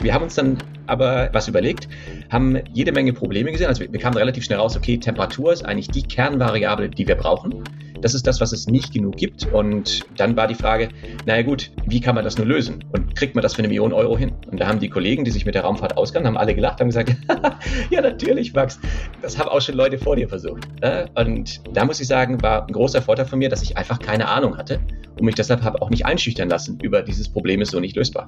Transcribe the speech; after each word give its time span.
Wir 0.00 0.14
haben 0.14 0.22
uns 0.22 0.34
dann 0.34 0.58
aber 0.86 1.28
was 1.32 1.48
überlegt, 1.48 1.88
haben 2.30 2.58
jede 2.72 2.92
Menge 2.92 3.12
Probleme 3.12 3.50
gesehen. 3.52 3.66
Also 3.66 3.84
wir 3.90 4.00
kamen 4.00 4.16
relativ 4.16 4.44
schnell 4.44 4.58
raus, 4.58 4.76
okay, 4.76 4.98
Temperatur 4.98 5.52
ist 5.52 5.64
eigentlich 5.64 5.88
die 5.88 6.02
Kernvariable, 6.02 6.88
die 6.88 7.06
wir 7.06 7.16
brauchen. 7.16 7.64
Das 8.00 8.14
ist 8.14 8.26
das, 8.28 8.40
was 8.40 8.52
es 8.52 8.68
nicht 8.68 8.92
genug 8.92 9.16
gibt. 9.16 9.52
Und 9.52 10.06
dann 10.16 10.36
war 10.36 10.46
die 10.46 10.54
Frage, 10.54 10.88
naja 11.26 11.42
gut, 11.42 11.72
wie 11.86 12.00
kann 12.00 12.14
man 12.14 12.22
das 12.22 12.38
nur 12.38 12.46
lösen? 12.46 12.84
Und 12.92 13.16
kriegt 13.16 13.34
man 13.34 13.42
das 13.42 13.54
für 13.54 13.58
eine 13.58 13.68
Million 13.68 13.92
Euro 13.92 14.16
hin? 14.16 14.32
Und 14.50 14.60
da 14.60 14.68
haben 14.68 14.78
die 14.78 14.88
Kollegen, 14.88 15.24
die 15.24 15.32
sich 15.32 15.44
mit 15.44 15.56
der 15.56 15.62
Raumfahrt 15.62 15.96
auskennen, 15.96 16.26
haben 16.26 16.36
alle 16.36 16.54
gelacht, 16.54 16.80
haben 16.80 16.88
gesagt, 16.88 17.16
ja 17.90 18.00
natürlich, 18.00 18.54
Max, 18.54 18.78
das 19.20 19.36
haben 19.36 19.48
auch 19.48 19.60
schon 19.60 19.74
Leute 19.74 19.98
vor 19.98 20.14
dir 20.14 20.28
versucht. 20.28 20.68
Und 21.16 21.60
da 21.76 21.84
muss 21.84 22.00
ich 22.00 22.06
sagen, 22.06 22.40
war 22.40 22.66
ein 22.66 22.72
großer 22.72 23.02
Vorteil 23.02 23.26
von 23.26 23.40
mir, 23.40 23.48
dass 23.48 23.62
ich 23.62 23.76
einfach 23.76 23.98
keine 23.98 24.28
Ahnung 24.28 24.56
hatte 24.56 24.80
und 25.18 25.26
mich 25.26 25.34
deshalb 25.34 25.62
habe 25.62 25.82
auch 25.82 25.90
nicht 25.90 26.06
einschüchtern 26.06 26.48
lassen 26.48 26.78
über 26.80 27.02
dieses 27.02 27.28
Problem 27.28 27.60
ist 27.60 27.72
so 27.72 27.80
nicht 27.80 27.96
lösbar. 27.96 28.26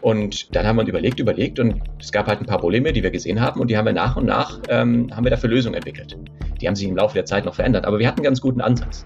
Und 0.00 0.54
dann 0.54 0.66
haben 0.66 0.76
wir 0.76 0.86
überlegt, 0.86 1.20
überlegt 1.20 1.58
und 1.58 1.82
es 2.00 2.12
gab 2.12 2.26
halt 2.26 2.40
ein 2.40 2.46
paar 2.46 2.58
Probleme, 2.58 2.92
die 2.92 3.02
wir 3.02 3.10
gesehen 3.10 3.40
haben 3.40 3.60
und 3.60 3.70
die 3.70 3.76
haben 3.76 3.86
wir 3.86 3.92
nach 3.92 4.16
und 4.16 4.26
nach, 4.26 4.60
ähm, 4.68 5.14
haben 5.14 5.24
wir 5.24 5.30
dafür 5.30 5.50
Lösungen 5.50 5.74
entwickelt. 5.74 6.16
Die 6.60 6.66
haben 6.66 6.76
sich 6.76 6.86
im 6.88 6.96
Laufe 6.96 7.14
der 7.14 7.24
Zeit 7.24 7.44
noch 7.44 7.54
verändert, 7.54 7.84
aber 7.84 7.98
wir 7.98 8.06
hatten 8.06 8.18
einen 8.18 8.24
ganz 8.24 8.40
guten 8.40 8.60
Ansatz. 8.60 9.04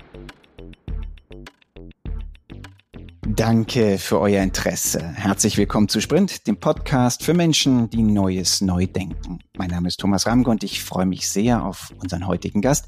Danke 3.26 3.98
für 3.98 4.18
euer 4.18 4.42
Interesse. 4.42 5.00
Herzlich 5.00 5.58
willkommen 5.58 5.88
zu 5.88 6.00
Sprint, 6.00 6.48
dem 6.48 6.58
Podcast 6.58 7.22
für 7.22 7.34
Menschen, 7.34 7.88
die 7.90 8.02
Neues 8.02 8.60
neu 8.60 8.86
denken. 8.86 9.38
Mein 9.56 9.70
Name 9.70 9.86
ist 9.86 10.00
Thomas 10.00 10.26
Ramge 10.26 10.48
und 10.48 10.64
ich 10.64 10.82
freue 10.82 11.06
mich 11.06 11.30
sehr 11.30 11.64
auf 11.64 11.92
unseren 12.02 12.26
heutigen 12.26 12.62
Gast, 12.62 12.86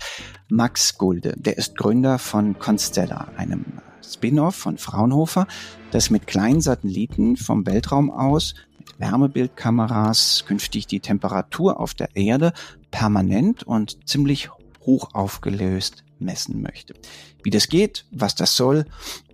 Max 0.48 0.98
Gulde. 0.98 1.34
Der 1.36 1.56
ist 1.56 1.76
Gründer 1.76 2.18
von 2.18 2.58
Constella, 2.58 3.28
einem 3.36 3.64
Spin-off 4.02 4.54
von 4.54 4.78
Fraunhofer, 4.78 5.46
das 5.90 6.10
mit 6.10 6.26
kleinen 6.26 6.60
Satelliten 6.60 7.36
vom 7.36 7.66
Weltraum 7.66 8.10
aus 8.10 8.54
mit 8.78 8.98
Wärmebildkameras 8.98 10.44
künftig 10.46 10.86
die 10.86 11.00
Temperatur 11.00 11.78
auf 11.80 11.94
der 11.94 12.14
Erde 12.14 12.52
permanent 12.90 13.62
und 13.62 14.08
ziemlich 14.08 14.50
hoch 14.80 15.10
aufgelöst 15.14 16.04
messen 16.18 16.62
möchte. 16.62 16.94
Wie 17.42 17.50
das 17.50 17.68
geht, 17.68 18.04
was 18.10 18.34
das 18.34 18.56
soll 18.56 18.84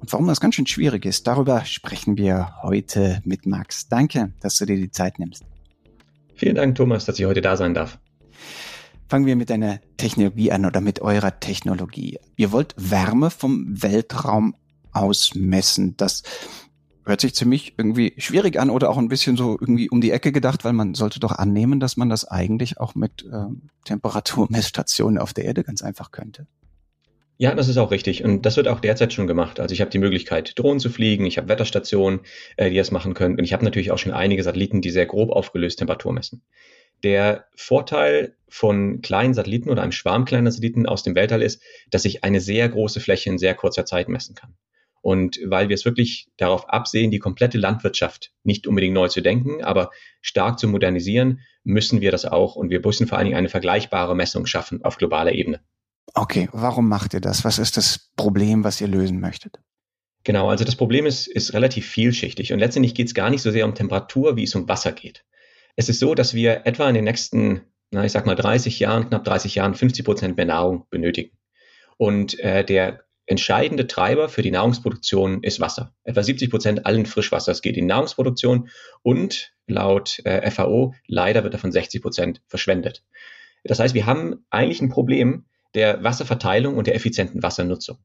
und 0.01 0.13
warum 0.13 0.27
das 0.27 0.41
ganz 0.41 0.55
schön 0.55 0.67
schwierig 0.67 1.05
ist, 1.05 1.27
darüber 1.27 1.65
sprechen 1.65 2.17
wir 2.17 2.55
heute 2.62 3.21
mit 3.25 3.47
Max. 3.47 3.89
Danke, 3.89 4.33
dass 4.41 4.57
du 4.57 4.67
dir 4.67 4.77
die 4.77 4.91
Zeit 4.91 5.19
nimmst. 5.19 5.45
Vielen 6.35 6.55
Dank, 6.55 6.77
Thomas, 6.77 7.05
dass 7.05 7.19
ich 7.19 7.25
heute 7.25 7.41
da 7.41 7.57
sein 7.57 7.75
darf. 7.75 7.99
Fangen 9.09 9.27
wir 9.27 9.37
mit 9.37 9.51
deiner 9.51 9.81
Technologie 9.97 10.51
an 10.51 10.67
oder 10.67 10.81
mit 10.81 11.01
eurer 11.01 11.39
Technologie. 11.39 12.19
Ihr 12.37 12.53
wollt 12.53 12.75
Wärme 12.77 13.31
vom 13.31 13.65
Weltraum 13.69 14.55
ausmessen. 14.97 15.97
Das 15.97 16.23
hört 17.05 17.21
sich 17.21 17.35
ziemlich 17.35 17.75
irgendwie 17.79 18.15
schwierig 18.19 18.59
an 18.59 18.71
oder 18.71 18.91
auch 18.91 18.99
ein 18.99 19.09
bisschen 19.09 19.37
so 19.37 19.57
irgendwie 19.61 19.89
um 19.89 20.01
die 20.01 20.11
Ecke 20.11 20.33
gedacht, 20.33 20.65
weil 20.65 20.73
man 20.73 20.95
sollte 20.95 21.21
doch 21.21 21.33
annehmen, 21.33 21.79
dass 21.79 21.97
man 21.97 22.09
das 22.09 22.25
eigentlich 22.25 22.81
auch 22.81 22.95
mit 22.95 23.25
ähm, 23.33 23.71
Temperaturmessstationen 23.85 25.19
auf 25.19 25.33
der 25.33 25.45
Erde 25.45 25.63
ganz 25.63 25.83
einfach 25.83 26.11
könnte. 26.11 26.47
Ja, 27.39 27.55
das 27.55 27.69
ist 27.69 27.77
auch 27.77 27.91
richtig. 27.91 28.25
Und 28.25 28.47
das 28.47 28.57
wird 28.57 28.67
auch 28.67 28.81
derzeit 28.81 29.13
schon 29.13 29.27
gemacht. 29.27 29.61
Also 29.61 29.75
ich 29.75 29.83
habe 29.83 29.91
die 29.91 29.99
Möglichkeit, 29.99 30.59
Drohnen 30.59 30.81
zu 30.81 30.89
fliegen, 30.89 31.27
ich 31.27 31.37
habe 31.37 31.49
Wetterstationen, 31.49 32.21
äh, 32.57 32.71
die 32.71 32.77
das 32.77 32.91
machen 32.91 33.15
können. 33.15 33.37
Und 33.37 33.45
ich 33.45 33.53
habe 33.53 33.65
natürlich 33.65 33.91
auch 33.91 33.99
schon 33.99 34.13
einige 34.13 34.43
Satelliten, 34.43 34.81
die 34.81 34.91
sehr 34.91 35.07
grob 35.07 35.31
aufgelöst 35.31 35.79
Temperatur 35.79 36.13
messen. 36.13 36.43
Der 37.05 37.45
Vorteil 37.55 38.37
von 38.49 39.03
kleinen 39.03 39.35
Satelliten 39.35 39.69
oder 39.69 39.83
einem 39.83 39.93
Schwarm 39.93 40.25
kleiner 40.25 40.51
Satelliten 40.51 40.87
aus 40.87 41.03
dem 41.03 41.15
Weltall 41.15 41.43
ist, 41.43 41.63
dass 41.91 42.07
ich 42.07 42.25
eine 42.25 42.41
sehr 42.41 42.69
große 42.71 43.01
Fläche 43.01 43.29
in 43.29 43.39
sehr 43.39 43.55
kurzer 43.55 43.85
Zeit 43.85 44.09
messen 44.09 44.35
kann. 44.35 44.55
Und 45.07 45.39
weil 45.45 45.69
wir 45.69 45.75
es 45.75 45.85
wirklich 45.85 46.27
darauf 46.37 46.69
absehen, 46.69 47.12
die 47.12 47.21
komplette 47.21 47.59
Landwirtschaft 47.59 48.33
nicht 48.43 48.67
unbedingt 48.67 48.93
neu 48.93 49.07
zu 49.07 49.21
denken, 49.21 49.62
aber 49.62 49.93
stark 50.21 50.59
zu 50.59 50.67
modernisieren, 50.67 51.43
müssen 51.62 52.00
wir 52.00 52.11
das 52.11 52.25
auch. 52.25 52.56
Und 52.56 52.71
wir 52.71 52.81
müssen 52.81 53.06
vor 53.06 53.17
allen 53.17 53.27
Dingen 53.27 53.37
eine 53.37 53.49
vergleichbare 53.49 54.17
Messung 54.17 54.47
schaffen 54.47 54.84
auf 54.84 54.97
globaler 54.97 55.31
Ebene. 55.31 55.61
Okay, 56.15 56.49
warum 56.50 56.89
macht 56.89 57.15
ihr 57.15 57.21
das? 57.21 57.44
Was 57.44 57.61
ist 57.61 57.77
das 57.77 58.11
Problem, 58.17 58.65
was 58.65 58.81
ihr 58.81 58.89
lösen 58.89 59.21
möchtet? 59.21 59.61
Genau, 60.25 60.50
also 60.50 60.65
das 60.65 60.75
Problem 60.75 61.06
ist, 61.06 61.28
ist 61.28 61.55
relativ 61.55 61.87
vielschichtig 61.87 62.53
und 62.53 62.59
letztendlich 62.59 62.97
geht 62.97 63.06
es 63.06 63.15
gar 63.15 63.31
nicht 63.31 63.43
so 63.43 63.53
sehr 63.53 63.65
um 63.65 63.77
Temperatur, 63.77 64.34
wie 64.34 64.43
es 64.43 64.56
um 64.56 64.69
Wasser 64.69 64.91
geht. 64.91 65.25
Es 65.77 65.88
ist 65.88 66.00
so, 66.00 66.17
dass 66.17 66.34
wir 66.34 66.67
etwa 66.67 66.88
in 66.88 66.97
den 66.97 67.05
nächsten, 67.05 67.61
na, 67.93 68.05
ich 68.05 68.11
sag 68.11 68.27
mal 68.27 68.34
30 68.34 68.81
Jahren, 68.81 69.09
knapp 69.09 69.23
30 69.23 69.55
Jahren 69.55 69.77
50 69.77 70.05
Prozent 70.05 70.37
mehr 70.37 70.47
Nahrung 70.47 70.88
benötigen. 70.91 71.38
Und 71.97 72.41
äh, 72.41 72.65
der 72.65 73.06
entscheidende 73.26 73.87
Treiber 73.87 74.28
für 74.28 74.42
die 74.42 74.50
Nahrungsproduktion 74.50 75.42
ist 75.42 75.60
Wasser. 75.60 75.94
Etwa 76.04 76.22
70 76.22 76.50
Prozent 76.50 76.87
allen 76.87 77.06
Frischwassers 77.06 77.60
geht 77.60 77.76
in 77.76 77.87
Nahrungsproduktion 77.87 78.69
und 79.03 79.53
laut 79.66 80.20
äh, 80.25 80.50
FAO 80.50 80.94
leider 81.06 81.42
wird 81.42 81.54
davon 81.54 81.72
60 81.72 82.00
Prozent 82.03 82.42
verschwendet. 82.47 83.04
Das 83.64 83.81
heißt, 83.81 83.94
wir 83.94 84.06
haben 84.06 84.47
eigentlich 84.50 84.81
ein 84.81 84.91
Problem 84.91 85.44
der 85.75 86.03
Wasserverteilung 86.04 86.76
und 86.76 86.87
der 86.87 86.94
effizienten 86.94 87.42
Wassernutzung. 87.42 87.98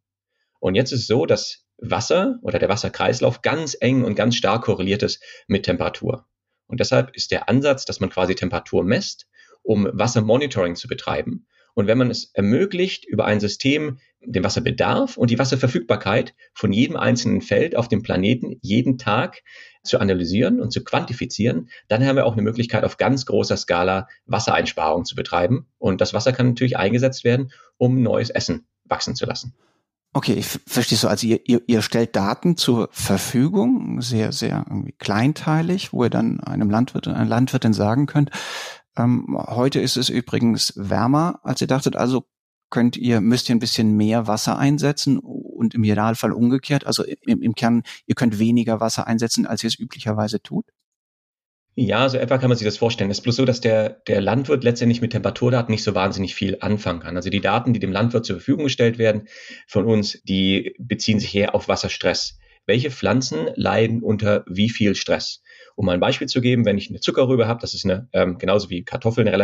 Und 0.59 0.75
jetzt 0.75 0.91
ist 0.91 1.01
es 1.01 1.07
so, 1.07 1.25
dass 1.25 1.65
Wasser 1.77 2.39
oder 2.41 2.59
der 2.59 2.69
Wasserkreislauf 2.69 3.41
ganz 3.41 3.77
eng 3.79 4.03
und 4.03 4.15
ganz 4.15 4.35
stark 4.35 4.63
korreliert 4.63 5.03
ist 5.03 5.23
mit 5.47 5.63
Temperatur. 5.63 6.25
Und 6.67 6.79
deshalb 6.79 7.15
ist 7.15 7.31
der 7.31 7.47
Ansatz, 7.47 7.85
dass 7.85 7.99
man 7.99 8.09
quasi 8.09 8.35
Temperatur 8.35 8.83
messt, 8.83 9.27
um 9.61 9.87
Wassermonitoring 9.91 10.75
zu 10.75 10.87
betreiben 10.87 11.45
und 11.73 11.87
wenn 11.87 11.97
man 11.97 12.11
es 12.11 12.31
ermöglicht, 12.33 13.05
über 13.05 13.25
ein 13.25 13.39
System 13.39 13.99
den 14.23 14.43
Wasserbedarf 14.43 15.17
und 15.17 15.29
die 15.29 15.39
Wasserverfügbarkeit 15.39 16.33
von 16.53 16.71
jedem 16.71 16.95
einzelnen 16.95 17.41
Feld 17.41 17.75
auf 17.75 17.87
dem 17.87 18.03
Planeten 18.03 18.57
jeden 18.61 18.97
Tag 18.97 19.41
zu 19.83 19.99
analysieren 19.99 20.61
und 20.61 20.71
zu 20.71 20.83
quantifizieren, 20.83 21.69
dann 21.87 22.05
haben 22.05 22.15
wir 22.15 22.25
auch 22.25 22.33
eine 22.33 22.43
Möglichkeit, 22.43 22.83
auf 22.83 22.97
ganz 22.97 23.25
großer 23.25 23.57
Skala 23.57 24.07
Wassereinsparung 24.25 25.05
zu 25.05 25.15
betreiben. 25.15 25.67
Und 25.79 26.01
das 26.01 26.13
Wasser 26.13 26.33
kann 26.33 26.49
natürlich 26.49 26.77
eingesetzt 26.77 27.23
werden, 27.23 27.51
um 27.77 28.01
neues 28.01 28.29
Essen 28.29 28.67
wachsen 28.85 29.15
zu 29.15 29.25
lassen. 29.25 29.55
Okay, 30.13 30.33
ich 30.33 30.45
verstehe 30.45 30.97
so. 30.97 31.07
Also 31.07 31.25
ihr, 31.25 31.39
ihr, 31.45 31.61
ihr 31.67 31.81
stellt 31.81 32.15
Daten 32.15 32.57
zur 32.57 32.89
Verfügung, 32.91 34.01
sehr, 34.01 34.33
sehr 34.33 34.65
irgendwie 34.69 34.91
kleinteilig, 34.91 35.93
wo 35.93 36.03
ihr 36.03 36.09
dann 36.09 36.41
einem 36.41 36.69
Landwirt, 36.69 37.07
einer 37.07 37.25
Landwirtin 37.25 37.73
sagen 37.73 38.07
könnt, 38.07 38.29
ähm, 38.97 39.37
heute 39.39 39.79
ist 39.79 39.95
es 39.95 40.09
übrigens 40.09 40.73
wärmer, 40.75 41.39
als 41.43 41.61
ihr 41.61 41.67
dachtet, 41.67 41.95
also 41.95 42.25
könnt 42.71 42.97
ihr, 42.97 43.21
müsst 43.21 43.49
ihr 43.49 43.55
ein 43.55 43.59
bisschen 43.59 43.95
mehr 43.95 44.25
Wasser 44.25 44.57
einsetzen 44.57 45.19
und 45.19 45.75
im 45.75 45.83
Idealfall 45.83 46.31
umgekehrt. 46.31 46.87
Also 46.87 47.03
im, 47.03 47.43
im 47.43 47.53
Kern, 47.53 47.83
ihr 48.07 48.15
könnt 48.15 48.39
weniger 48.39 48.79
Wasser 48.79 49.05
einsetzen, 49.05 49.45
als 49.45 49.63
ihr 49.63 49.67
es 49.67 49.77
üblicherweise 49.77 50.41
tut. 50.41 50.65
Ja, 51.75 52.09
so 52.09 52.17
etwa 52.17 52.37
kann 52.37 52.49
man 52.49 52.57
sich 52.57 52.65
das 52.65 52.77
vorstellen. 52.77 53.09
Es 53.11 53.19
ist 53.19 53.23
bloß 53.23 53.37
so, 53.37 53.45
dass 53.45 53.61
der, 53.61 54.01
der 54.07 54.19
Landwirt 54.19 54.63
letztendlich 54.63 55.01
mit 55.01 55.11
Temperaturdaten 55.11 55.71
nicht 55.71 55.83
so 55.83 55.95
wahnsinnig 55.95 56.35
viel 56.35 56.57
anfangen 56.59 56.99
kann. 56.99 57.15
Also 57.15 57.29
die 57.29 57.39
Daten, 57.39 57.73
die 57.73 57.79
dem 57.79 57.93
Landwirt 57.93 58.25
zur 58.25 58.37
Verfügung 58.37 58.65
gestellt 58.65 58.97
werden 58.97 59.27
von 59.67 59.85
uns, 59.85 60.21
die 60.23 60.75
beziehen 60.79 61.19
sich 61.19 61.33
eher 61.33 61.55
auf 61.55 61.69
Wasserstress. 61.69 62.39
Welche 62.65 62.91
Pflanzen 62.91 63.49
leiden 63.55 64.03
unter 64.03 64.43
wie 64.49 64.69
viel 64.69 64.95
Stress? 64.95 65.41
Um 65.75 65.85
mal 65.85 65.93
ein 65.93 66.01
Beispiel 66.01 66.27
zu 66.27 66.41
geben, 66.41 66.65
wenn 66.65 66.77
ich 66.77 66.89
eine 66.89 66.99
Zuckerrübe 66.99 67.47
habe, 67.47 67.61
das 67.61 67.73
ist 67.73 67.85
eine, 67.85 68.09
ähm, 68.11 68.37
genauso 68.37 68.69
wie 68.69 68.83
Kartoffeln, 68.83 69.27
eine 69.27 69.37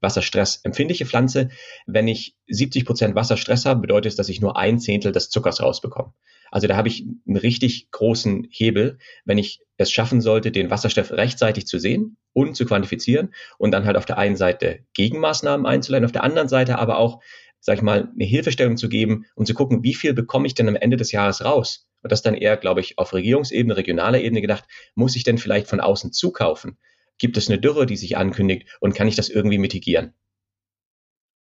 relativ 0.00 0.16
wasserstressempfindliche 0.16 1.06
Pflanze. 1.06 1.50
Wenn 1.86 2.08
ich 2.08 2.36
70 2.48 2.84
Prozent 2.84 3.14
Wasserstress 3.14 3.66
habe, 3.66 3.80
bedeutet 3.80 4.10
es, 4.10 4.16
dass 4.16 4.28
ich 4.28 4.40
nur 4.40 4.56
ein 4.56 4.78
Zehntel 4.78 5.12
des 5.12 5.30
Zuckers 5.30 5.60
rausbekomme. 5.60 6.12
Also 6.50 6.66
da 6.66 6.76
habe 6.76 6.88
ich 6.88 7.06
einen 7.26 7.36
richtig 7.36 7.90
großen 7.92 8.48
Hebel, 8.50 8.98
wenn 9.24 9.38
ich 9.38 9.60
es 9.76 9.92
schaffen 9.92 10.20
sollte, 10.20 10.50
den 10.50 10.68
Wasserstoff 10.70 11.12
rechtzeitig 11.12 11.66
zu 11.66 11.78
sehen 11.78 12.16
und 12.32 12.56
zu 12.56 12.66
quantifizieren 12.66 13.32
und 13.58 13.70
dann 13.70 13.84
halt 13.84 13.96
auf 13.96 14.04
der 14.04 14.18
einen 14.18 14.36
Seite 14.36 14.80
Gegenmaßnahmen 14.94 15.64
einzuleiten, 15.64 16.04
auf 16.04 16.12
der 16.12 16.24
anderen 16.24 16.48
Seite 16.48 16.78
aber 16.78 16.98
auch, 16.98 17.20
sag 17.60 17.76
ich 17.76 17.82
mal, 17.82 18.10
eine 18.12 18.24
Hilfestellung 18.24 18.76
zu 18.76 18.88
geben 18.88 19.26
und 19.36 19.46
zu 19.46 19.54
gucken, 19.54 19.84
wie 19.84 19.94
viel 19.94 20.12
bekomme 20.12 20.46
ich 20.46 20.54
denn 20.54 20.68
am 20.68 20.76
Ende 20.76 20.96
des 20.96 21.12
Jahres 21.12 21.44
raus? 21.44 21.86
Und 22.02 22.10
das 22.10 22.22
dann 22.22 22.34
eher, 22.34 22.56
glaube 22.56 22.80
ich, 22.80 22.98
auf 22.98 23.12
Regierungsebene, 23.12 23.76
regionaler 23.76 24.20
Ebene 24.20 24.40
gedacht, 24.40 24.64
muss 24.94 25.16
ich 25.16 25.22
denn 25.22 25.38
vielleicht 25.38 25.68
von 25.68 25.80
außen 25.80 26.12
zukaufen? 26.12 26.78
Gibt 27.20 27.36
es 27.36 27.48
eine 27.48 27.60
Dürre, 27.60 27.86
die 27.86 27.96
sich 27.96 28.16
ankündigt 28.16 28.66
und 28.80 28.94
kann 28.94 29.06
ich 29.06 29.14
das 29.14 29.28
irgendwie 29.28 29.58
mitigieren? 29.58 30.14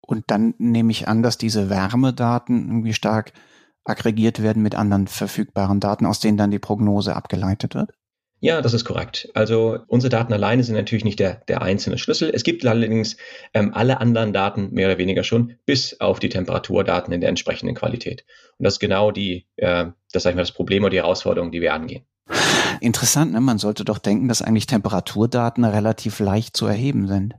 Und 0.01 0.25
dann 0.29 0.55
nehme 0.59 0.91
ich 0.91 1.07
an, 1.07 1.23
dass 1.23 1.37
diese 1.39 1.69
Wärmedaten 1.69 2.67
irgendwie 2.67 2.95
stark 2.95 3.33
aggregiert 3.85 4.43
werden 4.43 4.63
mit 4.63 4.75
anderen 4.75 5.07
verfügbaren 5.07 5.79
Daten, 5.79 6.07
aus 6.07 6.21
denen 6.21 6.39
dann 6.39 6.51
die 6.51 6.59
Prognose 6.59 7.15
abgeleitet 7.15 7.75
wird? 7.75 7.91
Ja, 8.41 8.63
das 8.63 8.73
ist 8.73 8.85
korrekt. 8.85 9.29
Also 9.35 9.81
unsere 9.89 10.11
Daten 10.11 10.33
alleine 10.33 10.63
sind 10.63 10.77
natürlich 10.77 11.05
nicht 11.05 11.19
der, 11.19 11.43
der 11.49 11.61
einzelne 11.61 11.99
Schlüssel. 11.99 12.31
Es 12.33 12.45
gibt 12.45 12.65
allerdings 12.65 13.17
ähm, 13.53 13.75
alle 13.75 14.01
anderen 14.01 14.33
Daten 14.33 14.73
mehr 14.73 14.87
oder 14.87 14.99
weniger 14.99 15.25
schon, 15.25 15.57
bis 15.67 16.01
auf 16.01 16.21
die 16.21 16.29
Temperaturdaten 16.29 17.13
in 17.13 17.21
der 17.21 17.31
entsprechenden 17.31 17.75
Qualität. 17.75 18.25
Und 18.57 18.65
das 18.65 18.75
ist 18.75 18.81
genau 18.81 19.11
die, 19.11 19.47
äh, 19.57 19.87
das 20.13 20.23
sag 20.23 20.31
ich 20.31 20.37
mal, 20.37 20.43
das 20.43 20.53
Problem 20.53 20.85
oder 20.85 20.91
die 20.91 20.99
Herausforderung, 20.99 21.51
die 21.51 21.61
wir 21.61 21.75
angehen. 21.75 22.05
Interessant, 22.81 23.33
ne? 23.33 23.41
Man 23.41 23.59
sollte 23.59 23.85
doch 23.85 23.99
denken, 23.99 24.29
dass 24.29 24.43
eigentlich 24.43 24.67
Temperaturdaten 24.67 25.65
relativ 25.65 26.21
leicht 26.21 26.57
zu 26.57 26.67
erheben 26.67 27.09
sind. 27.09 27.35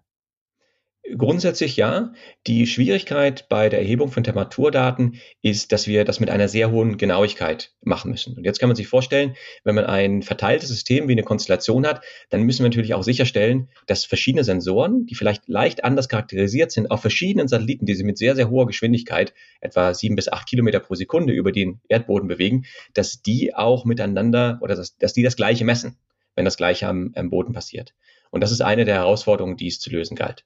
Grundsätzlich 1.18 1.76
ja. 1.76 2.14
Die 2.46 2.68
Schwierigkeit 2.68 3.50
bei 3.50 3.70
der 3.70 3.80
Erhebung 3.80 4.12
von 4.12 4.24
Temperaturdaten 4.24 5.20
ist, 5.42 5.72
dass 5.72 5.88
wir 5.88 6.06
das 6.06 6.20
mit 6.20 6.30
einer 6.30 6.48
sehr 6.48 6.72
hohen 6.72 6.98
Genauigkeit 6.98 7.72
machen 7.82 8.12
müssen. 8.12 8.38
Und 8.38 8.44
jetzt 8.44 8.60
kann 8.60 8.70
man 8.70 8.76
sich 8.76 8.88
vorstellen, 8.88 9.36
wenn 9.64 9.76
man 9.76 9.86
ein 9.86 10.22
verteiltes 10.22 10.70
System 10.70 11.08
wie 11.08 11.14
eine 11.14 11.24
Konstellation 11.24 11.88
hat, 11.88 12.04
dann 12.30 12.44
müssen 12.44 12.64
wir 12.64 12.70
natürlich 12.70 12.94
auch 12.94 13.04
sicherstellen, 13.04 13.70
dass 13.88 14.06
verschiedene 14.06 14.44
Sensoren, 14.44 15.06
die 15.08 15.16
vielleicht 15.16 15.48
leicht 15.48 15.84
anders 15.84 16.10
charakterisiert 16.10 16.72
sind, 16.72 16.92
auf 16.92 17.02
verschiedenen 17.02 17.48
Satelliten, 17.48 17.86
die 17.86 17.96
sich 17.96 18.06
mit 18.06 18.18
sehr, 18.18 18.36
sehr 18.36 18.50
hoher 18.50 18.68
Geschwindigkeit, 18.68 19.34
etwa 19.62 19.94
sieben 19.94 20.16
bis 20.16 20.28
acht 20.28 20.48
Kilometer 20.48 20.80
pro 20.80 20.96
Sekunde 20.96 21.34
über 21.34 21.52
den 21.52 21.82
Erdboden 21.88 22.28
bewegen, 22.28 22.66
dass 22.94 23.22
die 23.22 23.56
auch 23.56 23.86
miteinander 23.86 24.60
oder 24.62 24.76
dass, 24.76 24.98
dass 24.98 25.14
die 25.14 25.24
das 25.24 25.36
Gleiche 25.36 25.66
messen, 25.66 25.98
wenn 26.36 26.46
das 26.46 26.58
Gleiche 26.58 26.88
am, 26.88 27.14
am 27.16 27.30
Boden 27.30 27.54
passiert. 27.54 27.94
Und 28.30 28.42
das 28.42 28.52
ist 28.52 28.62
eine 28.62 28.86
der 28.86 28.96
Herausforderungen, 28.96 29.58
die 29.58 29.68
es 29.68 29.80
zu 29.80 29.90
lösen 29.90 30.16
galt. 30.16 30.46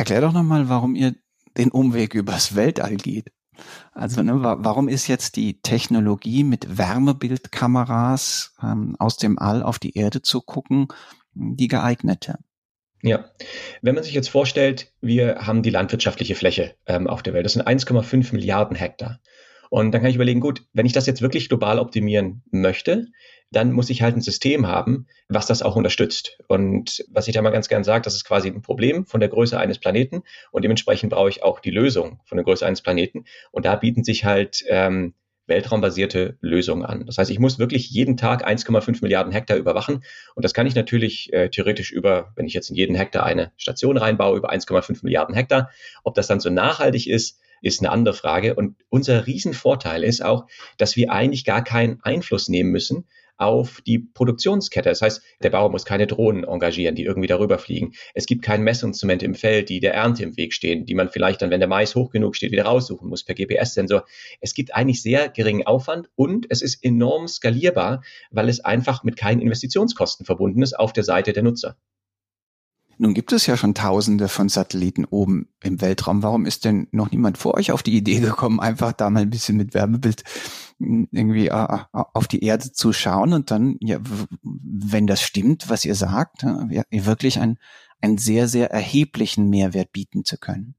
Erklär 0.00 0.22
doch 0.22 0.32
nochmal, 0.32 0.70
warum 0.70 0.94
ihr 0.94 1.14
den 1.58 1.70
Umweg 1.70 2.14
übers 2.14 2.56
Weltall 2.56 2.96
geht. 2.96 3.32
Also 3.92 4.22
ne, 4.22 4.40
warum 4.40 4.88
ist 4.88 5.08
jetzt 5.08 5.36
die 5.36 5.60
Technologie 5.60 6.42
mit 6.42 6.78
Wärmebildkameras 6.78 8.54
ähm, 8.62 8.96
aus 8.98 9.18
dem 9.18 9.38
All 9.38 9.62
auf 9.62 9.78
die 9.78 9.98
Erde 9.98 10.22
zu 10.22 10.40
gucken 10.40 10.88
die 11.34 11.68
geeignete? 11.68 12.38
Ja, 13.02 13.26
wenn 13.82 13.94
man 13.94 14.02
sich 14.02 14.14
jetzt 14.14 14.30
vorstellt, 14.30 14.90
wir 15.02 15.46
haben 15.46 15.62
die 15.62 15.68
landwirtschaftliche 15.68 16.34
Fläche 16.34 16.76
ähm, 16.86 17.06
auf 17.06 17.22
der 17.22 17.34
Welt, 17.34 17.44
das 17.44 17.52
sind 17.52 17.68
1,5 17.68 18.32
Milliarden 18.32 18.78
Hektar. 18.78 19.20
Und 19.68 19.92
dann 19.92 20.00
kann 20.00 20.08
ich 20.08 20.16
überlegen, 20.16 20.40
gut, 20.40 20.64
wenn 20.72 20.86
ich 20.86 20.94
das 20.94 21.04
jetzt 21.04 21.20
wirklich 21.20 21.50
global 21.50 21.78
optimieren 21.78 22.42
möchte, 22.50 23.08
dann 23.50 23.72
muss 23.72 23.90
ich 23.90 24.02
halt 24.02 24.16
ein 24.16 24.20
System 24.20 24.68
haben, 24.68 25.06
was 25.28 25.46
das 25.46 25.62
auch 25.62 25.76
unterstützt. 25.76 26.38
Und 26.46 27.04
was 27.08 27.26
ich 27.26 27.34
da 27.34 27.42
mal 27.42 27.50
ganz 27.50 27.68
gern 27.68 27.84
sage, 27.84 28.02
das 28.02 28.14
ist 28.14 28.24
quasi 28.24 28.48
ein 28.48 28.62
Problem 28.62 29.06
von 29.06 29.20
der 29.20 29.28
Größe 29.28 29.58
eines 29.58 29.78
Planeten 29.78 30.22
und 30.52 30.62
dementsprechend 30.62 31.10
brauche 31.10 31.28
ich 31.28 31.42
auch 31.42 31.60
die 31.60 31.70
Lösung 31.70 32.20
von 32.24 32.36
der 32.36 32.44
Größe 32.44 32.64
eines 32.64 32.80
Planeten. 32.80 33.24
Und 33.50 33.64
da 33.64 33.74
bieten 33.76 34.04
sich 34.04 34.24
halt 34.24 34.64
ähm, 34.68 35.14
weltraumbasierte 35.50 36.38
Lösungen 36.40 36.84
an. 36.84 37.04
Das 37.06 37.18
heißt, 37.18 37.30
ich 37.30 37.40
muss 37.40 37.58
wirklich 37.58 37.90
jeden 37.90 38.16
Tag 38.16 38.46
1,5 38.46 39.02
Milliarden 39.02 39.32
Hektar 39.32 39.56
überwachen. 39.56 40.04
Und 40.36 40.44
das 40.44 40.54
kann 40.54 40.66
ich 40.66 40.76
natürlich 40.76 41.32
äh, 41.32 41.50
theoretisch 41.50 41.90
über, 41.90 42.32
wenn 42.36 42.46
ich 42.46 42.54
jetzt 42.54 42.70
in 42.70 42.76
jeden 42.76 42.94
Hektar 42.94 43.26
eine 43.26 43.50
Station 43.56 43.96
reinbaue, 43.96 44.38
über 44.38 44.52
1,5 44.52 45.00
Milliarden 45.02 45.34
Hektar. 45.34 45.70
Ob 46.04 46.14
das 46.14 46.28
dann 46.28 46.38
so 46.38 46.50
nachhaltig 46.50 47.08
ist, 47.08 47.40
ist 47.62 47.80
eine 47.80 47.90
andere 47.90 48.14
Frage. 48.14 48.54
Und 48.54 48.76
unser 48.88 49.26
Riesenvorteil 49.26 50.04
ist 50.04 50.24
auch, 50.24 50.46
dass 50.78 50.96
wir 50.96 51.12
eigentlich 51.12 51.44
gar 51.44 51.64
keinen 51.64 52.00
Einfluss 52.02 52.48
nehmen 52.48 52.70
müssen 52.70 53.06
auf 53.40 53.80
die 53.80 53.98
Produktionskette. 53.98 54.88
Das 54.88 55.02
heißt, 55.02 55.22
der 55.42 55.50
Bauer 55.50 55.70
muss 55.70 55.84
keine 55.84 56.06
Drohnen 56.06 56.44
engagieren, 56.44 56.94
die 56.94 57.04
irgendwie 57.04 57.28
darüber 57.28 57.58
fliegen. 57.58 57.92
Es 58.14 58.26
gibt 58.26 58.42
kein 58.42 58.62
Messinstrument 58.62 59.22
im 59.22 59.34
Feld, 59.34 59.68
die 59.68 59.80
der 59.80 59.94
Ernte 59.94 60.22
im 60.22 60.36
Weg 60.36 60.52
stehen, 60.52 60.84
die 60.84 60.94
man 60.94 61.08
vielleicht 61.08 61.40
dann, 61.42 61.50
wenn 61.50 61.60
der 61.60 61.68
Mais 61.68 61.94
hoch 61.94 62.10
genug 62.10 62.36
steht, 62.36 62.52
wieder 62.52 62.64
raussuchen 62.64 63.08
muss 63.08 63.24
per 63.24 63.34
GPS-Sensor. 63.34 64.04
Es 64.40 64.54
gibt 64.54 64.74
eigentlich 64.74 65.02
sehr 65.02 65.28
geringen 65.28 65.66
Aufwand 65.66 66.08
und 66.16 66.46
es 66.50 66.60
ist 66.60 66.84
enorm 66.84 67.28
skalierbar, 67.28 68.02
weil 68.30 68.48
es 68.48 68.60
einfach 68.60 69.04
mit 69.04 69.16
keinen 69.16 69.40
Investitionskosten 69.40 70.26
verbunden 70.26 70.62
ist 70.62 70.78
auf 70.78 70.92
der 70.92 71.04
Seite 71.04 71.32
der 71.32 71.42
Nutzer. 71.42 71.76
Nun 73.02 73.14
gibt 73.14 73.32
es 73.32 73.46
ja 73.46 73.56
schon 73.56 73.72
Tausende 73.72 74.28
von 74.28 74.50
Satelliten 74.50 75.06
oben 75.06 75.48
im 75.62 75.80
Weltraum. 75.80 76.22
Warum 76.22 76.44
ist 76.44 76.66
denn 76.66 76.86
noch 76.90 77.10
niemand 77.10 77.38
vor 77.38 77.54
euch 77.54 77.72
auf 77.72 77.82
die 77.82 77.96
Idee 77.96 78.20
gekommen, 78.20 78.60
einfach 78.60 78.92
da 78.92 79.08
mal 79.08 79.22
ein 79.22 79.30
bisschen 79.30 79.56
mit 79.56 79.72
Wärmebild 79.72 80.22
hm, 80.78 81.08
irgendwie 81.10 81.48
äh, 81.48 81.78
auf 81.92 82.28
die 82.28 82.44
Erde 82.44 82.72
zu 82.72 82.92
schauen 82.92 83.32
und 83.32 83.50
dann, 83.50 83.78
ja, 83.80 84.00
wenn 84.42 85.06
das 85.06 85.22
stimmt, 85.22 85.70
was 85.70 85.86
ihr 85.86 85.94
sagt, 85.94 86.42
ja, 86.68 86.82
wirklich 86.90 87.40
einen, 87.40 87.56
einen 88.02 88.18
sehr, 88.18 88.48
sehr 88.48 88.70
erheblichen 88.70 89.48
Mehrwert 89.48 89.92
bieten 89.92 90.26
zu 90.26 90.36
können? 90.36 90.74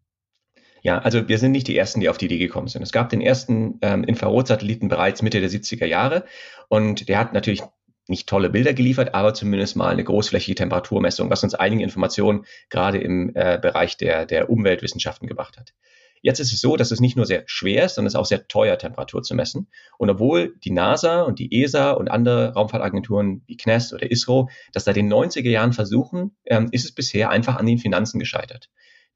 Ja, 0.84 1.00
also 1.00 1.28
wir 1.28 1.40
sind 1.40 1.54
nicht 1.54 1.68
die 1.68 1.78
Ersten, 1.78 2.02
die 2.02 2.10
auf 2.10 2.20
die 2.20 2.26
Idee 2.26 2.38
gekommen 2.38 2.68
sind. 2.68 2.84
Es 2.84 2.92
gab 2.92 3.10
den 3.10 3.22
ersten 3.22 3.80
ähm, 3.82 4.04
Infrarotsatelliten 4.04 4.90
bereits 4.90 5.24
Mitte 5.24 5.40
der 5.40 5.50
70er 5.50 5.86
Jahre 5.88 6.26
und 6.70 7.10
der 7.10 7.18
hat 7.18 7.34
natürlich 7.34 7.64
nicht 8.12 8.30
tolle 8.30 8.52
Bilder 8.52 8.74
geliefert, 8.76 9.16
aber 9.16 9.34
zumindest 9.34 9.76
mal 9.76 9.90
eine 9.90 10.04
großflächige 10.04 10.56
Temperaturmessung, 10.56 11.32
was 11.32 11.44
uns 11.44 11.56
einige 11.56 11.82
Informationen 11.82 12.46
gerade 12.70 13.00
im 13.00 13.32
äh, 13.34 13.58
Bereich 13.60 13.98
der, 13.98 14.28
der 14.28 14.52
Umweltwissenschaften 14.52 15.28
gebracht 15.28 15.58
hat. 15.58 15.74
Jetzt 16.22 16.40
ist 16.40 16.54
es 16.54 16.62
so, 16.62 16.78
dass 16.78 16.92
es 16.92 17.00
nicht 17.00 17.18
nur 17.18 17.26
sehr 17.26 17.44
schwer 17.48 17.86
ist, 17.86 17.96
sondern 17.96 18.08
es 18.08 18.14
ist 18.14 18.20
auch 18.20 18.26
sehr 18.26 18.48
teuer, 18.48 18.78
Temperatur 18.78 19.24
zu 19.24 19.34
messen. 19.34 19.68
Und 19.98 20.10
obwohl 20.12 20.56
die 20.64 20.70
NASA 20.70 21.24
und 21.24 21.40
die 21.40 21.64
ESA 21.64 21.92
und 21.92 22.12
andere 22.12 22.54
Raumfahrtagenturen 22.54 23.42
wie 23.48 23.58
CNES 23.58 23.94
oder 23.94 24.12
ISRO 24.12 24.50
das 24.72 24.84
seit 24.84 24.98
den 24.98 25.12
90er 25.12 25.50
Jahren 25.50 25.74
versuchen, 25.74 26.36
ähm, 26.46 26.70
ist 26.72 26.86
es 26.86 26.92
bisher 26.92 27.32
einfach 27.32 27.56
an 27.56 27.66
den 27.66 27.80
Finanzen 27.80 28.20
gescheitert. 28.20 28.70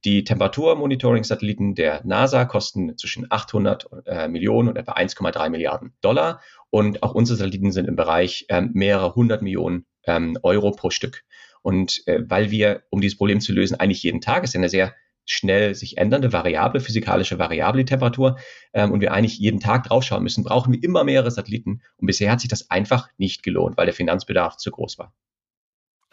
Die 0.03 0.23
Temperaturmonitoring-Satelliten 0.23 1.73
der 1.73 2.01
NASA 2.05 2.45
kosten 2.45 2.95
zwischen 2.97 3.25
800 3.29 3.87
äh, 4.05 4.27
Millionen 4.27 4.69
und 4.69 4.77
etwa 4.77 4.93
1,3 4.93 5.49
Milliarden 5.49 5.93
Dollar. 6.01 6.41
Und 6.75 7.03
auch 7.03 7.15
unsere 7.15 7.37
Satelliten 7.37 7.71
sind 7.71 7.87
im 7.87 7.95
Bereich 7.95 8.47
ähm, 8.49 8.71
mehrere 8.73 9.15
hundert 9.15 9.41
Millionen 9.41 9.85
ähm, 10.03 10.37
Euro 10.43 10.71
pro 10.71 10.89
Stück. 10.89 11.23
Und 11.61 12.05
äh, 12.05 12.19
weil 12.27 12.51
wir, 12.51 12.83
um 12.89 12.99
dieses 12.99 13.17
Problem 13.17 13.39
zu 13.39 13.53
lösen, 13.53 13.79
eigentlich 13.79 14.03
jeden 14.03 14.19
Tag, 14.19 14.43
ist 14.43 14.53
ja 14.55 14.59
eine 14.59 14.67
sehr 14.67 14.93
schnell 15.23 15.73
sich 15.73 15.97
ändernde 15.97 16.33
Variable, 16.33 16.81
physikalische 16.81 17.39
Variable, 17.39 17.81
die 17.81 17.89
Temperatur, 17.89 18.39
ähm, 18.73 18.91
und 18.91 18.99
wir 18.99 19.13
eigentlich 19.13 19.39
jeden 19.39 19.61
Tag 19.61 19.85
draufschauen 19.85 20.21
müssen, 20.21 20.43
brauchen 20.43 20.73
wir 20.73 20.83
immer 20.83 21.05
mehrere 21.05 21.31
Satelliten. 21.31 21.81
Und 21.95 22.07
bisher 22.07 22.29
hat 22.29 22.41
sich 22.41 22.49
das 22.49 22.69
einfach 22.69 23.07
nicht 23.15 23.41
gelohnt, 23.41 23.77
weil 23.77 23.85
der 23.85 23.95
Finanzbedarf 23.95 24.57
zu 24.57 24.69
groß 24.69 24.99
war. 24.99 25.13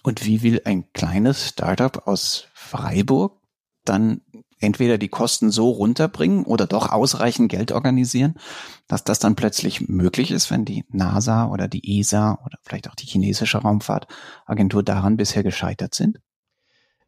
Und 0.04 0.24
wie 0.24 0.44
will 0.44 0.62
ein 0.64 0.84
kleines 0.92 1.48
Startup 1.48 2.06
aus 2.06 2.46
Freiburg 2.54 3.41
dann 3.84 4.20
entweder 4.58 4.96
die 4.96 5.08
Kosten 5.08 5.50
so 5.50 5.70
runterbringen 5.70 6.44
oder 6.44 6.66
doch 6.66 6.90
ausreichend 6.90 7.50
Geld 7.50 7.72
organisieren, 7.72 8.34
dass 8.86 9.04
das 9.04 9.18
dann 9.18 9.34
plötzlich 9.34 9.88
möglich 9.88 10.30
ist, 10.30 10.50
wenn 10.50 10.64
die 10.64 10.84
NASA 10.88 11.48
oder 11.48 11.68
die 11.68 11.98
ESA 11.98 12.38
oder 12.44 12.58
vielleicht 12.62 12.88
auch 12.88 12.94
die 12.94 13.06
chinesische 13.06 13.58
Raumfahrtagentur 13.58 14.82
daran 14.82 15.16
bisher 15.16 15.42
gescheitert 15.42 15.94
sind? 15.94 16.18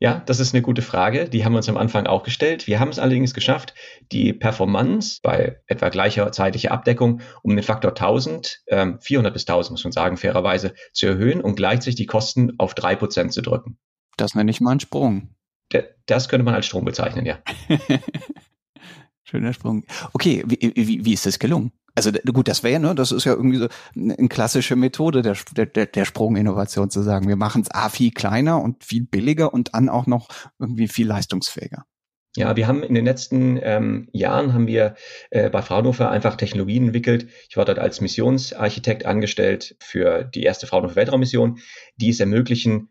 Ja, 0.00 0.23
das 0.26 0.41
ist 0.41 0.53
eine 0.53 0.62
gute 0.62 0.82
Frage. 0.82 1.29
Die 1.29 1.44
haben 1.44 1.53
wir 1.53 1.59
uns 1.59 1.69
am 1.69 1.76
Anfang 1.76 2.06
auch 2.06 2.25
gestellt. 2.25 2.67
Wir 2.67 2.81
haben 2.81 2.91
es 2.91 2.99
allerdings 2.99 3.32
geschafft, 3.32 3.75
die 4.11 4.32
Performance 4.32 5.20
bei 5.23 5.61
etwa 5.67 5.88
gleicher 5.88 6.31
zeitlicher 6.32 6.73
Abdeckung 6.73 7.20
um 7.43 7.55
den 7.55 7.62
Faktor 7.62 7.93
1000, 7.93 8.62
ähm, 8.67 8.99
400 9.00 9.32
bis 9.32 9.47
1000 9.47 9.73
muss 9.73 9.85
man 9.85 9.93
sagen, 9.93 10.17
fairerweise 10.17 10.75
zu 10.93 11.06
erhöhen 11.06 11.41
und 11.41 11.55
gleichzeitig 11.55 11.94
die 11.94 12.06
Kosten 12.06 12.53
auf 12.59 12.75
drei 12.75 12.97
Prozent 12.97 13.32
zu 13.32 13.41
drücken. 13.41 13.79
Das 14.17 14.35
nenne 14.35 14.50
ich 14.50 14.61
mal 14.61 14.73
einen 14.73 14.81
Sprung 14.81 15.35
das 16.06 16.29
könnte 16.29 16.44
man 16.44 16.55
als 16.55 16.67
Strom 16.67 16.85
bezeichnen, 16.85 17.26
ja. 17.26 17.38
Schöner 19.25 19.53
Sprung. 19.53 19.85
Okay, 20.12 20.44
wie, 20.47 20.73
wie, 20.75 21.05
wie 21.05 21.12
ist 21.12 21.26
das 21.26 21.38
gelungen? 21.38 21.73
Also 21.97 22.11
gut, 22.11 22.49
das 22.49 22.63
wäre, 22.63 22.81
ne, 22.81 22.94
das 22.94 23.13
ist 23.13 23.25
ja 23.25 23.32
irgendwie 23.32 23.58
so 23.58 23.69
eine 23.94 24.29
klassische 24.29 24.75
Methode 24.75 25.22
der, 25.22 25.37
der, 25.67 25.87
der 25.87 26.05
Sprunginnovation 26.05 26.91
zu 26.91 27.03
sagen, 27.03 27.29
wir 27.29 27.37
machen 27.37 27.63
es 27.63 27.70
A 27.70 27.89
viel 27.89 28.10
kleiner 28.10 28.60
und 28.60 28.82
viel 28.82 29.06
billiger 29.06 29.55
und 29.55 29.75
dann 29.75 29.89
auch 29.89 30.06
noch 30.06 30.29
irgendwie 30.58 30.89
viel 30.89 31.06
leistungsfähiger. 31.06 31.84
Ja, 32.37 32.56
wir 32.56 32.67
haben 32.67 32.82
in 32.82 32.94
den 32.94 33.05
letzten 33.05 33.60
ähm, 33.63 34.08
Jahren 34.13 34.53
haben 34.55 34.67
wir 34.67 34.96
äh, 35.31 35.51
bei 35.51 35.63
Fraunhofer 35.63 36.10
einfach 36.10 36.34
Technologien 36.34 36.87
entwickelt. 36.87 37.29
Ich 37.49 37.56
war 37.56 37.65
dort 37.65 37.79
als 37.79 38.01
Missionsarchitekt 38.01 39.06
angestellt 39.06 39.77
für 39.79 40.25
die 40.25 40.43
erste 40.43 40.67
Fraunhofer 40.67 40.96
Weltraummission, 40.96 41.60
die 41.96 42.08
es 42.10 42.19
ermöglichen, 42.19 42.89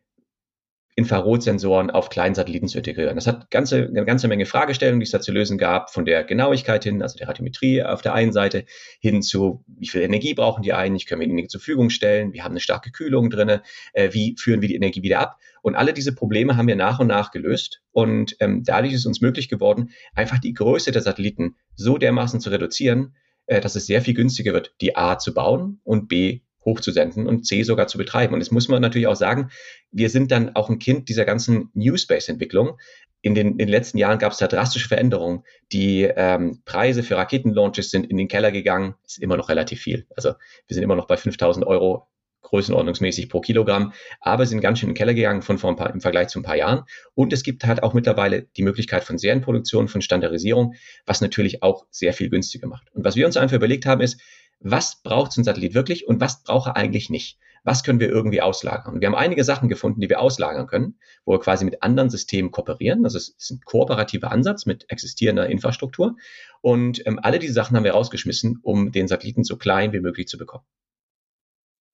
Infrarotsensoren 0.96 1.90
auf 1.90 2.10
kleinen 2.10 2.36
Satelliten 2.36 2.68
zu 2.68 2.78
integrieren. 2.78 3.16
Das 3.16 3.26
hat 3.26 3.50
ganze, 3.50 3.88
eine 3.88 4.06
ganze 4.06 4.28
Menge 4.28 4.46
Fragestellungen, 4.46 5.00
die 5.00 5.06
es 5.06 5.12
da 5.12 5.20
zu 5.20 5.32
lösen 5.32 5.58
gab, 5.58 5.90
von 5.90 6.06
der 6.06 6.24
Genauigkeit 6.24 6.84
hin, 6.84 7.02
also 7.02 7.18
der 7.18 7.28
Radiometrie 7.28 7.82
auf 7.82 8.02
der 8.02 8.14
einen 8.14 8.32
Seite, 8.32 8.66
hin 9.00 9.24
zu, 9.24 9.64
wie 9.68 9.88
viel 9.88 10.02
Energie 10.02 10.36
brauchen 10.36 10.62
die 10.62 10.74
eigentlich, 10.74 11.08
können 11.08 11.22
wir 11.22 11.28
die 11.28 11.48
zur 11.48 11.60
Verfügung 11.60 11.90
stellen, 11.90 12.34
wir 12.34 12.44
haben 12.44 12.52
eine 12.52 12.60
starke 12.60 12.92
Kühlung 12.92 13.32
drin, 13.32 13.60
äh, 13.94 14.14
wie 14.14 14.36
führen 14.38 14.62
wir 14.62 14.70
die 14.70 14.76
Energie 14.76 15.02
wieder 15.02 15.20
ab. 15.20 15.38
Und 15.64 15.76
alle 15.76 15.94
diese 15.94 16.14
Probleme 16.14 16.58
haben 16.58 16.68
wir 16.68 16.76
nach 16.76 17.00
und 17.00 17.08
nach 17.08 17.32
gelöst. 17.32 17.82
Und 17.92 18.36
ähm, 18.40 18.64
dadurch 18.64 18.94
ist 18.94 19.00
es 19.00 19.06
uns 19.06 19.22
möglich 19.22 19.50
geworden, 19.50 19.92
einfach 20.14 20.40
die 20.40 20.54
Größe 20.54 20.92
der 20.92 21.02
Satelliten 21.02 21.56
so 21.76 21.98
dermaßen 21.98 22.40
zu 22.40 22.52
reduzieren, 22.52 23.16
äh, 23.48 23.62
dass 23.62 23.76
es 23.76 23.88
sehr 23.88 24.02
viel 24.02 24.14
günstiger 24.14 24.54
wird, 24.54 24.76
die 24.80 24.96
A 24.96 25.18
zu 25.18 25.34
bauen 25.34 25.80
und 25.84 26.08
B 26.08 26.42
hochzusenden 26.66 27.28
und 27.28 27.46
C 27.46 27.64
sogar 27.64 27.88
zu 27.88 27.98
betreiben. 27.98 28.34
Und 28.34 28.40
das 28.40 28.52
muss 28.52 28.68
man 28.68 28.82
natürlich 28.82 29.08
auch 29.08 29.16
sagen, 29.16 29.50
wir 29.92 30.10
sind 30.10 30.32
dann 30.32 30.56
auch 30.56 30.70
ein 30.70 30.80
Kind 30.80 31.10
dieser 31.10 31.26
ganzen 31.26 31.70
New 31.74 31.98
Space-Entwicklung. 31.98 32.78
In 33.22 33.36
den, 33.36 33.52
in 33.52 33.58
den 33.58 33.70
letzten 33.70 33.98
Jahren 33.98 34.20
gab 34.20 34.34
es 34.34 34.38
da 34.38 34.48
drastische 34.48 34.88
Veränderungen. 34.88 35.44
Die 35.72 36.04
ähm, 36.04 36.62
Preise 36.66 37.04
für 37.04 37.16
Raketenlaunches 37.16 37.90
sind 37.90 38.10
in 38.10 38.18
den 38.18 38.28
Keller 38.28 38.52
gegangen. 38.52 38.96
Ist 39.06 39.20
immer 39.20 39.38
noch 39.38 39.50
relativ 39.50 39.82
viel. 39.82 40.06
Also 40.16 40.34
wir 40.68 40.74
sind 40.74 40.84
immer 40.84 40.96
noch 40.96 41.08
bei 41.08 41.18
5000 41.18 41.66
Euro 41.66 42.08
größenordnungsmäßig 42.44 43.30
pro 43.30 43.42
Kilogramm, 43.42 43.94
aber 44.22 44.46
sind 44.46 44.62
ganz 44.62 44.78
schön 44.78 44.90
in 44.90 44.94
den 44.94 44.98
Keller 44.98 45.14
gegangen 45.16 45.42
von 45.42 45.58
vor 45.58 45.72
ein 45.72 45.76
paar, 45.76 45.92
im 45.92 46.02
Vergleich 46.02 46.28
zu 46.28 46.40
ein 46.40 46.44
paar 46.44 46.56
Jahren. 46.56 46.84
Und 47.16 47.34
es 47.34 47.42
gibt 47.42 47.66
halt 47.66 47.82
auch 47.82 47.94
mittlerweile 47.94 48.44
die 48.58 48.62
Möglichkeit 48.62 49.04
von 49.04 49.18
Serienproduktion, 49.18 49.88
von 49.88 50.02
Standardisierung, 50.02 50.76
was 51.06 51.22
natürlich 51.22 51.64
auch 51.64 51.86
sehr 51.90 52.14
viel 52.14 52.30
günstiger 52.30 52.68
macht. 52.68 52.94
Und 52.94 53.04
was 53.04 53.16
wir 53.16 53.26
uns 53.26 53.38
einfach 53.38 53.56
überlegt 53.56 53.86
haben, 53.86 54.02
ist, 54.02 54.22
was 54.64 55.02
braucht 55.04 55.32
so 55.32 55.42
ein 55.42 55.44
Satellit 55.44 55.74
wirklich 55.74 56.08
und 56.08 56.20
was 56.20 56.44
braucht 56.44 56.68
er 56.68 56.76
eigentlich 56.76 57.10
nicht? 57.10 57.38
was 57.64 57.84
können 57.84 58.00
wir 58.00 58.10
irgendwie 58.10 58.42
auslagern? 58.42 58.96
Und 58.96 59.02
wir 59.02 59.08
haben 59.08 59.16
einige 59.16 59.44
Sachen 59.44 59.70
gefunden, 59.70 60.02
die 60.02 60.10
wir 60.10 60.20
auslagern 60.20 60.68
können, 60.68 61.00
wo 61.26 61.34
wir 61.34 61.40
quasi 61.40 61.64
mit 61.64 61.82
anderen 61.82 62.10
Systemen 62.10 62.52
kooperieren. 62.52 63.06
Also 63.06 63.18
es 63.18 63.30
ist 63.30 63.52
ein 63.52 63.62
kooperativer 63.64 64.32
Ansatz 64.32 64.66
mit 64.66 64.90
existierender 64.90 65.48
Infrastruktur. 65.48 66.18
Und 66.62 67.06
ähm, 67.08 67.20
alle 67.22 67.40
diese 67.40 67.54
Sachen 67.54 67.76
haben 67.78 67.86
wir 67.86 67.94
rausgeschmissen, 67.94 68.60
um 68.62 68.92
den 68.92 69.08
Satelliten 69.08 69.44
so 69.44 69.58
klein 69.58 69.94
wie 69.94 70.02
möglich 70.02 70.28
zu 70.28 70.38
bekommen. 70.38 70.66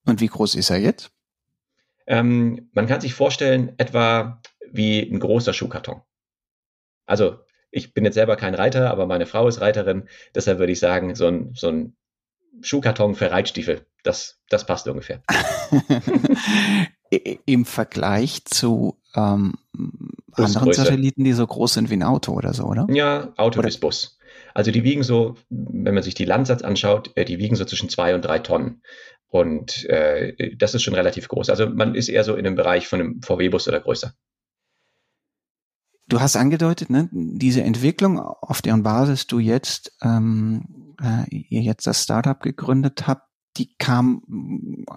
Und 0.06 0.20
wie 0.20 0.26
groß 0.26 0.56
ist 0.56 0.70
er 0.70 0.78
jetzt? 0.78 1.12
Ähm, 2.06 2.70
man 2.72 2.88
kann 2.88 3.00
sich 3.00 3.14
vorstellen, 3.14 3.74
etwa 3.78 4.42
wie 4.72 5.00
ein 5.00 5.20
großer 5.20 5.52
Schuhkarton. 5.52 6.02
Also 7.06 7.38
ich 7.70 7.94
bin 7.94 8.04
jetzt 8.04 8.14
selber 8.14 8.34
kein 8.34 8.54
Reiter, 8.54 8.90
aber 8.90 9.06
meine 9.06 9.26
Frau 9.26 9.46
ist 9.46 9.60
Reiterin. 9.60 10.08
Deshalb 10.34 10.58
würde 10.58 10.72
ich 10.72 10.80
sagen, 10.80 11.14
so 11.14 11.28
ein, 11.28 11.52
so 11.54 11.68
ein 11.68 11.96
Schuhkarton 12.62 13.14
für 13.14 13.30
Reitstiefel, 13.30 13.86
das, 14.02 14.40
das 14.48 14.66
passt 14.66 14.88
ungefähr. 14.88 15.22
Im 17.46 17.64
Vergleich 17.64 18.44
zu 18.44 18.98
ähm, 19.14 19.54
anderen 20.32 20.72
Satelliten, 20.72 21.24
die 21.24 21.32
so 21.32 21.46
groß 21.46 21.74
sind 21.74 21.90
wie 21.90 21.94
ein 21.94 22.02
Auto 22.02 22.32
oder 22.32 22.54
so, 22.54 22.64
oder? 22.64 22.86
Ja, 22.90 23.32
Auto 23.36 23.58
oder? 23.58 23.66
bis 23.66 23.78
Bus. 23.78 24.18
Also 24.54 24.70
die 24.70 24.84
wiegen 24.84 25.02
so, 25.02 25.36
wenn 25.48 25.94
man 25.94 26.02
sich 26.02 26.14
die 26.14 26.24
Landsatz 26.24 26.62
anschaut, 26.62 27.12
äh, 27.16 27.24
die 27.24 27.38
wiegen 27.38 27.56
so 27.56 27.64
zwischen 27.64 27.88
zwei 27.88 28.14
und 28.14 28.24
drei 28.24 28.38
Tonnen. 28.38 28.82
Und 29.28 29.84
äh, 29.88 30.56
das 30.56 30.74
ist 30.74 30.82
schon 30.82 30.94
relativ 30.94 31.28
groß. 31.28 31.50
Also 31.50 31.68
man 31.68 31.94
ist 31.94 32.08
eher 32.08 32.24
so 32.24 32.34
in 32.34 32.44
dem 32.44 32.56
Bereich 32.56 32.88
von 32.88 33.00
einem 33.00 33.22
VW-Bus 33.22 33.68
oder 33.68 33.80
größer. 33.80 34.12
Du 36.08 36.20
hast 36.20 36.34
angedeutet, 36.34 36.90
ne, 36.90 37.08
diese 37.12 37.62
Entwicklung, 37.62 38.18
auf 38.18 38.62
deren 38.62 38.82
Basis 38.82 39.28
du 39.28 39.38
jetzt 39.38 39.96
ähm, 40.02 40.79
äh, 41.00 41.24
ihr 41.30 41.62
jetzt 41.62 41.86
das 41.86 42.02
Startup 42.02 42.40
gegründet 42.40 43.06
habt, 43.06 43.22
die 43.56 43.74
kam 43.76 44.22
äh, 44.88 44.92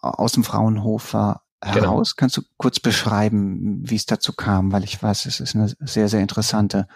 aus 0.00 0.32
dem 0.32 0.44
Fraunhofer 0.44 1.42
genau. 1.60 1.74
heraus. 1.74 2.14
Genau. 2.14 2.20
Kannst 2.20 2.36
du 2.36 2.42
kurz 2.56 2.80
beschreiben, 2.80 3.82
wie 3.84 3.96
es 3.96 4.06
dazu 4.06 4.32
kam? 4.32 4.72
Weil 4.72 4.84
ich 4.84 5.02
weiß, 5.02 5.26
es 5.26 5.40
ist 5.40 5.54
eine 5.54 5.68
sehr, 5.80 6.08
sehr 6.08 6.20
interessante 6.20 6.88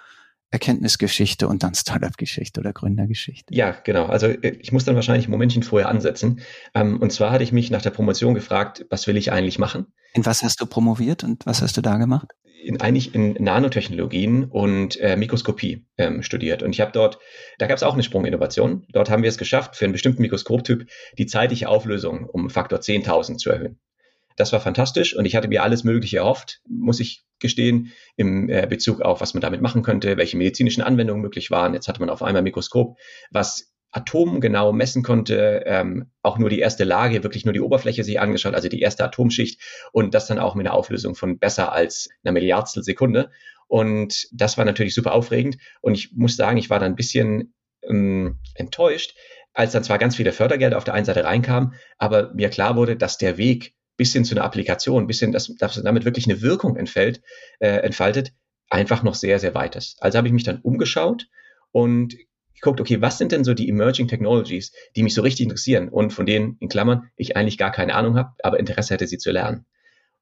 Erkenntnisgeschichte 0.52 1.48
und 1.48 1.62
dann 1.62 1.74
Startup-Geschichte 1.74 2.60
oder 2.60 2.72
Gründergeschichte. 2.72 3.52
Ja, 3.54 3.74
genau. 3.84 4.06
Also 4.06 4.26
äh, 4.26 4.56
ich 4.60 4.70
muss 4.70 4.84
dann 4.84 4.94
wahrscheinlich 4.94 5.26
ein 5.26 5.30
Momentchen 5.30 5.62
vorher 5.62 5.88
ansetzen. 5.88 6.40
Ähm, 6.74 7.00
und 7.00 7.10
zwar 7.10 7.32
hatte 7.32 7.42
ich 7.42 7.52
mich 7.52 7.70
nach 7.70 7.82
der 7.82 7.90
Promotion 7.90 8.34
gefragt, 8.34 8.84
was 8.90 9.06
will 9.06 9.16
ich 9.16 9.32
eigentlich 9.32 9.58
machen? 9.58 9.86
In 10.12 10.26
was 10.26 10.42
hast 10.42 10.60
du 10.60 10.66
promoviert 10.66 11.24
und 11.24 11.46
was 11.46 11.62
hast 11.62 11.76
du 11.78 11.80
da 11.80 11.96
gemacht? 11.96 12.28
In, 12.62 12.80
eigentlich 12.80 13.14
in 13.14 13.32
Nanotechnologien 13.32 14.44
und 14.44 15.00
äh, 15.00 15.16
Mikroskopie 15.16 15.86
ähm, 15.96 16.22
studiert. 16.22 16.62
Und 16.62 16.70
ich 16.70 16.80
habe 16.80 16.92
dort, 16.92 17.18
da 17.58 17.66
gab 17.66 17.76
es 17.76 17.82
auch 17.82 17.94
eine 17.94 18.02
Sprunginnovation. 18.02 18.86
Dort 18.92 19.10
haben 19.10 19.22
wir 19.22 19.30
es 19.30 19.38
geschafft, 19.38 19.74
für 19.74 19.86
einen 19.86 19.92
bestimmten 19.92 20.22
Mikroskoptyp 20.22 20.86
die 21.18 21.26
zeitliche 21.26 21.68
Auflösung 21.68 22.26
um 22.26 22.50
Faktor 22.50 22.78
10.000 22.78 23.38
zu 23.38 23.50
erhöhen. 23.50 23.80
Das 24.36 24.52
war 24.52 24.60
fantastisch 24.60 25.16
und 25.16 25.24
ich 25.24 25.36
hatte 25.36 25.48
mir 25.48 25.62
alles 25.62 25.84
Mögliche 25.84 26.18
erhofft, 26.18 26.60
muss 26.68 27.00
ich 27.00 27.24
gestehen, 27.38 27.92
im 28.16 28.48
äh, 28.48 28.66
Bezug 28.66 29.02
auf, 29.02 29.20
was 29.20 29.34
man 29.34 29.40
damit 29.40 29.60
machen 29.60 29.82
könnte, 29.82 30.16
welche 30.16 30.36
medizinischen 30.36 30.82
Anwendungen 30.82 31.22
möglich 31.22 31.50
waren. 31.50 31.74
Jetzt 31.74 31.88
hatte 31.88 32.00
man 32.00 32.10
auf 32.10 32.22
einmal 32.22 32.40
ein 32.40 32.44
Mikroskop, 32.44 32.96
was 33.30 33.72
atomgenau 33.92 34.72
messen 34.72 35.02
konnte, 35.02 35.62
ähm, 35.66 36.10
auch 36.22 36.38
nur 36.38 36.48
die 36.48 36.60
erste 36.60 36.84
Lage, 36.84 37.22
wirklich 37.22 37.44
nur 37.44 37.52
die 37.52 37.60
Oberfläche 37.60 38.04
sich 38.04 38.18
angeschaut, 38.20 38.54
also 38.54 38.68
die 38.68 38.80
erste 38.80 39.04
Atomschicht 39.04 39.60
und 39.92 40.14
das 40.14 40.26
dann 40.26 40.38
auch 40.38 40.54
mit 40.54 40.66
einer 40.66 40.74
Auflösung 40.74 41.14
von 41.14 41.38
besser 41.38 41.72
als 41.72 42.08
einer 42.24 42.32
Milliardstel 42.32 42.82
Sekunde. 42.82 43.30
Und 43.68 44.28
das 44.32 44.56
war 44.56 44.64
natürlich 44.64 44.94
super 44.94 45.12
aufregend 45.12 45.58
und 45.82 45.94
ich 45.94 46.12
muss 46.14 46.36
sagen, 46.36 46.56
ich 46.56 46.70
war 46.70 46.78
dann 46.78 46.92
ein 46.92 46.96
bisschen 46.96 47.54
ähm, 47.82 48.38
enttäuscht, 48.54 49.14
als 49.52 49.72
dann 49.72 49.84
zwar 49.84 49.98
ganz 49.98 50.16
viele 50.16 50.32
Fördergelder 50.32 50.78
auf 50.78 50.84
der 50.84 50.94
einen 50.94 51.04
Seite 51.04 51.24
reinkamen, 51.24 51.74
aber 51.98 52.32
mir 52.32 52.48
klar 52.48 52.76
wurde, 52.76 52.96
dass 52.96 53.18
der 53.18 53.36
Weg 53.36 53.74
bis 54.02 54.12
hin 54.12 54.24
zu 54.24 54.34
einer 54.34 54.42
Applikation, 54.42 55.06
bis 55.06 55.20
hin, 55.20 55.30
dass, 55.30 55.54
dass 55.58 55.80
damit 55.80 56.04
wirklich 56.04 56.26
eine 56.26 56.42
Wirkung 56.42 56.74
entfällt, 56.74 57.22
äh, 57.60 57.68
entfaltet, 57.68 58.32
einfach 58.68 59.04
noch 59.04 59.14
sehr, 59.14 59.38
sehr 59.38 59.54
weit 59.54 59.76
ist. 59.76 60.02
Also 60.02 60.18
habe 60.18 60.26
ich 60.26 60.34
mich 60.34 60.42
dann 60.42 60.58
umgeschaut 60.60 61.28
und 61.70 62.16
geguckt, 62.52 62.80
okay, 62.80 63.00
was 63.00 63.18
sind 63.18 63.30
denn 63.30 63.44
so 63.44 63.54
die 63.54 63.68
Emerging 63.68 64.08
Technologies, 64.08 64.72
die 64.96 65.04
mich 65.04 65.14
so 65.14 65.22
richtig 65.22 65.44
interessieren 65.44 65.88
und 65.88 66.12
von 66.12 66.26
denen, 66.26 66.56
in 66.58 66.68
Klammern, 66.68 67.10
ich 67.14 67.36
eigentlich 67.36 67.58
gar 67.58 67.70
keine 67.70 67.94
Ahnung 67.94 68.16
habe, 68.16 68.32
aber 68.42 68.58
Interesse 68.58 68.92
hätte, 68.94 69.06
sie 69.06 69.18
zu 69.18 69.30
lernen. 69.30 69.66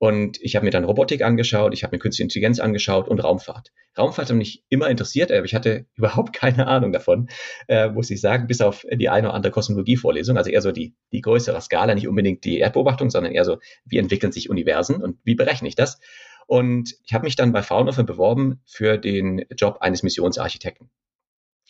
Und 0.01 0.41
ich 0.41 0.57
habe 0.57 0.65
mir 0.65 0.71
dann 0.71 0.85
Robotik 0.85 1.21
angeschaut, 1.21 1.75
ich 1.75 1.85
habe 1.85 1.95
mir 1.95 1.99
Künstliche 1.99 2.25
Intelligenz 2.25 2.59
angeschaut 2.59 3.07
und 3.07 3.23
Raumfahrt. 3.23 3.71
Raumfahrt 3.99 4.31
hat 4.31 4.37
mich 4.37 4.65
immer 4.71 4.89
interessiert, 4.89 5.31
aber 5.31 5.45
ich 5.45 5.55
hatte 5.55 5.85
überhaupt 5.95 6.33
keine 6.33 6.69
Ahnung 6.69 6.91
davon, 6.91 7.29
äh, 7.69 7.91
muss 7.91 8.09
ich 8.09 8.23
sagen, 8.23 8.47
bis 8.47 8.63
auf 8.63 8.87
die 8.91 9.11
eine 9.11 9.29
oder 9.29 9.35
andere 9.35 9.53
Kosmologie-Vorlesung, 9.53 10.39
also 10.39 10.49
eher 10.49 10.63
so 10.63 10.73
die, 10.73 10.95
die 11.13 11.21
größere 11.21 11.61
Skala, 11.61 11.95
nicht 11.95 12.09
unbedingt 12.09 12.45
die 12.45 12.61
Erdbeobachtung, 12.61 13.11
sondern 13.11 13.33
eher 13.33 13.45
so, 13.45 13.59
wie 13.85 13.99
entwickeln 13.99 14.33
sich 14.33 14.49
Universen 14.49 15.03
und 15.03 15.19
wie 15.23 15.35
berechne 15.35 15.69
ich 15.69 15.77
das? 15.77 16.01
Und 16.47 16.95
ich 17.05 17.13
habe 17.13 17.25
mich 17.25 17.37
dann 17.37 17.53
bei 17.53 17.63
Fraunhofer 17.63 18.03
beworben 18.03 18.63
für 18.65 18.97
den 18.97 19.45
Job 19.55 19.79
eines 19.83 20.03
Missionsarchitekten. 20.03 20.89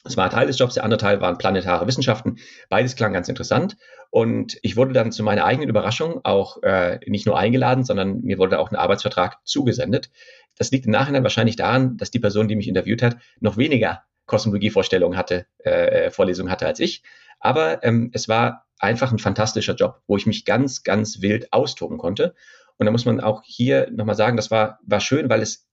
Das 0.02 0.16
war 0.16 0.30
Teil 0.30 0.46
des 0.46 0.58
Jobs, 0.58 0.74
der 0.74 0.84
andere 0.84 0.98
Teil 0.98 1.20
waren 1.20 1.38
planetare 1.38 1.86
Wissenschaften. 1.86 2.36
Beides 2.68 2.96
klang 2.96 3.12
ganz 3.12 3.28
interessant. 3.28 3.76
Und 4.10 4.58
ich 4.62 4.76
wurde 4.76 4.92
dann 4.92 5.12
zu 5.12 5.22
meiner 5.22 5.44
eigenen 5.44 5.68
Überraschung 5.68 6.20
auch 6.24 6.62
äh, 6.62 6.98
nicht 7.06 7.26
nur 7.26 7.38
eingeladen, 7.38 7.84
sondern 7.84 8.22
mir 8.22 8.38
wurde 8.38 8.58
auch 8.58 8.70
ein 8.70 8.76
Arbeitsvertrag 8.76 9.38
zugesendet. 9.44 10.10
Das 10.56 10.70
liegt 10.70 10.86
im 10.86 10.92
Nachhinein 10.92 11.22
wahrscheinlich 11.22 11.56
daran, 11.56 11.96
dass 11.96 12.10
die 12.10 12.18
Person, 12.18 12.48
die 12.48 12.56
mich 12.56 12.68
interviewt 12.68 13.02
hat, 13.02 13.18
noch 13.40 13.56
weniger 13.56 14.02
Kosmologievorstellungen 14.26 15.18
hatte, 15.18 15.46
äh, 15.58 16.10
Vorlesungen 16.10 16.50
hatte 16.50 16.66
als 16.66 16.80
ich. 16.80 17.02
Aber 17.38 17.82
ähm, 17.84 18.10
es 18.12 18.28
war 18.28 18.66
einfach 18.78 19.12
ein 19.12 19.18
fantastischer 19.18 19.74
Job, 19.74 20.02
wo 20.06 20.16
ich 20.16 20.26
mich 20.26 20.44
ganz, 20.44 20.82
ganz 20.82 21.20
wild 21.20 21.52
austoben 21.52 21.98
konnte. 21.98 22.34
Und 22.78 22.86
da 22.86 22.92
muss 22.92 23.04
man 23.04 23.20
auch 23.20 23.42
hier 23.44 23.90
nochmal 23.90 24.14
sagen, 24.14 24.36
das 24.36 24.50
war, 24.50 24.78
war 24.82 25.00
schön, 25.00 25.28
weil 25.28 25.42
es, 25.42 25.68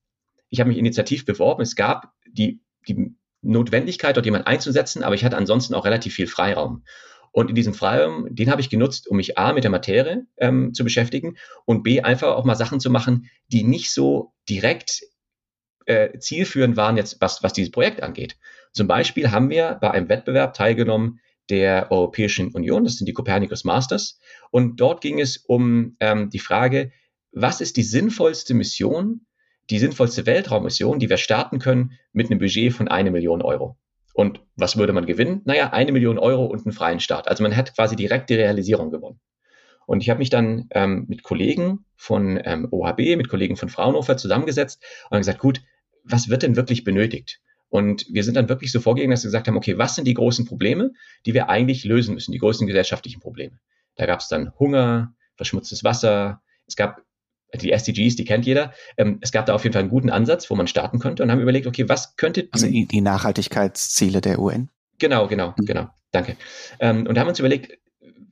ich 0.50 0.60
habe 0.60 0.68
mich 0.68 0.78
initiativ 0.78 1.24
beworben. 1.24 1.62
Es 1.62 1.74
gab 1.74 2.12
die, 2.26 2.60
die 2.86 3.14
Notwendigkeit, 3.42 4.16
dort 4.16 4.26
jemanden 4.26 4.46
einzusetzen, 4.46 5.02
aber 5.04 5.14
ich 5.14 5.24
hatte 5.24 5.36
ansonsten 5.36 5.74
auch 5.74 5.84
relativ 5.84 6.14
viel 6.14 6.26
Freiraum. 6.26 6.84
Und 7.30 7.50
in 7.50 7.54
diesem 7.54 7.74
Freiraum, 7.74 8.26
den 8.30 8.50
habe 8.50 8.60
ich 8.60 8.70
genutzt, 8.70 9.08
um 9.08 9.16
mich 9.16 9.38
A 9.38 9.52
mit 9.52 9.64
der 9.64 9.70
Materie 9.70 10.26
ähm, 10.38 10.74
zu 10.74 10.82
beschäftigen 10.82 11.36
und 11.66 11.82
B 11.82 12.00
einfach 12.00 12.34
auch 12.34 12.44
mal 12.44 12.56
Sachen 12.56 12.80
zu 12.80 12.90
machen, 12.90 13.30
die 13.48 13.62
nicht 13.62 13.92
so 13.92 14.32
direkt 14.48 15.02
äh, 15.86 16.18
zielführend 16.18 16.76
waren, 16.76 16.96
jetzt 16.96 17.20
was, 17.20 17.42
was 17.42 17.52
dieses 17.52 17.70
Projekt 17.70 18.02
angeht. 18.02 18.36
Zum 18.72 18.86
Beispiel 18.86 19.30
haben 19.30 19.50
wir 19.50 19.78
bei 19.80 19.90
einem 19.90 20.08
Wettbewerb 20.08 20.54
teilgenommen 20.54 21.20
der 21.48 21.90
Europäischen 21.90 22.52
Union, 22.52 22.84
das 22.84 22.96
sind 22.96 23.06
die 23.06 23.14
Copernicus 23.14 23.64
Masters. 23.64 24.18
Und 24.50 24.80
dort 24.80 25.00
ging 25.00 25.18
es 25.20 25.38
um 25.38 25.96
ähm, 26.00 26.30
die 26.30 26.38
Frage, 26.38 26.92
was 27.32 27.60
ist 27.60 27.76
die 27.76 27.82
sinnvollste 27.82 28.54
Mission, 28.54 29.26
die 29.70 29.78
sinnvollste 29.78 30.26
Weltraummission, 30.26 30.98
die 30.98 31.10
wir 31.10 31.16
starten 31.16 31.58
können 31.58 31.92
mit 32.12 32.30
einem 32.30 32.38
Budget 32.38 32.72
von 32.72 32.88
eine 32.88 33.10
Million 33.10 33.42
Euro. 33.42 33.76
Und 34.14 34.40
was 34.56 34.76
würde 34.76 34.92
man 34.92 35.06
gewinnen? 35.06 35.42
Naja, 35.44 35.72
eine 35.72 35.92
Million 35.92 36.18
Euro 36.18 36.46
und 36.46 36.64
einen 36.66 36.72
freien 36.72 37.00
Start. 37.00 37.28
Also 37.28 37.42
man 37.42 37.56
hat 37.56 37.74
quasi 37.74 37.94
direkt 37.94 38.30
die 38.30 38.34
Realisierung 38.34 38.90
gewonnen. 38.90 39.20
Und 39.86 40.02
ich 40.02 40.10
habe 40.10 40.18
mich 40.18 40.28
dann 40.28 40.66
ähm, 40.72 41.06
mit 41.08 41.22
Kollegen 41.22 41.84
von 41.96 42.40
ähm, 42.44 42.68
OHB, 42.70 43.16
mit 43.16 43.28
Kollegen 43.28 43.56
von 43.56 43.68
Fraunhofer 43.68 44.16
zusammengesetzt 44.16 44.82
und 45.08 45.18
gesagt, 45.18 45.38
gut, 45.38 45.62
was 46.04 46.28
wird 46.28 46.42
denn 46.42 46.56
wirklich 46.56 46.84
benötigt? 46.84 47.40
Und 47.68 48.06
wir 48.10 48.24
sind 48.24 48.34
dann 48.34 48.48
wirklich 48.48 48.72
so 48.72 48.80
vorgegangen, 48.80 49.12
dass 49.12 49.22
wir 49.22 49.28
gesagt 49.28 49.48
haben, 49.48 49.56
okay, 49.56 49.78
was 49.78 49.94
sind 49.94 50.06
die 50.06 50.14
großen 50.14 50.46
Probleme, 50.46 50.92
die 51.26 51.34
wir 51.34 51.48
eigentlich 51.48 51.84
lösen 51.84 52.14
müssen, 52.14 52.32
die 52.32 52.38
großen 52.38 52.66
gesellschaftlichen 52.66 53.20
Probleme? 53.20 53.58
Da 53.94 54.06
gab 54.06 54.20
es 54.20 54.28
dann 54.28 54.52
Hunger, 54.58 55.14
verschmutztes 55.36 55.84
Wasser, 55.84 56.42
es 56.66 56.76
gab 56.76 57.02
die 57.54 57.72
SDGs, 57.72 58.16
die 58.16 58.24
kennt 58.24 58.46
jeder. 58.46 58.72
Ähm, 58.96 59.18
es 59.20 59.32
gab 59.32 59.46
da 59.46 59.54
auf 59.54 59.64
jeden 59.64 59.72
Fall 59.72 59.82
einen 59.82 59.90
guten 59.90 60.10
Ansatz, 60.10 60.50
wo 60.50 60.54
man 60.54 60.66
starten 60.66 60.98
konnte 60.98 61.22
und 61.22 61.30
haben 61.30 61.40
überlegt, 61.40 61.66
okay, 61.66 61.88
was 61.88 62.16
könnte. 62.16 62.48
Also 62.52 62.66
die 62.66 63.00
Nachhaltigkeitsziele 63.00 64.20
der 64.20 64.38
UN. 64.38 64.68
Genau, 64.98 65.28
genau, 65.28 65.54
mhm. 65.56 65.64
genau. 65.64 65.88
Danke. 66.12 66.36
Ähm, 66.80 67.06
und 67.06 67.18
haben 67.18 67.28
uns 67.28 67.38
überlegt, 67.38 67.78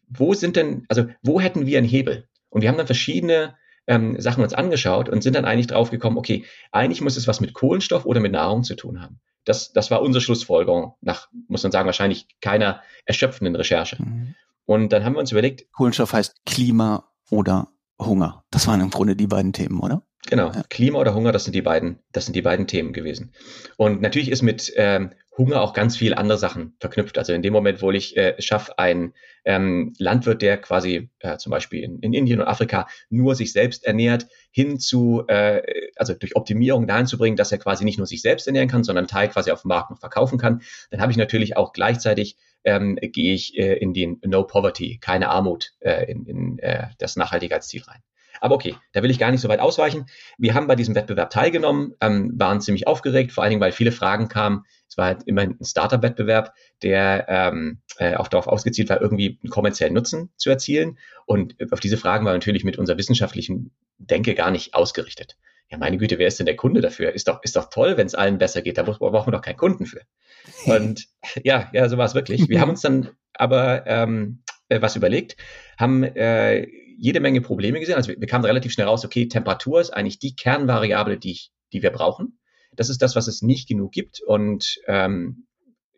wo 0.08 0.35
sind 0.35 0.56
denn, 0.56 0.85
also 0.88 1.06
wo 1.23 1.40
hätten 1.40 1.66
wir 1.66 1.78
einen 1.78 1.87
Hebel? 1.87 2.28
Und 2.49 2.62
wir 2.62 2.68
haben 2.68 2.78
dann 2.78 2.87
verschiedene 2.87 3.54
ähm, 3.87 4.20
Sachen 4.20 4.42
uns 4.42 4.54
angeschaut 4.54 5.08
und 5.08 5.23
sind 5.23 5.37
dann 5.37 5.44
eigentlich 5.44 5.66
drauf 5.66 5.90
gekommen, 5.90 6.18
okay, 6.18 6.44
eigentlich 6.73 7.00
muss 7.00 7.16
es 7.16 7.28
was 7.28 7.40
mit 7.40 7.54
Kohlenstoff 7.54 8.04
oder 8.04 8.20
mit 8.20 8.32
Nahrung 8.32 8.64
zu 8.64 8.75
tun 8.75 9.00
haben. 9.00 9.20
Das, 9.44 9.73
das 9.73 9.90
war 9.90 10.02
unsere 10.02 10.23
Schlussfolgerung 10.23 10.94
nach, 11.00 11.28
muss 11.49 11.62
man 11.62 11.70
sagen, 11.70 11.87
wahrscheinlich 11.87 12.26
keiner 12.40 12.82
erschöpfenden 13.04 13.54
Recherche. 13.54 13.96
Mhm. 14.02 14.35
Und 14.64 14.92
dann 14.92 15.04
haben 15.04 15.14
wir 15.14 15.20
uns 15.20 15.30
überlegt. 15.30 15.70
Kohlenstoff 15.73 16.12
heißt 16.12 16.44
Klima 16.44 17.04
oder 17.30 17.68
Hunger. 17.99 18.45
Das 18.50 18.67
waren 18.67 18.81
im 18.81 18.91
Grunde 18.91 19.17
die 19.17 19.26
beiden 19.26 19.53
Themen, 19.53 19.81
oder? 19.81 20.03
Genau. 20.29 20.50
Ja. 20.53 20.62
Klima 20.69 20.99
oder 20.99 21.15
Hunger, 21.15 21.33
das 21.33 21.45
sind 21.45 21.55
die 21.55 21.62
beiden, 21.62 22.00
das 22.12 22.26
sind 22.26 22.35
die 22.35 22.43
beiden 22.43 22.67
Themen 22.67 22.93
gewesen. 22.93 23.33
Und 23.76 24.00
natürlich 24.00 24.31
ist 24.31 24.43
mit 24.43 24.73
ähm, 24.76 25.11
Hunger 25.37 25.61
auch 25.61 25.73
ganz 25.73 25.97
viel 25.97 26.15
andere 26.15 26.38
Sachen 26.38 26.75
verknüpft. 26.81 27.19
Also 27.19 27.33
in 27.33 27.43
dem 27.43 27.53
Moment, 27.53 27.83
wo 27.83 27.91
ich 27.93 28.17
äh, 28.17 28.41
schaffe, 28.41 28.79
ein 28.79 29.12
ähm, 29.45 29.93
Landwirt, 29.99 30.43
der 30.43 30.57
quasi 30.59 31.11
äh, 31.21 31.37
zum 31.37 31.50
Beispiel 31.50 31.85
in, 31.85 32.00
in, 32.00 32.12
Indien 32.12 32.41
und 32.41 32.47
Afrika 32.47 32.88
nur 33.11 33.35
sich 33.35 33.53
selbst 33.53 33.85
ernährt, 33.85 34.26
hin 34.50 34.81
zu, 34.81 35.25
äh, 35.29 35.62
also 35.97 36.15
durch 36.15 36.35
Optimierung 36.37 36.87
dahin 36.87 37.07
zu 37.07 37.19
bringen, 37.19 37.37
dass 37.37 37.53
er 37.53 37.59
quasi 37.59 37.85
nicht 37.85 37.99
nur 37.99 38.07
sich 38.07 38.23
selbst 38.23 38.47
ernähren 38.47 38.69
kann, 38.69 38.83
sondern 38.83 39.07
Teil 39.07 39.29
quasi 39.29 39.50
auf 39.50 39.62
dem 39.62 39.69
Markt 39.69 39.91
noch 39.91 40.00
verkaufen 40.00 40.38
kann, 40.38 40.62
dann 40.91 41.00
habe 41.00 41.12
ich 41.12 41.19
natürlich 41.19 41.57
auch 41.57 41.73
gleichzeitig 41.73 42.37
ähm, 42.65 42.97
gehe 43.01 43.35
ich 43.35 43.57
äh, 43.57 43.75
in 43.75 43.93
den 43.93 44.21
No 44.25 44.45
Poverty, 44.45 44.99
keine 45.01 45.29
Armut, 45.29 45.73
äh, 45.81 46.11
in, 46.11 46.27
in 46.27 46.59
äh, 46.59 46.89
das 46.99 47.17
Nachhaltigkeitsziel 47.17 47.83
rein. 47.83 48.03
Aber 48.41 48.55
okay, 48.55 48.77
da 48.93 49.03
will 49.03 49.11
ich 49.11 49.19
gar 49.19 49.31
nicht 49.31 49.41
so 49.41 49.49
weit 49.49 49.61
ausweichen. 49.61 50.07
Wir 50.39 50.55
haben 50.55 50.67
bei 50.67 50.77
diesem 50.77 50.95
Wettbewerb 50.95 51.31
teilgenommen, 51.31 51.95
ähm, 52.01 52.33
waren 52.37 52.61
ziemlich 52.61 52.87
aufgeregt, 52.87 53.33
vor 53.33 53.43
allen 53.43 53.51
Dingen, 53.51 53.63
weil 53.63 53.73
viele 53.73 53.93
Fragen 53.93 54.29
kamen. 54.29 54.65
Es 54.89 54.97
war 54.97 55.07
halt 55.07 55.23
immer 55.27 55.43
ein 55.43 55.59
Startup-Wettbewerb, 55.63 56.53
der 56.83 57.27
ähm, 57.29 57.81
äh, 57.99 58.15
auch 58.15 58.29
darauf 58.29 58.47
ausgezielt 58.47 58.89
war, 58.89 59.01
irgendwie 59.01 59.39
einen 59.43 59.51
kommerziellen 59.51 59.95
Nutzen 59.95 60.31
zu 60.37 60.51
erzielen. 60.51 60.99
Und 61.25 61.57
auf 61.73 61.81
diese 61.81 61.97
Fragen 61.97 62.25
war 62.25 62.33
natürlich 62.33 62.65
mit 62.65 62.79
unserer 62.79 62.99
wissenschaftlichen 62.99 63.73
Denke 63.99 64.35
gar 64.35 64.51
nicht 64.51 64.75
ausgerichtet. 64.75 65.37
Ja, 65.68 65.78
meine 65.78 65.96
Güte, 65.96 66.18
wer 66.18 66.28
ist 66.28 66.38
denn 66.38 66.46
der 66.46 66.56
Kunde 66.56 66.80
dafür? 66.80 67.12
Ist 67.12 67.26
doch, 67.26 67.42
ist 67.42 67.56
doch 67.56 67.70
toll, 67.70 67.96
wenn 67.96 68.06
es 68.06 68.14
allen 68.14 68.38
besser 68.38 68.62
geht. 68.62 68.78
Da 68.78 68.85
brauchen 68.85 69.26
wir 69.26 69.32
doch 69.32 69.42
keinen 69.42 69.56
Kunden 69.56 69.87
für. 69.87 70.00
Und 70.66 71.06
ja, 71.42 71.68
ja, 71.73 71.88
so 71.88 71.99
war 71.99 72.06
es 72.06 72.14
wirklich. 72.14 72.49
Wir 72.49 72.61
haben 72.61 72.70
uns 72.70 72.82
dann 72.82 73.11
aber 73.35 73.87
ähm, 73.87 74.42
äh, 74.68 74.80
was 74.80 74.96
überlegt, 74.96 75.37
haben 75.78 76.04
äh, 76.04 76.66
jede 76.99 77.20
Menge 77.20 77.40
Probleme 77.40 77.80
gesehen. 77.80 77.96
Also 77.96 78.08
wir, 78.08 78.20
wir 78.20 78.28
kamen 78.28 78.44
relativ 78.44 78.73
schnell 78.73 78.87
raus, 78.87 79.04
okay, 79.04 79.28
Temperatur 79.28 79.80
ist 79.80 79.90
eigentlich 79.90 80.18
die 80.18 80.37
Kernvariable, 80.37 81.18
die, 81.18 81.32
ich, 81.32 81.52
die 81.73 81.82
wir 81.82 81.90
brauchen. 81.90 82.38
Das 82.73 82.88
ist 82.88 83.02
das, 83.02 83.16
was 83.16 83.26
es 83.26 83.42
nicht 83.42 83.68
genug 83.68 83.92
gibt. 83.92 84.20
Und 84.20 84.78
ähm, 84.87 85.46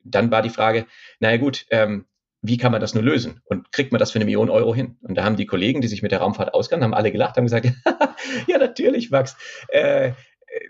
dann 0.04 0.30
war 0.30 0.42
die 0.42 0.50
Frage, 0.50 0.86
naja 1.20 1.36
gut, 1.36 1.66
ähm, 1.70 2.06
wie 2.40 2.56
kann 2.56 2.72
man 2.72 2.80
das 2.80 2.94
nur 2.94 3.02
lösen? 3.02 3.40
Und 3.46 3.72
kriegt 3.72 3.92
man 3.92 3.98
das 3.98 4.12
für 4.12 4.18
eine 4.18 4.24
Million 4.24 4.50
Euro 4.50 4.74
hin? 4.74 4.96
Und 5.02 5.16
da 5.16 5.24
haben 5.24 5.36
die 5.36 5.46
Kollegen, 5.46 5.80
die 5.80 5.88
sich 5.88 6.02
mit 6.02 6.12
der 6.12 6.20
Raumfahrt 6.20 6.54
auskennen, 6.54 6.84
haben 6.84 6.94
alle 6.94 7.10
gelacht, 7.10 7.36
haben 7.36 7.44
gesagt, 7.44 7.66
ja, 8.46 8.58
natürlich, 8.58 9.10
Max. 9.10 9.36
Äh, 9.68 10.12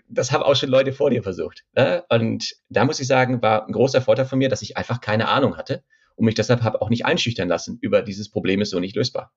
das 0.07 0.31
haben 0.31 0.43
auch 0.43 0.55
schon 0.55 0.69
Leute 0.69 0.93
vor 0.93 1.09
dir 1.09 1.23
versucht. 1.23 1.63
Ne? 1.75 2.03
Und 2.09 2.55
da 2.69 2.85
muss 2.85 2.99
ich 2.99 3.07
sagen, 3.07 3.41
war 3.41 3.65
ein 3.65 3.71
großer 3.71 4.01
Vorteil 4.01 4.25
von 4.25 4.39
mir, 4.39 4.49
dass 4.49 4.61
ich 4.61 4.77
einfach 4.77 5.01
keine 5.01 5.29
Ahnung 5.29 5.57
hatte 5.57 5.83
und 6.15 6.25
mich 6.25 6.35
deshalb 6.35 6.63
habe 6.63 6.81
auch 6.81 6.89
nicht 6.89 7.05
einschüchtern 7.05 7.47
lassen 7.47 7.77
über 7.81 8.01
dieses 8.01 8.29
Problem 8.29 8.61
ist 8.61 8.71
so 8.71 8.79
nicht 8.79 8.95
lösbar. 8.95 9.31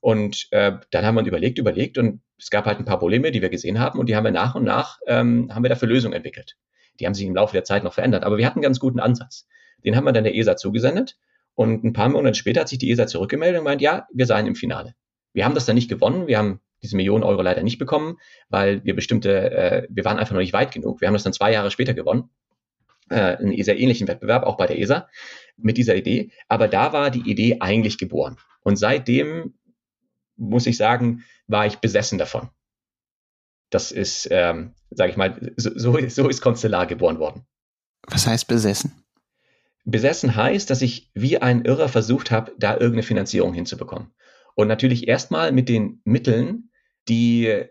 Und 0.00 0.48
äh, 0.50 0.72
dann 0.90 1.04
haben 1.04 1.14
wir 1.14 1.24
überlegt, 1.24 1.58
überlegt 1.58 1.98
und 1.98 2.20
es 2.38 2.50
gab 2.50 2.66
halt 2.66 2.78
ein 2.78 2.84
paar 2.84 2.98
Probleme, 2.98 3.32
die 3.32 3.42
wir 3.42 3.48
gesehen 3.48 3.78
haben 3.78 3.98
und 3.98 4.08
die 4.08 4.16
haben 4.16 4.24
wir 4.24 4.30
nach 4.30 4.54
und 4.54 4.64
nach, 4.64 4.98
ähm, 5.06 5.54
haben 5.54 5.62
wir 5.62 5.68
dafür 5.68 5.88
Lösungen 5.88 6.14
entwickelt. 6.14 6.56
Die 6.98 7.06
haben 7.06 7.14
sich 7.14 7.26
im 7.26 7.34
Laufe 7.34 7.52
der 7.52 7.64
Zeit 7.64 7.84
noch 7.84 7.94
verändert, 7.94 8.24
aber 8.24 8.38
wir 8.38 8.46
hatten 8.46 8.58
einen 8.58 8.64
ganz 8.64 8.80
guten 8.80 9.00
Ansatz. 9.00 9.46
Den 9.84 9.96
haben 9.96 10.04
wir 10.04 10.12
dann 10.12 10.24
der 10.24 10.34
ESA 10.34 10.56
zugesendet 10.56 11.16
und 11.56 11.82
ein 11.84 11.92
paar 11.94 12.08
Monate 12.10 12.34
später 12.34 12.60
hat 12.60 12.68
sich 12.68 12.78
die 12.78 12.90
ESA 12.90 13.06
zurückgemeldet 13.06 13.58
und 13.58 13.64
meint, 13.64 13.80
ja, 13.80 14.06
wir 14.12 14.26
seien 14.26 14.46
im 14.46 14.54
Finale. 14.54 14.94
Wir 15.32 15.44
haben 15.44 15.54
das 15.54 15.66
dann 15.66 15.74
nicht 15.74 15.88
gewonnen, 15.88 16.26
wir 16.26 16.38
haben 16.38 16.60
diese 16.82 16.96
Millionen 16.96 17.24
Euro 17.24 17.42
leider 17.42 17.62
nicht 17.62 17.78
bekommen, 17.78 18.18
weil 18.50 18.84
wir 18.84 18.94
bestimmte, 18.94 19.50
äh, 19.50 19.86
wir 19.90 20.04
waren 20.04 20.18
einfach 20.18 20.34
noch 20.34 20.40
nicht 20.40 20.52
weit 20.52 20.72
genug. 20.72 21.00
Wir 21.00 21.08
haben 21.08 21.14
das 21.14 21.24
dann 21.24 21.32
zwei 21.32 21.52
Jahre 21.52 21.70
später 21.70 21.94
gewonnen, 21.94 22.28
äh, 23.08 23.36
einen 23.36 23.62
sehr 23.62 23.78
ähnlichen 23.78 24.06
Wettbewerb, 24.06 24.44
auch 24.44 24.58
bei 24.58 24.66
der 24.66 24.78
ESA, 24.78 25.08
mit 25.56 25.78
dieser 25.78 25.96
Idee. 25.96 26.30
Aber 26.46 26.68
da 26.68 26.92
war 26.92 27.10
die 27.10 27.28
Idee 27.28 27.56
eigentlich 27.60 27.96
geboren. 27.96 28.36
Und 28.60 28.76
seitdem 28.76 29.54
muss 30.36 30.66
ich 30.66 30.76
sagen, 30.76 31.24
war 31.46 31.64
ich 31.64 31.78
besessen 31.78 32.18
davon. 32.18 32.50
Das 33.70 33.92
ist, 33.92 34.28
ähm, 34.30 34.74
sage 34.90 35.10
ich 35.10 35.16
mal, 35.16 35.54
so, 35.56 35.70
so 36.08 36.28
ist 36.28 36.42
Constellar 36.42 36.86
geboren 36.86 37.18
worden. 37.18 37.46
Was 38.06 38.26
heißt 38.26 38.46
besessen? 38.46 39.05
Besessen 39.86 40.34
heißt, 40.34 40.68
dass 40.68 40.82
ich 40.82 41.10
wie 41.14 41.38
ein 41.38 41.64
Irrer 41.64 41.88
versucht 41.88 42.32
habe, 42.32 42.52
da 42.58 42.72
irgendeine 42.72 43.04
Finanzierung 43.04 43.54
hinzubekommen. 43.54 44.12
Und 44.56 44.66
natürlich 44.66 45.06
erstmal 45.06 45.52
mit 45.52 45.68
den 45.68 46.00
Mitteln, 46.04 46.70
die, 47.08 47.64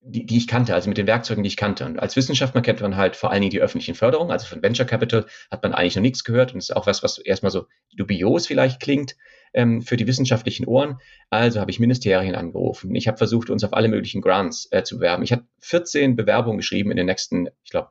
die, 0.00 0.26
die 0.26 0.36
ich 0.36 0.46
kannte, 0.46 0.74
also 0.74 0.90
mit 0.90 0.98
den 0.98 1.06
Werkzeugen, 1.06 1.42
die 1.42 1.48
ich 1.48 1.56
kannte. 1.56 1.86
Und 1.86 1.98
als 1.98 2.16
Wissenschaftler 2.16 2.60
kennt 2.60 2.82
man 2.82 2.96
halt 2.96 3.16
vor 3.16 3.30
allen 3.30 3.40
Dingen 3.40 3.50
die 3.50 3.62
öffentlichen 3.62 3.94
Förderungen. 3.94 4.30
Also 4.30 4.46
von 4.46 4.62
Venture 4.62 4.84
Capital 4.84 5.24
hat 5.50 5.62
man 5.62 5.72
eigentlich 5.72 5.96
noch 5.96 6.02
nichts 6.02 6.22
gehört 6.22 6.52
und 6.52 6.58
ist 6.58 6.76
auch 6.76 6.86
was, 6.86 7.02
was 7.02 7.16
erstmal 7.16 7.50
so 7.50 7.66
dubios 7.96 8.46
vielleicht 8.46 8.80
klingt 8.80 9.16
ähm, 9.54 9.80
für 9.80 9.96
die 9.96 10.06
wissenschaftlichen 10.06 10.66
Ohren. 10.66 10.98
Also 11.30 11.60
habe 11.60 11.70
ich 11.70 11.80
Ministerien 11.80 12.34
angerufen. 12.34 12.94
Ich 12.94 13.08
habe 13.08 13.16
versucht, 13.16 13.48
uns 13.48 13.64
auf 13.64 13.72
alle 13.72 13.88
möglichen 13.88 14.20
Grants 14.20 14.68
äh, 14.70 14.82
zu 14.82 14.96
bewerben. 14.96 15.22
Ich 15.22 15.32
habe 15.32 15.44
14 15.60 16.14
Bewerbungen 16.14 16.58
geschrieben 16.58 16.90
in 16.90 16.98
den 16.98 17.06
nächsten, 17.06 17.48
ich 17.64 17.70
glaube, 17.70 17.88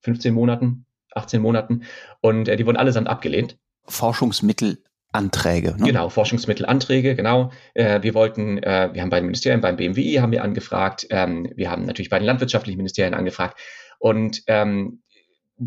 15 0.00 0.34
Monaten, 0.34 0.86
18 1.14 1.40
Monaten 1.40 1.82
und 2.20 2.48
äh, 2.48 2.56
die 2.56 2.66
wurden 2.66 2.76
allesamt 2.76 3.08
abgelehnt. 3.08 3.58
Forschungsmittel 3.86 4.82
Anträge. 5.12 5.74
Ne? 5.76 5.86
Genau, 5.86 6.08
Forschungsmittelanträge, 6.08 7.16
genau. 7.16 7.50
Äh, 7.74 8.02
wir 8.02 8.14
wollten, 8.14 8.58
äh, 8.58 8.90
wir 8.92 9.02
haben 9.02 9.10
bei 9.10 9.18
den 9.18 9.26
Ministerien, 9.26 9.60
beim 9.60 9.76
BMWI 9.76 10.18
haben 10.20 10.32
wir 10.32 10.44
angefragt, 10.44 11.06
ähm, 11.10 11.50
wir 11.56 11.70
haben 11.70 11.84
natürlich 11.84 12.10
bei 12.10 12.18
den 12.18 12.26
landwirtschaftlichen 12.26 12.76
Ministerien 12.76 13.14
angefragt 13.14 13.58
und 13.98 14.42
ähm, 14.46 15.02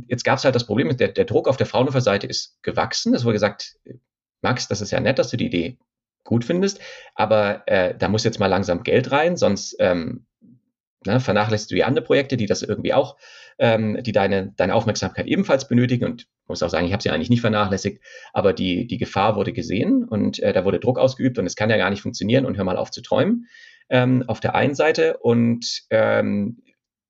jetzt 0.07 0.23
gab 0.23 0.37
es 0.37 0.45
halt 0.45 0.55
das 0.55 0.65
Problem, 0.65 0.95
der, 0.95 1.09
der 1.09 1.25
Druck 1.25 1.47
auf 1.47 1.57
der 1.57 1.67
Fraunhofer-Seite 1.67 2.25
ist 2.25 2.57
gewachsen. 2.63 3.13
Es 3.13 3.25
wurde 3.25 3.33
gesagt, 3.33 3.75
Max, 4.41 4.67
das 4.67 4.81
ist 4.81 4.91
ja 4.91 4.99
nett, 4.99 5.19
dass 5.19 5.29
du 5.29 5.37
die 5.37 5.45
Idee 5.45 5.77
gut 6.23 6.45
findest, 6.45 6.79
aber 7.15 7.63
äh, 7.67 7.95
da 7.97 8.07
muss 8.07 8.23
jetzt 8.23 8.39
mal 8.39 8.47
langsam 8.47 8.83
Geld 8.83 9.11
rein, 9.11 9.35
sonst 9.35 9.75
ähm, 9.79 10.25
ne, 11.05 11.19
vernachlässigst 11.19 11.71
du 11.71 11.75
die 11.75 11.83
anderen 11.83 12.05
Projekte, 12.05 12.37
die 12.37 12.45
das 12.45 12.61
irgendwie 12.61 12.93
auch, 12.93 13.17
ähm, 13.59 14.01
die 14.01 14.11
deine, 14.11 14.53
deine 14.55 14.75
Aufmerksamkeit 14.75 15.27
ebenfalls 15.27 15.67
benötigen. 15.67 16.05
Und 16.05 16.27
muss 16.47 16.63
auch 16.63 16.69
sagen, 16.69 16.85
ich 16.85 16.93
habe 16.93 17.03
sie 17.03 17.09
eigentlich 17.09 17.29
nicht 17.29 17.41
vernachlässigt, 17.41 18.01
aber 18.33 18.53
die, 18.53 18.87
die 18.87 18.97
Gefahr 18.97 19.35
wurde 19.35 19.53
gesehen 19.53 20.03
und 20.03 20.39
äh, 20.39 20.53
da 20.53 20.65
wurde 20.65 20.79
Druck 20.79 20.99
ausgeübt 20.99 21.39
und 21.39 21.45
es 21.45 21.55
kann 21.55 21.69
ja 21.69 21.77
gar 21.77 21.89
nicht 21.89 22.01
funktionieren 22.01 22.45
und 22.45 22.57
hör 22.57 22.63
mal 22.63 22.77
auf 22.77 22.91
zu 22.91 23.01
träumen. 23.01 23.47
Ähm, 23.89 24.23
auf 24.27 24.39
der 24.39 24.55
einen 24.55 24.75
Seite 24.75 25.17
und 25.17 25.83
ähm, 25.89 26.61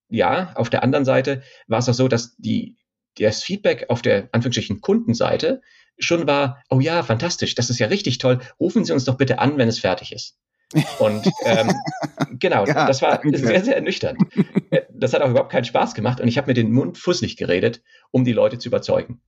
ja, 0.10 0.54
auf 0.56 0.70
der 0.70 0.84
anderen 0.84 1.06
Seite 1.06 1.42
war 1.68 1.80
es 1.80 1.90
auch 1.90 1.94
so, 1.94 2.08
dass 2.08 2.36
die, 2.38 2.78
das 3.18 3.44
Feedback 3.44 3.86
auf 3.90 4.02
der 4.02 4.30
Anführungsstrichen 4.32 4.82
Kundenseite 4.82 5.62
schon 6.00 6.28
war, 6.28 6.64
oh 6.70 6.80
ja, 6.80 7.04
fantastisch, 7.04 7.56
das 7.56 7.70
ist 7.70 7.80
ja 7.80 7.88
richtig 7.88 8.18
toll, 8.18 8.40
rufen 8.60 8.86
Sie 8.86 8.94
uns 8.94 9.06
doch 9.06 9.18
bitte 9.18 9.40
an, 9.40 9.58
wenn 9.58 9.68
es 9.68 9.80
fertig 9.80 10.12
ist. 10.12 10.38
Und 11.00 11.30
ähm, 11.46 11.72
genau, 12.40 12.66
ja, 12.66 12.88
das 12.88 13.02
war 13.02 13.18
danke. 13.18 13.38
sehr, 13.38 13.64
sehr 13.64 13.76
ernüchternd. 13.76 14.20
Äh, 14.72 14.82
das 14.94 15.14
hat 15.14 15.22
auch 15.22 15.30
überhaupt 15.30 15.52
keinen 15.52 15.66
Spaß 15.66 15.94
gemacht 15.94 16.20
und 16.20 16.28
ich 16.28 16.38
habe 16.38 16.48
mir 16.48 16.54
den 16.54 16.72
Mund 16.72 16.98
fusselig 16.98 17.38
geredet, 17.38 17.82
um 18.12 18.24
die 18.24 18.34
Leute 18.34 18.58
zu 18.58 18.70
überzeugen. 18.70 19.22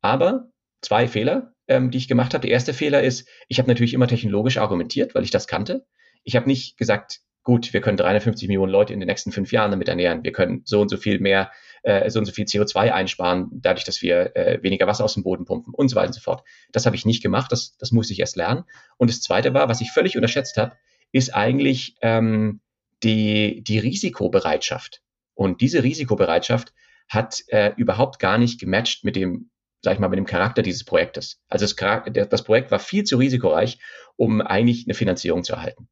Aber 0.00 0.50
zwei 0.80 1.08
Fehler, 1.08 1.54
ähm, 1.68 1.90
die 1.90 1.98
ich 1.98 2.08
gemacht 2.08 2.34
habe. 2.34 2.42
Der 2.42 2.50
erste 2.50 2.74
Fehler 2.74 3.02
ist, 3.02 3.28
ich 3.48 3.58
habe 3.58 3.68
natürlich 3.68 3.94
immer 3.94 4.08
technologisch 4.08 4.58
argumentiert, 4.58 5.14
weil 5.14 5.24
ich 5.24 5.30
das 5.30 5.46
kannte. 5.46 5.86
Ich 6.24 6.36
habe 6.36 6.46
nicht 6.46 6.76
gesagt, 6.76 7.20
gut, 7.44 7.72
wir 7.72 7.80
können 7.80 7.96
350 7.96 8.48
Millionen 8.48 8.70
Leute 8.70 8.92
in 8.92 9.00
den 9.00 9.08
nächsten 9.08 9.32
fünf 9.32 9.52
Jahren 9.52 9.70
damit 9.70 9.88
ernähren. 9.88 10.22
Wir 10.22 10.32
können 10.32 10.62
so 10.64 10.80
und 10.80 10.88
so 10.88 10.96
viel 10.96 11.18
mehr, 11.18 11.50
äh, 11.82 12.08
so 12.10 12.18
und 12.18 12.24
so 12.24 12.32
viel 12.32 12.44
CO2 12.44 12.92
einsparen, 12.92 13.48
dadurch, 13.52 13.84
dass 13.84 14.02
wir 14.02 14.36
äh, 14.36 14.62
weniger 14.62 14.86
Wasser 14.86 15.04
aus 15.04 15.14
dem 15.14 15.24
Boden 15.24 15.44
pumpen 15.44 15.74
und 15.74 15.88
so 15.88 15.96
weiter 15.96 16.08
und 16.08 16.14
so 16.14 16.20
fort. 16.20 16.44
Das 16.70 16.86
habe 16.86 16.94
ich 16.94 17.04
nicht 17.04 17.22
gemacht, 17.22 17.50
das, 17.50 17.76
das 17.78 17.90
musste 17.90 18.12
ich 18.12 18.20
erst 18.20 18.36
lernen. 18.36 18.64
Und 18.96 19.10
das 19.10 19.20
Zweite 19.20 19.54
war, 19.54 19.68
was 19.68 19.80
ich 19.80 19.90
völlig 19.90 20.16
unterschätzt 20.16 20.56
habe, 20.56 20.76
ist 21.12 21.34
eigentlich 21.34 21.96
ähm, 22.02 22.60
die, 23.02 23.62
die 23.62 23.78
Risikobereitschaft. 23.78 25.02
Und 25.34 25.60
diese 25.60 25.82
Risikobereitschaft 25.82 26.72
hat 27.08 27.42
äh, 27.48 27.72
überhaupt 27.76 28.18
gar 28.18 28.38
nicht 28.38 28.60
gematcht 28.60 29.04
mit 29.04 29.16
dem, 29.16 29.50
sag 29.82 29.94
ich 29.94 30.00
mal, 30.00 30.08
mit 30.08 30.18
dem 30.18 30.26
Charakter 30.26 30.62
dieses 30.62 30.84
Projektes. 30.84 31.40
Also 31.48 31.66
das, 31.66 32.28
das 32.28 32.44
Projekt 32.44 32.70
war 32.70 32.78
viel 32.78 33.04
zu 33.04 33.16
risikoreich, 33.16 33.78
um 34.16 34.40
eigentlich 34.40 34.86
eine 34.86 34.94
Finanzierung 34.94 35.44
zu 35.44 35.52
erhalten. 35.54 35.88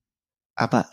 Aber 0.54 0.86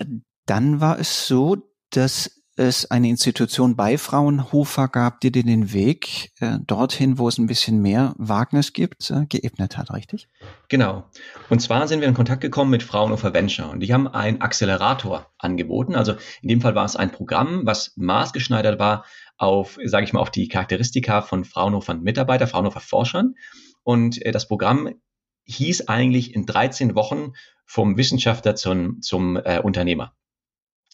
dann 0.45 0.81
war 0.81 0.99
es 0.99 1.27
so, 1.27 1.57
dass 1.91 2.43
es 2.57 2.89
eine 2.89 3.07
Institution 3.07 3.75
bei 3.75 3.97
Fraunhofer 3.97 4.87
gab, 4.87 5.21
die 5.21 5.31
dir 5.31 5.43
den 5.43 5.73
Weg 5.73 6.31
äh, 6.39 6.57
dorthin, 6.65 7.17
wo 7.17 7.27
es 7.27 7.37
ein 7.37 7.47
bisschen 7.47 7.81
mehr 7.81 8.13
Wagnis 8.17 8.73
gibt, 8.73 9.09
äh, 9.11 9.25
geebnet 9.27 9.77
hat, 9.77 9.93
richtig? 9.93 10.27
Genau. 10.67 11.05
Und 11.49 11.61
zwar 11.61 11.87
sind 11.87 12.01
wir 12.01 12.07
in 12.07 12.15
Kontakt 12.15 12.41
gekommen 12.41 12.71
mit 12.71 12.83
Fraunhofer 12.83 13.33
Venture 13.33 13.69
und 13.69 13.79
die 13.79 13.93
haben 13.93 14.07
einen 14.07 14.41
Accelerator 14.41 15.31
angeboten. 15.37 15.95
Also 15.95 16.15
in 16.41 16.49
dem 16.49 16.61
Fall 16.61 16.75
war 16.75 16.85
es 16.85 16.95
ein 16.95 17.11
Programm, 17.11 17.61
was 17.65 17.93
maßgeschneidert 17.95 18.79
war 18.79 19.05
auf, 19.37 19.77
sage 19.85 20.05
ich 20.05 20.13
mal, 20.13 20.19
auf 20.19 20.31
die 20.31 20.47
Charakteristika 20.47 21.21
von 21.21 21.45
Fraunhofer 21.45 21.93
Mitarbeiter, 21.93 22.47
Fraunhofer 22.47 22.79
Forschern. 22.79 23.35
Und 23.83 24.19
äh, 24.25 24.31
das 24.31 24.47
Programm 24.47 24.89
hieß 25.45 25.87
eigentlich 25.87 26.33
in 26.33 26.45
13 26.45 26.95
Wochen 26.95 27.33
vom 27.65 27.97
Wissenschaftler 27.97 28.55
zum, 28.55 29.01
zum 29.01 29.37
äh, 29.37 29.61
Unternehmer. 29.63 30.13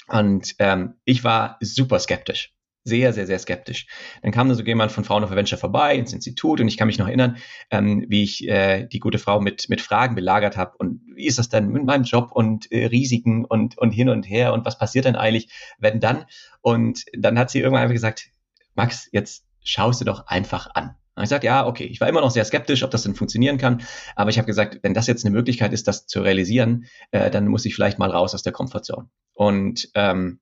Und 0.08 0.56
ähm, 0.60 0.96
ich 1.06 1.24
war 1.24 1.58
super 1.62 2.00
skeptisch. 2.00 2.54
Sehr, 2.86 3.14
sehr, 3.14 3.26
sehr 3.26 3.40
skeptisch. 3.40 3.88
Dann 4.22 4.34
kam 4.34 4.50
da 4.50 4.56
so 4.56 4.64
jemand 4.64 4.92
von 4.92 5.06
Frauen 5.06 5.24
of 5.24 5.32
Venture 5.32 5.58
vorbei 5.58 5.96
ins 5.96 6.12
Institut 6.12 6.60
und 6.60 6.68
ich 6.68 6.76
kann 6.76 6.88
mich 6.88 7.00
noch 7.00 7.08
erinnern, 7.08 7.38
ähm, 7.72 8.06
wie 8.10 8.24
ich 8.24 8.46
äh, 8.50 8.86
die 8.88 9.00
gute 9.00 9.20
Frau 9.20 9.40
mit, 9.40 9.70
mit 9.70 9.80
Fragen 9.80 10.16
belagert 10.16 10.58
habe 10.58 10.76
und 10.78 11.02
wie 11.16 11.26
ist 11.26 11.40
das 11.40 11.48
denn 11.48 11.70
mit 11.70 11.86
meinem 11.86 12.04
Job 12.04 12.32
und 12.34 12.70
äh, 12.74 12.88
Risiken 12.88 13.46
und, 13.46 13.78
und 13.78 13.92
hin 13.92 14.10
und 14.10 14.24
her 14.24 14.52
und 14.52 14.66
was 14.66 14.78
passiert 14.78 15.06
denn 15.06 15.16
eigentlich, 15.16 15.48
wenn 15.80 16.02
dann? 16.02 16.26
Und 16.60 17.06
dann 17.18 17.40
hat 17.40 17.52
sie 17.52 17.60
irgendwann 17.60 17.84
einfach 17.84 17.94
gesagt, 17.94 18.28
Max, 18.76 19.08
jetzt 19.14 19.46
schaust 19.64 20.02
du 20.02 20.06
doch 20.06 20.28
einfach 20.28 20.70
an. 20.74 20.96
Ich 21.22 21.30
sagte, 21.30 21.46
ja, 21.48 21.68
okay, 21.68 21.86
ich 21.86 22.02
war 22.02 22.10
immer 22.10 22.22
noch 22.22 22.32
sehr 22.32 22.46
skeptisch, 22.46 22.84
ob 22.84 22.92
das 22.92 23.04
denn 23.04 23.14
funktionieren 23.16 23.58
kann, 23.58 23.84
aber 24.16 24.32
ich 24.32 24.38
habe 24.38 24.48
gesagt, 24.48 24.80
wenn 24.82 24.94
das 24.94 25.08
jetzt 25.08 25.26
eine 25.26 25.36
Möglichkeit 25.36 25.72
ist, 25.72 25.88
das 25.88 26.08
zu 26.08 26.22
realisieren, 26.22 26.86
äh, 27.12 27.30
dann 27.30 27.48
muss 27.48 27.66
ich 27.66 27.76
vielleicht 27.76 28.00
mal 28.00 28.10
raus 28.10 28.34
aus 28.34 28.42
der 28.42 28.54
Komfortzone. 28.54 29.10
Und 29.34 29.90
ähm, 29.94 30.40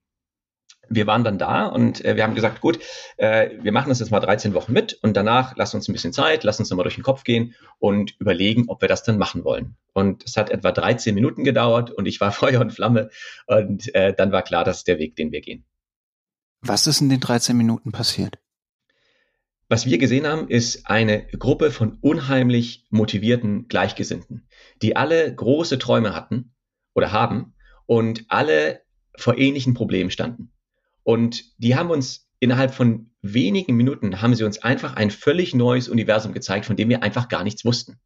wir 0.91 1.07
waren 1.07 1.23
dann 1.23 1.37
da 1.37 1.67
und 1.67 2.03
äh, 2.03 2.15
wir 2.15 2.23
haben 2.23 2.35
gesagt, 2.35 2.61
gut, 2.61 2.79
äh, 3.17 3.51
wir 3.61 3.71
machen 3.71 3.89
das 3.89 3.99
jetzt 3.99 4.11
mal 4.11 4.19
13 4.19 4.53
Wochen 4.53 4.73
mit 4.73 4.93
und 5.01 5.15
danach 5.15 5.55
lass 5.55 5.73
uns 5.73 5.87
ein 5.87 5.93
bisschen 5.93 6.13
Zeit, 6.13 6.43
lass 6.43 6.59
uns 6.59 6.69
nochmal 6.69 6.83
durch 6.83 6.95
den 6.95 7.03
Kopf 7.03 7.23
gehen 7.23 7.55
und 7.79 8.19
überlegen, 8.19 8.65
ob 8.67 8.81
wir 8.81 8.87
das 8.87 9.03
dann 9.03 9.17
machen 9.17 9.43
wollen. 9.43 9.77
Und 9.93 10.25
es 10.25 10.37
hat 10.37 10.49
etwa 10.49 10.71
13 10.71 11.15
Minuten 11.15 11.43
gedauert 11.43 11.91
und 11.91 12.07
ich 12.07 12.19
war 12.19 12.31
Feuer 12.31 12.61
und 12.61 12.71
Flamme 12.71 13.09
und 13.47 13.93
äh, 13.95 14.13
dann 14.13 14.31
war 14.31 14.43
klar, 14.43 14.63
das 14.63 14.79
ist 14.79 14.87
der 14.87 14.99
Weg, 14.99 15.15
den 15.15 15.31
wir 15.31 15.41
gehen. 15.41 15.65
Was 16.61 16.87
ist 16.87 17.01
in 17.01 17.09
den 17.09 17.19
13 17.19 17.57
Minuten 17.57 17.91
passiert? 17.91 18.37
Was 19.71 19.85
wir 19.85 19.99
gesehen 19.99 20.27
haben, 20.27 20.49
ist 20.49 20.89
eine 20.89 21.27
Gruppe 21.27 21.71
von 21.71 21.97
unheimlich 22.01 22.85
motivierten 22.89 23.69
Gleichgesinnten, 23.69 24.45
die 24.81 24.97
alle 24.97 25.33
große 25.33 25.79
Träume 25.79 26.13
hatten 26.13 26.53
oder 26.93 27.13
haben 27.13 27.53
und 27.85 28.25
alle 28.27 28.81
vor 29.15 29.37
ähnlichen 29.37 29.73
Problemen 29.73 30.11
standen. 30.11 30.51
Und 31.03 31.57
die 31.57 31.77
haben 31.77 31.89
uns 31.89 32.29
innerhalb 32.41 32.73
von 32.73 33.11
wenigen 33.21 33.77
Minuten 33.77 34.21
haben 34.21 34.35
sie 34.35 34.43
uns 34.43 34.61
einfach 34.61 34.97
ein 34.97 35.09
völlig 35.09 35.55
neues 35.55 35.87
Universum 35.87 36.33
gezeigt, 36.33 36.65
von 36.65 36.75
dem 36.75 36.89
wir 36.89 37.01
einfach 37.01 37.29
gar 37.29 37.45
nichts 37.45 37.63
wussten. 37.63 37.97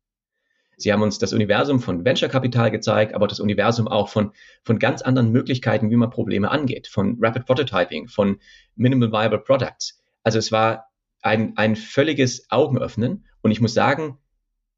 Sie 0.77 0.93
haben 0.93 1.01
uns 1.01 1.17
das 1.17 1.33
Universum 1.33 1.79
von 1.79 2.05
Venture 2.05 2.29
Capital 2.29 2.69
gezeigt, 2.69 3.15
aber 3.15 3.25
das 3.25 3.39
Universum 3.39 3.87
auch 3.87 4.09
von, 4.09 4.33
von 4.61 4.77
ganz 4.77 5.01
anderen 5.01 5.31
Möglichkeiten, 5.31 5.89
wie 5.89 5.95
man 5.95 6.11
Probleme 6.11 6.51
angeht, 6.51 6.85
von 6.85 7.17
Rapid 7.19 7.47
Prototyping, 7.47 8.07
von 8.07 8.37
Minimal 8.75 9.11
Viable 9.11 9.39
Products. 9.39 10.03
Also 10.21 10.37
es 10.37 10.51
war 10.51 10.91
ein, 11.25 11.57
ein 11.57 11.75
völliges 11.75 12.49
Augenöffnen 12.49 13.25
und 13.41 13.51
ich 13.51 13.59
muss 13.59 13.73
sagen, 13.73 14.17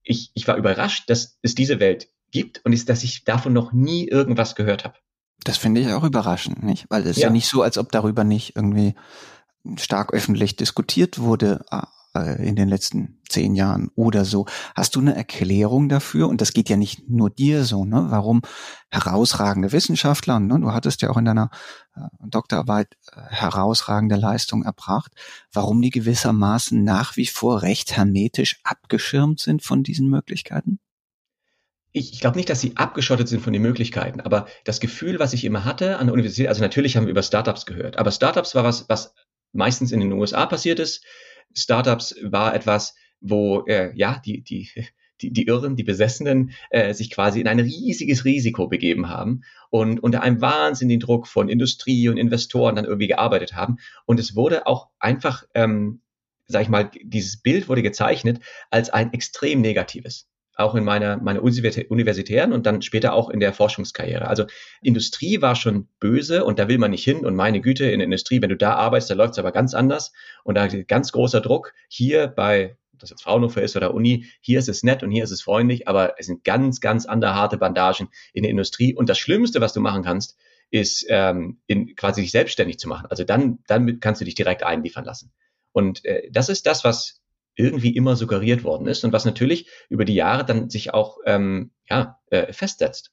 ich, 0.03 0.31
ich 0.33 0.47
war 0.47 0.55
überrascht, 0.55 1.09
dass 1.09 1.37
es 1.41 1.55
diese 1.55 1.79
Welt 1.79 2.09
gibt 2.31 2.61
und 2.63 2.73
ist, 2.73 2.89
dass 2.89 3.03
ich 3.03 3.25
davon 3.25 3.53
noch 3.53 3.73
nie 3.73 4.07
irgendwas 4.07 4.55
gehört 4.55 4.85
habe. 4.85 4.95
Das 5.43 5.57
finde 5.57 5.81
ich 5.81 5.91
auch 5.91 6.03
überraschend, 6.03 6.63
nicht? 6.63 6.85
Weil 6.89 7.03
es 7.03 7.11
ist 7.11 7.17
ja. 7.17 7.27
ja 7.27 7.33
nicht 7.33 7.47
so, 7.47 7.61
als 7.61 7.77
ob 7.77 7.91
darüber 7.91 8.23
nicht 8.23 8.55
irgendwie 8.55 8.95
stark 9.77 10.13
öffentlich 10.13 10.55
diskutiert 10.55 11.19
wurde 11.19 11.65
in 12.23 12.55
den 12.55 12.69
letzten 12.69 13.19
zehn 13.29 13.55
Jahren 13.55 13.89
oder 13.95 14.25
so. 14.25 14.45
Hast 14.75 14.95
du 14.95 14.99
eine 14.99 15.15
Erklärung 15.15 15.89
dafür? 15.89 16.27
Und 16.27 16.41
das 16.41 16.53
geht 16.53 16.69
ja 16.69 16.77
nicht 16.77 17.09
nur 17.09 17.29
dir 17.29 17.65
so, 17.65 17.85
ne? 17.85 18.07
Warum 18.09 18.41
herausragende 18.89 19.71
Wissenschaftler, 19.71 20.39
ne? 20.39 20.59
du 20.59 20.71
hattest 20.71 21.01
ja 21.01 21.09
auch 21.09 21.17
in 21.17 21.25
deiner 21.25 21.49
äh, 21.95 22.01
Doktorarbeit 22.25 22.95
äh, 23.11 23.21
herausragende 23.29 24.15
Leistung 24.15 24.63
erbracht, 24.63 25.11
warum 25.51 25.81
die 25.81 25.89
gewissermaßen 25.89 26.83
nach 26.83 27.17
wie 27.17 27.27
vor 27.27 27.61
recht 27.61 27.97
hermetisch 27.97 28.59
abgeschirmt 28.63 29.39
sind 29.39 29.61
von 29.61 29.83
diesen 29.83 30.09
Möglichkeiten? 30.09 30.79
ich, 31.97 32.13
ich 32.13 32.19
glaube 32.19 32.37
nicht, 32.37 32.49
dass 32.49 32.61
sie 32.61 32.75
abgeschottet 32.75 33.27
sind 33.27 33.41
von 33.41 33.53
den 33.53 33.61
Möglichkeiten, 33.61 34.21
aber 34.21 34.47
das 34.63 34.79
Gefühl, 34.79 35.19
was 35.19 35.33
ich 35.33 35.43
immer 35.43 35.65
hatte 35.65 35.97
an 35.97 36.07
der 36.07 36.13
Universität, 36.13 36.47
also 36.47 36.61
natürlich 36.61 36.95
haben 36.95 37.05
wir 37.05 37.11
über 37.11 37.23
Startups 37.23 37.65
gehört, 37.65 37.97
aber 37.97 38.11
Startups 38.11 38.55
war 38.55 38.63
was, 38.63 38.87
was 38.87 39.13
meistens 39.53 39.91
in 39.91 39.99
den 39.99 40.11
USA 40.13 40.45
passiert 40.45 40.79
ist. 40.79 41.03
Startups 41.53 42.15
war 42.23 42.53
etwas, 42.53 42.95
wo 43.19 43.65
äh, 43.65 43.91
ja 43.95 44.21
die 44.23 44.43
die 44.43 44.69
die, 45.21 45.31
die 45.33 45.47
Irren, 45.47 45.75
die 45.75 45.83
Besessenen 45.83 46.51
äh, 46.69 46.93
sich 46.93 47.09
quasi 47.09 47.41
in 47.41 47.47
ein 47.47 47.59
riesiges 47.59 48.25
Risiko 48.25 48.67
begeben 48.67 49.09
haben 49.09 49.41
und 49.69 49.99
unter 50.01 50.21
einem 50.21 50.41
wahnsinnigen 50.41 50.99
Druck 50.99 51.27
von 51.27 51.49
Industrie 51.49 52.09
und 52.09 52.17
Investoren 52.17 52.75
dann 52.75 52.85
irgendwie 52.85 53.07
gearbeitet 53.07 53.55
haben. 53.55 53.77
Und 54.05 54.19
es 54.19 54.35
wurde 54.35 54.67
auch 54.67 54.89
einfach, 54.99 55.43
ähm, 55.53 56.01
sag 56.45 56.61
ich 56.61 56.69
mal, 56.69 56.91
dieses 57.01 57.41
Bild 57.41 57.67
wurde 57.67 57.81
gezeichnet 57.81 58.41
als 58.69 58.89
ein 58.89 59.13
extrem 59.13 59.61
negatives 59.61 60.29
auch 60.57 60.73
in 60.73 60.83
meiner, 60.83 61.17
meiner 61.17 61.43
universitären 61.43 62.51
und 62.51 62.65
dann 62.65 62.81
später 62.81 63.13
auch 63.13 63.29
in 63.29 63.39
der 63.39 63.53
Forschungskarriere. 63.53 64.27
Also 64.27 64.45
Industrie 64.81 65.41
war 65.41 65.55
schon 65.55 65.87
böse 65.99 66.43
und 66.43 66.57
da 66.57 66.67
will 66.67 66.79
man 66.79 66.91
nicht 66.91 67.03
hin 67.03 67.25
und 67.25 67.35
meine 67.35 67.61
Güte 67.61 67.85
in 67.85 67.99
der 67.99 68.05
Industrie, 68.05 68.41
wenn 68.41 68.49
du 68.49 68.57
da 68.57 68.73
arbeitest, 68.73 69.11
da 69.11 69.15
läuft 69.15 69.33
es 69.33 69.39
aber 69.39 69.51
ganz 69.51 69.75
anders 69.75 70.13
und 70.43 70.55
da 70.55 70.67
ganz 70.67 71.11
großer 71.11 71.41
Druck. 71.41 71.73
Hier 71.89 72.27
bei, 72.27 72.75
ob 72.93 72.99
das 72.99 73.11
jetzt 73.11 73.21
Fraunhofer 73.21 73.61
ist 73.61 73.75
oder 73.75 73.93
Uni, 73.93 74.25
hier 74.41 74.57
ist 74.57 74.67
es 74.67 74.81
nett 74.81 75.03
und 75.03 75.11
hier 75.11 75.23
ist 75.23 75.31
es 75.31 75.43
freundlich, 75.43 75.87
aber 75.87 76.15
es 76.17 76.25
sind 76.25 76.43
ganz, 76.43 76.81
ganz 76.81 77.05
andere 77.05 77.35
harte 77.35 77.57
Bandagen 77.57 78.09
in 78.33 78.41
der 78.41 78.51
Industrie 78.51 78.95
und 78.95 79.09
das 79.09 79.19
Schlimmste, 79.19 79.61
was 79.61 79.73
du 79.73 79.79
machen 79.79 80.03
kannst, 80.03 80.37
ist 80.71 81.05
ähm, 81.09 81.59
in, 81.67 81.95
quasi 81.95 82.21
dich 82.21 82.31
selbstständig 82.31 82.79
zu 82.79 82.89
machen. 82.89 83.05
Also 83.09 83.23
dann, 83.23 83.59
dann 83.67 83.99
kannst 83.99 84.21
du 84.21 84.25
dich 84.25 84.35
direkt 84.35 84.63
einliefern 84.63 85.05
lassen. 85.05 85.31
Und 85.71 86.03
äh, 86.03 86.29
das 86.31 86.49
ist 86.49 86.65
das, 86.65 86.83
was 86.83 87.21
irgendwie 87.57 87.95
immer 87.95 88.15
suggeriert 88.15 88.63
worden 88.63 88.87
ist 88.87 89.03
und 89.03 89.11
was 89.11 89.25
natürlich 89.25 89.67
über 89.89 90.05
die 90.05 90.13
Jahre 90.13 90.45
dann 90.45 90.69
sich 90.69 90.93
auch 90.93 91.17
ähm, 91.25 91.71
ja, 91.89 92.19
äh, 92.29 92.53
festsetzt. 92.53 93.11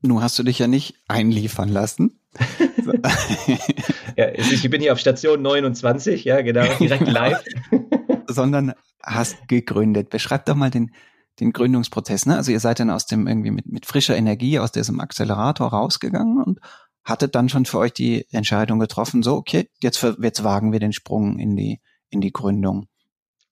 Nun 0.00 0.22
hast 0.22 0.38
du 0.38 0.44
dich 0.44 0.60
ja 0.60 0.68
nicht 0.68 0.94
einliefern 1.08 1.68
lassen. 1.68 2.20
ja, 4.16 4.28
ich 4.32 4.70
bin 4.70 4.80
hier 4.80 4.92
auf 4.92 5.00
Station 5.00 5.42
29, 5.42 6.24
ja, 6.24 6.40
genau, 6.42 6.64
direkt 6.78 7.08
live. 7.08 7.42
Sondern 8.28 8.74
hast 9.02 9.48
gegründet. 9.48 10.10
Beschreib 10.10 10.46
doch 10.46 10.54
mal 10.54 10.70
den, 10.70 10.92
den 11.40 11.52
Gründungsprozess. 11.52 12.26
Ne? 12.26 12.36
Also 12.36 12.52
ihr 12.52 12.60
seid 12.60 12.78
dann 12.78 12.90
aus 12.90 13.06
dem 13.06 13.26
irgendwie 13.26 13.50
mit, 13.50 13.66
mit 13.66 13.86
frischer 13.86 14.16
Energie 14.16 14.60
aus 14.60 14.70
diesem 14.70 15.00
Accelerator 15.00 15.68
rausgegangen 15.68 16.44
und 16.44 16.60
hattet 17.04 17.34
dann 17.34 17.48
schon 17.48 17.64
für 17.64 17.78
euch 17.78 17.92
die 17.92 18.26
Entscheidung 18.30 18.78
getroffen, 18.78 19.22
so, 19.22 19.34
okay, 19.34 19.68
jetzt, 19.80 20.04
jetzt 20.20 20.44
wagen 20.44 20.72
wir 20.72 20.78
den 20.78 20.92
Sprung 20.92 21.38
in 21.38 21.56
die, 21.56 21.80
in 22.10 22.20
die 22.20 22.32
Gründung. 22.32 22.86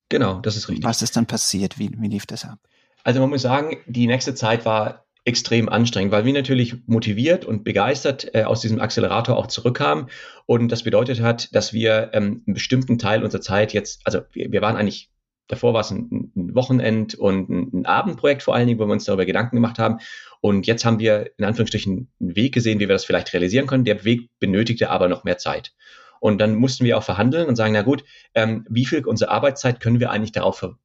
Genau, 0.09 0.41
das 0.41 0.57
ist 0.57 0.69
richtig. 0.69 0.85
Was 0.85 1.03
ist 1.03 1.17
dann 1.17 1.27
passiert? 1.27 1.79
Wie, 1.79 1.91
wie 1.99 2.09
lief 2.09 2.27
das 2.27 2.45
ab? 2.45 2.59
Also 3.05 3.21
man 3.21 3.31
muss 3.31 3.43
sagen, 3.43 3.79
die 3.87 4.07
nächste 4.07 4.35
Zeit 4.35 4.65
war 4.65 5.07
extrem 5.27 5.69
anstrengend, 5.69 6.13
weil 6.13 6.25
wir 6.25 6.33
natürlich 6.33 6.77
motiviert 6.87 7.45
und 7.45 7.65
begeistert 7.65 8.33
äh, 8.33 8.45
aus 8.45 8.61
diesem 8.61 8.81
Accelerator 8.81 9.37
auch 9.37 9.49
zurückkamen. 9.49 10.07
Und 10.47 10.71
das 10.71 10.85
bedeutet 10.85 11.21
hat, 11.21 11.55
dass 11.55 11.73
wir 11.73 12.11
ähm, 12.13 12.45
einen 12.47 12.55
bestimmten 12.55 12.99
Teil 12.99 13.25
unserer 13.25 13.41
Zeit 13.41 13.73
jetzt, 13.73 14.01
also 14.05 14.21
wir, 14.33 14.53
wir 14.53 14.63
waren 14.63 14.77
eigentlich, 14.77 15.11
davor 15.49 15.75
war 15.75 15.81
es 15.81 15.91
ein, 15.91 16.31
ein 16.37 16.55
Wochenend- 16.55 17.17
und 17.17 17.49
ein, 17.49 17.71
ein, 17.81 17.87
Abendprojekt 17.87 18.45
vor 18.45 18.55
allen 18.55 18.69
Dingen, 18.69 18.79
wo 18.79 18.87
wir 18.87 18.93
uns 18.93 19.05
darüber 19.05 19.27
Gedanken 19.27 19.57
gemacht 19.57 19.81
haben. 19.81 19.99
Und 20.41 20.69
jetzt 20.69 20.85
haben 20.85 21.01
wir 21.01 21.33
in 21.39 21.45
Anführungsstrichen 21.45 22.09
einen 22.21 22.37
Weg 22.37 22.55
gesehen, 22.55 22.79
wie 22.79 22.89
wir 22.89 22.95
das 22.95 23.05
vielleicht 23.05 23.33
realisieren 23.33 23.67
können. 23.67 23.85
Der 23.85 24.05
Weg 24.05 24.31
benötigte 24.39 24.91
aber 24.91 25.09
noch 25.09 25.25
mehr 25.25 25.39
Zeit. 25.39 25.73
Und 26.21 26.39
dann 26.39 26.55
mussten 26.55 26.85
wir 26.85 26.99
auch 26.99 27.03
verhandeln 27.03 27.49
und 27.49 27.57
sagen, 27.57 27.73
na 27.73 27.83
gut, 27.83 28.05
ähm, 28.35 28.67
wie 28.69 28.87
viel 28.87 29.05
unserer 29.07 29.31
Arbeitszeit 29.31 29.81
können 29.81 30.01
wir 30.01 30.11
eigentlich 30.11 30.33
darauf 30.33 30.59
ver 30.59 30.79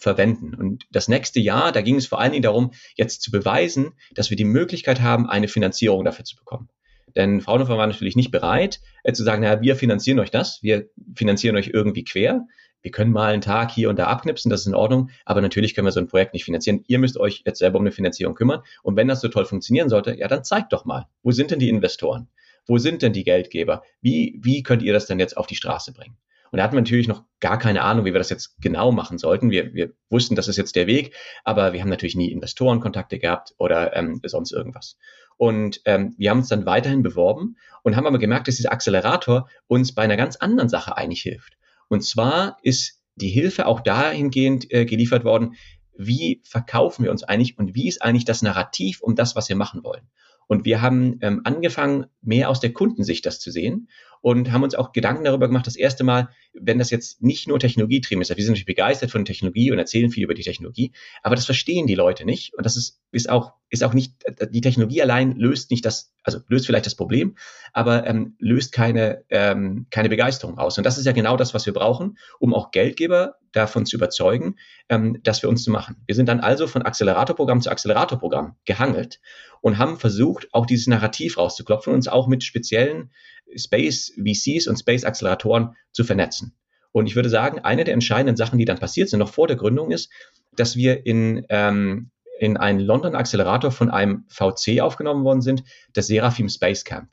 verwenden? 0.00 0.54
Und 0.54 0.86
das 0.92 1.08
nächste 1.08 1.40
Jahr, 1.40 1.72
da 1.72 1.80
ging 1.80 1.96
es 1.96 2.06
vor 2.06 2.20
allen 2.20 2.30
Dingen 2.30 2.44
darum, 2.44 2.70
jetzt 2.94 3.20
zu 3.20 3.32
beweisen, 3.32 3.94
dass 4.14 4.30
wir 4.30 4.36
die 4.36 4.44
Möglichkeit 4.44 5.00
haben, 5.00 5.28
eine 5.28 5.48
Finanzierung 5.48 6.04
dafür 6.04 6.24
zu 6.24 6.36
bekommen. 6.36 6.68
Denn 7.16 7.40
Fraunhofer 7.40 7.76
war 7.76 7.86
natürlich 7.86 8.14
nicht 8.14 8.30
bereit, 8.30 8.80
äh, 9.02 9.12
zu 9.12 9.24
sagen, 9.24 9.42
naja, 9.42 9.60
wir 9.60 9.74
finanzieren 9.74 10.20
euch 10.20 10.30
das, 10.30 10.62
wir 10.62 10.88
finanzieren 11.16 11.56
euch 11.56 11.70
irgendwie 11.72 12.04
quer. 12.04 12.46
Wir 12.80 12.92
können 12.92 13.10
mal 13.10 13.32
einen 13.32 13.42
Tag 13.42 13.72
hier 13.72 13.90
und 13.90 13.98
da 13.98 14.06
abknipsen, 14.06 14.50
das 14.50 14.60
ist 14.60 14.66
in 14.66 14.74
Ordnung, 14.74 15.10
aber 15.24 15.40
natürlich 15.40 15.74
können 15.74 15.86
wir 15.86 15.92
so 15.92 15.98
ein 15.98 16.06
Projekt 16.06 16.32
nicht 16.32 16.44
finanzieren. 16.44 16.84
Ihr 16.86 17.00
müsst 17.00 17.18
euch 17.18 17.42
jetzt 17.44 17.58
selber 17.58 17.78
um 17.78 17.82
eine 17.82 17.90
Finanzierung 17.90 18.36
kümmern. 18.36 18.62
Und 18.84 18.94
wenn 18.94 19.08
das 19.08 19.20
so 19.20 19.26
toll 19.26 19.46
funktionieren 19.46 19.88
sollte, 19.88 20.16
ja, 20.16 20.28
dann 20.28 20.44
zeigt 20.44 20.72
doch 20.72 20.84
mal, 20.84 21.06
wo 21.24 21.32
sind 21.32 21.50
denn 21.50 21.58
die 21.58 21.70
Investoren? 21.70 22.28
Wo 22.68 22.78
sind 22.78 23.02
denn 23.02 23.12
die 23.12 23.24
Geldgeber? 23.24 23.82
Wie, 24.00 24.38
wie 24.42 24.62
könnt 24.62 24.82
ihr 24.82 24.92
das 24.92 25.06
denn 25.06 25.18
jetzt 25.18 25.36
auf 25.36 25.46
die 25.46 25.56
Straße 25.56 25.92
bringen? 25.92 26.16
Und 26.50 26.58
da 26.58 26.62
hatten 26.62 26.76
wir 26.76 26.80
natürlich 26.80 27.08
noch 27.08 27.24
gar 27.40 27.58
keine 27.58 27.82
Ahnung, 27.82 28.04
wie 28.04 28.12
wir 28.12 28.18
das 28.18 28.30
jetzt 28.30 28.60
genau 28.60 28.92
machen 28.92 29.18
sollten. 29.18 29.50
Wir, 29.50 29.74
wir 29.74 29.92
wussten, 30.08 30.34
das 30.34 30.48
ist 30.48 30.56
jetzt 30.56 30.76
der 30.76 30.86
Weg, 30.86 31.14
aber 31.44 31.72
wir 31.72 31.80
haben 31.80 31.90
natürlich 31.90 32.16
nie 32.16 32.30
Investorenkontakte 32.30 33.18
gehabt 33.18 33.54
oder 33.58 33.94
ähm, 33.96 34.20
sonst 34.24 34.52
irgendwas. 34.52 34.96
Und 35.36 35.80
ähm, 35.84 36.14
wir 36.18 36.30
haben 36.30 36.38
uns 36.38 36.48
dann 36.48 36.66
weiterhin 36.66 37.02
beworben 37.02 37.56
und 37.82 37.96
haben 37.96 38.06
aber 38.06 38.18
gemerkt, 38.18 38.48
dass 38.48 38.56
dieser 38.56 38.72
Accelerator 38.72 39.48
uns 39.66 39.94
bei 39.94 40.02
einer 40.02 40.16
ganz 40.16 40.36
anderen 40.36 40.68
Sache 40.68 40.96
eigentlich 40.96 41.22
hilft. 41.22 41.56
Und 41.88 42.02
zwar 42.02 42.58
ist 42.62 43.00
die 43.14 43.28
Hilfe 43.28 43.66
auch 43.66 43.80
dahingehend 43.80 44.72
äh, 44.72 44.84
geliefert 44.84 45.24
worden, 45.24 45.54
wie 45.96 46.40
verkaufen 46.44 47.04
wir 47.04 47.10
uns 47.10 47.24
eigentlich 47.24 47.58
und 47.58 47.74
wie 47.74 47.88
ist 47.88 48.02
eigentlich 48.02 48.24
das 48.24 48.42
Narrativ 48.42 49.00
um 49.00 49.16
das, 49.16 49.36
was 49.36 49.48
wir 49.48 49.56
machen 49.56 49.82
wollen. 49.84 50.08
Und 50.48 50.64
wir 50.64 50.82
haben 50.82 51.18
ähm, 51.20 51.42
angefangen, 51.44 52.06
mehr 52.22 52.50
aus 52.50 52.58
der 52.58 52.72
Kundensicht 52.72 53.24
das 53.26 53.38
zu 53.38 53.52
sehen 53.52 53.88
und 54.20 54.52
haben 54.52 54.62
uns 54.62 54.74
auch 54.74 54.92
Gedanken 54.92 55.24
darüber 55.24 55.48
gemacht, 55.48 55.66
das 55.66 55.76
erste 55.76 56.04
Mal, 56.04 56.28
wenn 56.52 56.78
das 56.78 56.90
jetzt 56.90 57.22
nicht 57.22 57.48
nur 57.48 57.58
technologietrieben 57.58 58.22
ist, 58.22 58.28
wir 58.28 58.36
sind 58.36 58.52
natürlich 58.52 58.66
begeistert 58.66 59.10
von 59.10 59.24
Technologie 59.24 59.70
und 59.70 59.78
erzählen 59.78 60.10
viel 60.10 60.24
über 60.24 60.34
die 60.34 60.42
Technologie, 60.42 60.92
aber 61.22 61.36
das 61.36 61.46
verstehen 61.46 61.86
die 61.86 61.94
Leute 61.94 62.24
nicht 62.24 62.54
und 62.54 62.64
das 62.64 62.76
ist, 62.76 63.00
ist 63.12 63.28
auch, 63.28 63.52
ist 63.70 63.84
auch 63.84 63.94
nicht, 63.94 64.14
die 64.50 64.60
Technologie 64.60 65.02
allein 65.02 65.36
löst 65.36 65.70
nicht 65.70 65.84
das, 65.84 66.12
also 66.22 66.40
löst 66.48 66.66
vielleicht 66.66 66.86
das 66.86 66.94
Problem, 66.94 67.36
aber 67.72 68.06
ähm, 68.06 68.36
löst 68.38 68.72
keine, 68.72 69.24
ähm, 69.30 69.86
keine 69.90 70.08
Begeisterung 70.08 70.58
aus. 70.58 70.78
Und 70.78 70.84
das 70.84 70.98
ist 70.98 71.04
ja 71.04 71.12
genau 71.12 71.36
das, 71.36 71.54
was 71.54 71.66
wir 71.66 71.72
brauchen, 71.72 72.18
um 72.38 72.54
auch 72.54 72.70
Geldgeber 72.70 73.36
davon 73.52 73.86
zu 73.86 73.96
überzeugen, 73.96 74.56
ähm, 74.88 75.20
dass 75.22 75.42
wir 75.42 75.48
uns 75.48 75.64
zu 75.64 75.70
machen. 75.70 75.96
Wir 76.06 76.14
sind 76.14 76.28
dann 76.28 76.40
also 76.40 76.66
von 76.66 76.82
Acceleratorprogramm 76.82 77.60
zu 77.60 77.70
Acceleratorprogramm 77.70 78.56
gehangelt 78.64 79.20
und 79.60 79.78
haben 79.78 79.98
versucht, 79.98 80.48
auch 80.52 80.66
dieses 80.66 80.86
Narrativ 80.86 81.38
rauszuklopfen 81.38 81.92
und 81.92 81.98
uns 81.98 82.08
auch 82.08 82.28
mit 82.28 82.44
speziellen 82.44 83.10
Space 83.56 84.12
VCs 84.16 84.66
und 84.66 84.78
Space 84.78 85.04
Acceleratoren 85.04 85.74
zu 85.92 86.04
vernetzen. 86.04 86.56
Und 86.92 87.06
ich 87.06 87.16
würde 87.16 87.28
sagen, 87.28 87.60
eine 87.60 87.84
der 87.84 87.94
entscheidenden 87.94 88.36
Sachen, 88.36 88.58
die 88.58 88.64
dann 88.64 88.78
passiert 88.78 89.08
sind, 89.08 89.18
noch 89.18 89.32
vor 89.32 89.46
der 89.46 89.56
Gründung, 89.56 89.90
ist, 89.90 90.10
dass 90.56 90.76
wir 90.76 91.06
in, 91.06 91.44
ähm, 91.48 92.10
in 92.40 92.56
einen 92.56 92.80
London 92.80 93.14
Accelerator 93.14 93.70
von 93.70 93.90
einem 93.90 94.24
VC 94.28 94.80
aufgenommen 94.80 95.24
worden 95.24 95.42
sind, 95.42 95.64
das 95.92 96.06
Seraphim 96.06 96.48
Space 96.48 96.84
Camp. 96.84 97.10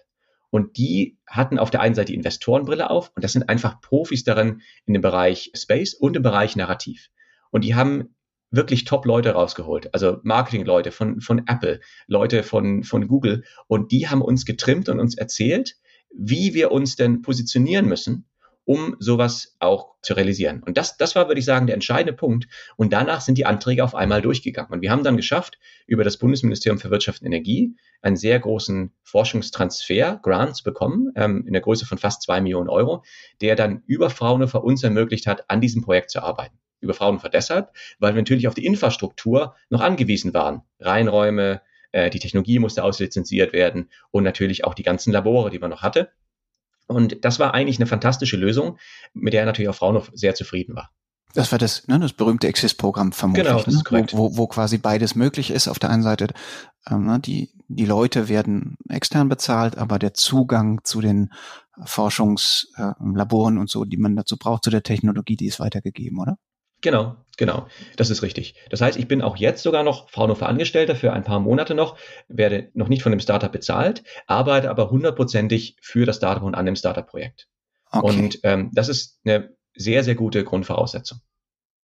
Und 0.49 0.77
die 0.77 1.17
hatten 1.27 1.59
auf 1.59 1.69
der 1.69 1.81
einen 1.81 1.95
Seite 1.95 2.13
die 2.13 2.15
Investorenbrille 2.15 2.89
auf 2.89 3.11
und 3.15 3.23
das 3.23 3.33
sind 3.33 3.49
einfach 3.49 3.81
Profis 3.81 4.23
darin 4.23 4.61
in 4.85 4.93
dem 4.93 5.01
Bereich 5.01 5.51
Space 5.53 5.93
und 5.93 6.15
im 6.15 6.23
Bereich 6.23 6.55
Narrativ. 6.55 7.09
Und 7.51 7.63
die 7.63 7.75
haben 7.75 8.15
wirklich 8.51 8.85
Top-Leute 8.85 9.31
rausgeholt, 9.31 9.93
also 9.93 10.19
Marketing-Leute 10.23 10.91
von, 10.91 11.19
von 11.19 11.45
Apple, 11.47 11.81
Leute 12.07 12.43
von, 12.43 12.83
von 12.83 13.07
Google. 13.07 13.43
Und 13.67 13.91
die 13.91 14.07
haben 14.07 14.21
uns 14.21 14.45
getrimmt 14.45 14.87
und 14.87 14.99
uns 14.99 15.17
erzählt, 15.17 15.75
wie 16.17 16.53
wir 16.53 16.71
uns 16.71 16.95
denn 16.95 17.21
positionieren 17.21 17.87
müssen, 17.87 18.25
um 18.65 18.95
sowas 18.99 19.55
auch 19.59 19.93
zu 20.01 20.15
realisieren. 20.15 20.63
Und 20.63 20.77
das, 20.77 20.97
das 20.97 21.15
war, 21.15 21.27
würde 21.27 21.39
ich 21.39 21.45
sagen, 21.45 21.67
der 21.67 21.75
entscheidende 21.75 22.13
Punkt. 22.13 22.47
Und 22.75 22.93
danach 22.93 23.21
sind 23.21 23.37
die 23.37 23.45
Anträge 23.45 23.83
auf 23.83 23.95
einmal 23.95 24.21
durchgegangen. 24.21 24.71
Und 24.71 24.81
wir 24.81 24.91
haben 24.91 25.03
dann 25.03 25.17
geschafft, 25.17 25.59
über 25.85 26.03
das 26.03 26.17
Bundesministerium 26.17 26.79
für 26.79 26.89
Wirtschaft 26.89 27.21
und 27.21 27.27
Energie 27.27 27.75
einen 28.01 28.17
sehr 28.17 28.39
großen 28.39 28.91
Forschungstransfer, 29.03 30.19
Grant 30.21 30.55
zu 30.55 30.63
bekommen, 30.63 31.11
ähm, 31.15 31.45
in 31.45 31.53
der 31.53 31.61
Größe 31.61 31.85
von 31.85 31.99
fast 31.99 32.23
zwei 32.23 32.41
Millionen 32.41 32.69
Euro, 32.69 33.03
der 33.39 33.55
dann 33.55 33.83
über 33.85 34.09
Fraunhofer 34.09 34.63
uns 34.63 34.83
ermöglicht 34.83 35.27
hat, 35.27 35.49
an 35.49 35.61
diesem 35.61 35.83
Projekt 35.83 36.09
zu 36.09 36.21
arbeiten. 36.21 36.57
Über 36.81 36.93
Fraunhofer 36.93 37.29
deshalb, 37.29 37.71
weil 37.99 38.13
wir 38.13 38.21
natürlich 38.21 38.47
auf 38.47 38.53
die 38.53 38.65
Infrastruktur 38.65 39.55
noch 39.69 39.81
angewiesen 39.81 40.33
waren. 40.33 40.63
Reinräume, 40.79 41.61
äh, 41.95 42.09
die 42.09 42.19
Technologie 42.19 42.59
musste 42.59 42.83
auslizenziert 42.83 43.53
werden 43.53 43.89
und 44.11 44.23
natürlich 44.23 44.65
auch 44.65 44.73
die 44.73 44.83
ganzen 44.83 45.13
Labore, 45.13 45.49
die 45.49 45.59
man 45.59 45.69
noch 45.69 45.81
hatte. 45.81 46.11
Und 46.87 47.23
das 47.23 47.39
war 47.39 47.53
eigentlich 47.53 47.79
eine 47.79 47.87
fantastische 47.87 48.35
Lösung, 48.35 48.77
mit 49.13 49.33
der 49.33 49.45
natürlich 49.45 49.69
auch 49.69 49.75
Fraunhofer 49.75 50.11
sehr 50.13 50.35
zufrieden 50.35 50.75
war. 50.75 50.91
Das 51.33 51.51
war 51.51 51.59
das, 51.59 51.87
ne, 51.87 51.97
das 51.99 52.13
berühmte 52.13 52.47
Exist-Programm 52.47 53.13
vermutlich, 53.13 53.45
genau, 53.45 53.57
das 53.57 53.67
ne? 53.67 53.73
ist 53.73 53.85
korrekt. 53.85 54.13
Wo, 54.13 54.33
wo, 54.33 54.37
wo 54.37 54.47
quasi 54.47 54.77
beides 54.77 55.15
möglich 55.15 55.51
ist. 55.51 55.69
Auf 55.69 55.79
der 55.79 55.89
einen 55.89 56.03
Seite, 56.03 56.27
ähm, 56.89 57.05
ne, 57.05 57.19
die, 57.19 57.51
die 57.69 57.85
Leute 57.85 58.27
werden 58.27 58.77
extern 58.89 59.29
bezahlt, 59.29 59.77
aber 59.77 59.97
der 59.97 60.13
Zugang 60.13 60.81
zu 60.83 60.99
den 60.99 61.31
Forschungslaboren 61.83 63.57
äh, 63.57 63.59
und 63.59 63.69
so, 63.69 63.85
die 63.85 63.97
man 63.97 64.17
dazu 64.17 64.37
braucht, 64.37 64.65
zu 64.65 64.69
der 64.69 64.83
Technologie, 64.83 65.37
die 65.37 65.47
ist 65.47 65.61
weitergegeben, 65.61 66.19
oder? 66.19 66.37
Genau, 66.81 67.15
genau. 67.37 67.67
Das 67.95 68.09
ist 68.09 68.21
richtig. 68.21 68.55
Das 68.69 68.81
heißt, 68.81 68.97
ich 68.97 69.07
bin 69.07 69.21
auch 69.21 69.37
jetzt 69.37 69.63
sogar 69.63 69.83
noch 69.83 70.09
Fraunhofer 70.09 70.47
Angestellter 70.47 70.95
für 70.95 71.13
ein 71.13 71.23
paar 71.23 71.39
Monate 71.39 71.73
noch, 71.73 71.97
werde 72.27 72.69
noch 72.73 72.87
nicht 72.87 73.03
von 73.03 73.11
dem 73.11 73.19
Startup 73.19 73.51
bezahlt, 73.51 74.03
arbeite 74.27 74.69
aber 74.69 74.91
hundertprozentig 74.91 75.77
für 75.81 76.05
das 76.05 76.17
Startup 76.17 76.43
und 76.43 76.55
an 76.55 76.65
dem 76.65 76.75
Startup-Projekt. 76.75 77.47
Okay. 77.91 78.05
Und 78.05 78.39
ähm, 78.43 78.71
das 78.73 78.89
ist 78.89 79.19
eine 79.25 79.55
sehr, 79.75 80.03
sehr 80.03 80.15
gute 80.15 80.43
Grundvoraussetzung. 80.43 81.19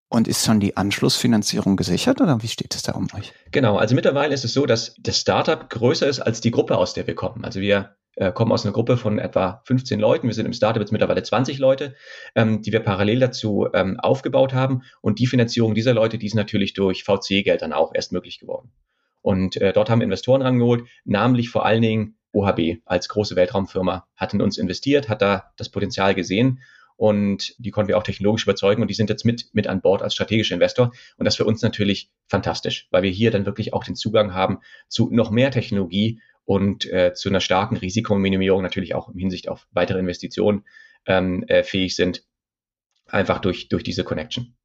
Und 0.09 0.27
ist 0.27 0.45
schon 0.45 0.59
die 0.59 0.75
Anschlussfinanzierung 0.75 1.77
gesichert 1.77 2.19
oder 2.19 2.41
wie 2.43 2.49
steht 2.49 2.75
es 2.75 2.83
da 2.83 2.91
um 2.91 3.07
euch? 3.15 3.31
Genau, 3.51 3.77
also 3.77 3.95
mittlerweile 3.95 4.33
ist 4.33 4.43
es 4.43 4.53
so, 4.53 4.65
dass 4.65 4.93
das 4.99 5.17
Startup 5.17 5.69
größer 5.69 6.05
ist 6.05 6.19
als 6.19 6.41
die 6.41 6.51
Gruppe, 6.51 6.77
aus 6.77 6.93
der 6.93 7.07
wir 7.07 7.15
kommen. 7.15 7.45
Also 7.45 7.61
wir 7.61 7.95
äh, 8.15 8.31
kommen 8.31 8.51
aus 8.51 8.65
einer 8.65 8.73
Gruppe 8.73 8.97
von 8.97 9.19
etwa 9.19 9.61
15 9.65 9.99
Leuten. 9.99 10.27
Wir 10.27 10.33
sind 10.33 10.45
im 10.45 10.53
Startup 10.53 10.81
jetzt 10.81 10.91
mittlerweile 10.91 11.23
20 11.23 11.59
Leute, 11.59 11.95
ähm, 12.35 12.61
die 12.61 12.71
wir 12.71 12.81
parallel 12.81 13.19
dazu 13.19 13.67
ähm, 13.73 13.99
aufgebaut 13.99 14.53
haben. 14.53 14.83
Und 15.01 15.19
die 15.19 15.27
Finanzierung 15.27 15.75
dieser 15.75 15.93
Leute, 15.93 16.17
die 16.17 16.25
ist 16.25 16.35
natürlich 16.35 16.73
durch 16.73 17.03
VC-Geld 17.03 17.61
dann 17.61 17.73
auch 17.73 17.93
erst 17.93 18.11
möglich 18.11 18.39
geworden. 18.39 18.71
Und 19.21 19.57
äh, 19.57 19.71
dort 19.73 19.89
haben 19.89 20.01
Investoren 20.01 20.41
rangeholt, 20.41 20.85
namentlich 21.05 21.49
vor 21.49 21.65
allen 21.65 21.81
Dingen 21.81 22.17
OHB 22.33 22.81
als 22.85 23.09
große 23.09 23.35
Weltraumfirma, 23.35 24.07
hat 24.15 24.33
in 24.33 24.41
uns 24.41 24.57
investiert, 24.57 25.09
hat 25.09 25.21
da 25.21 25.51
das 25.57 25.69
Potenzial 25.69 26.15
gesehen 26.15 26.59
und 27.01 27.55
die 27.57 27.71
konnten 27.71 27.87
wir 27.87 27.97
auch 27.97 28.03
technologisch 28.03 28.43
überzeugen 28.43 28.83
und 28.83 28.87
die 28.87 28.93
sind 28.93 29.09
jetzt 29.09 29.25
mit, 29.25 29.47
mit 29.53 29.65
an 29.65 29.81
Bord 29.81 30.03
als 30.03 30.13
strategischer 30.13 30.53
Investor. 30.53 30.91
Und 31.17 31.25
das 31.25 31.35
für 31.35 31.45
uns 31.45 31.63
natürlich 31.63 32.11
fantastisch, 32.27 32.87
weil 32.91 33.01
wir 33.01 33.09
hier 33.09 33.31
dann 33.31 33.47
wirklich 33.47 33.73
auch 33.73 33.83
den 33.83 33.95
Zugang 33.95 34.35
haben 34.35 34.59
zu 34.87 35.09
noch 35.11 35.31
mehr 35.31 35.49
Technologie 35.49 36.21
und 36.45 36.85
äh, 36.91 37.13
zu 37.13 37.29
einer 37.29 37.41
starken 37.41 37.77
Risikominimierung 37.77 38.61
natürlich 38.61 38.95
auch 38.95 39.09
im 39.09 39.17
Hinsicht 39.17 39.47
auf 39.47 39.67
weitere 39.71 39.99
Investitionen 39.99 40.65
ähm, 41.05 41.43
äh, 41.47 41.63
fähig 41.63 41.95
sind, 41.95 42.23
einfach 43.07 43.39
durch, 43.39 43.69
durch 43.69 43.83
diese 43.83 44.03
Connection. 44.03 44.55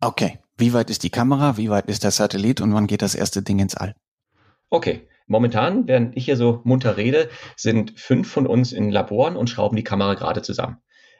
Okay. 0.00 0.38
Wie 0.58 0.72
weit 0.72 0.90
ist 0.90 1.02
die 1.02 1.10
Kamera? 1.10 1.56
Wie 1.56 1.68
weit 1.68 1.86
ist 1.86 2.04
der 2.04 2.10
Satellit? 2.10 2.60
Und 2.60 2.72
wann 2.72 2.86
geht 2.86 3.02
das 3.02 3.14
erste 3.14 3.42
Ding 3.42 3.58
ins 3.58 3.76
All? 3.76 3.94
Okay. 4.70 5.06
Momentan, 5.26 5.88
während 5.88 6.16
ich 6.16 6.26
hier 6.26 6.36
so 6.36 6.60
munter 6.64 6.96
rede, 6.96 7.28
sind 7.56 7.98
fünf 7.98 8.30
von 8.30 8.46
uns 8.46 8.72
in 8.72 8.90
Laboren 8.90 9.36
und 9.36 9.50
schrauben 9.50 9.76
die 9.76 9.84
Kamera 9.84 10.14
gerade 10.14 10.40
zusammen. 10.42 10.78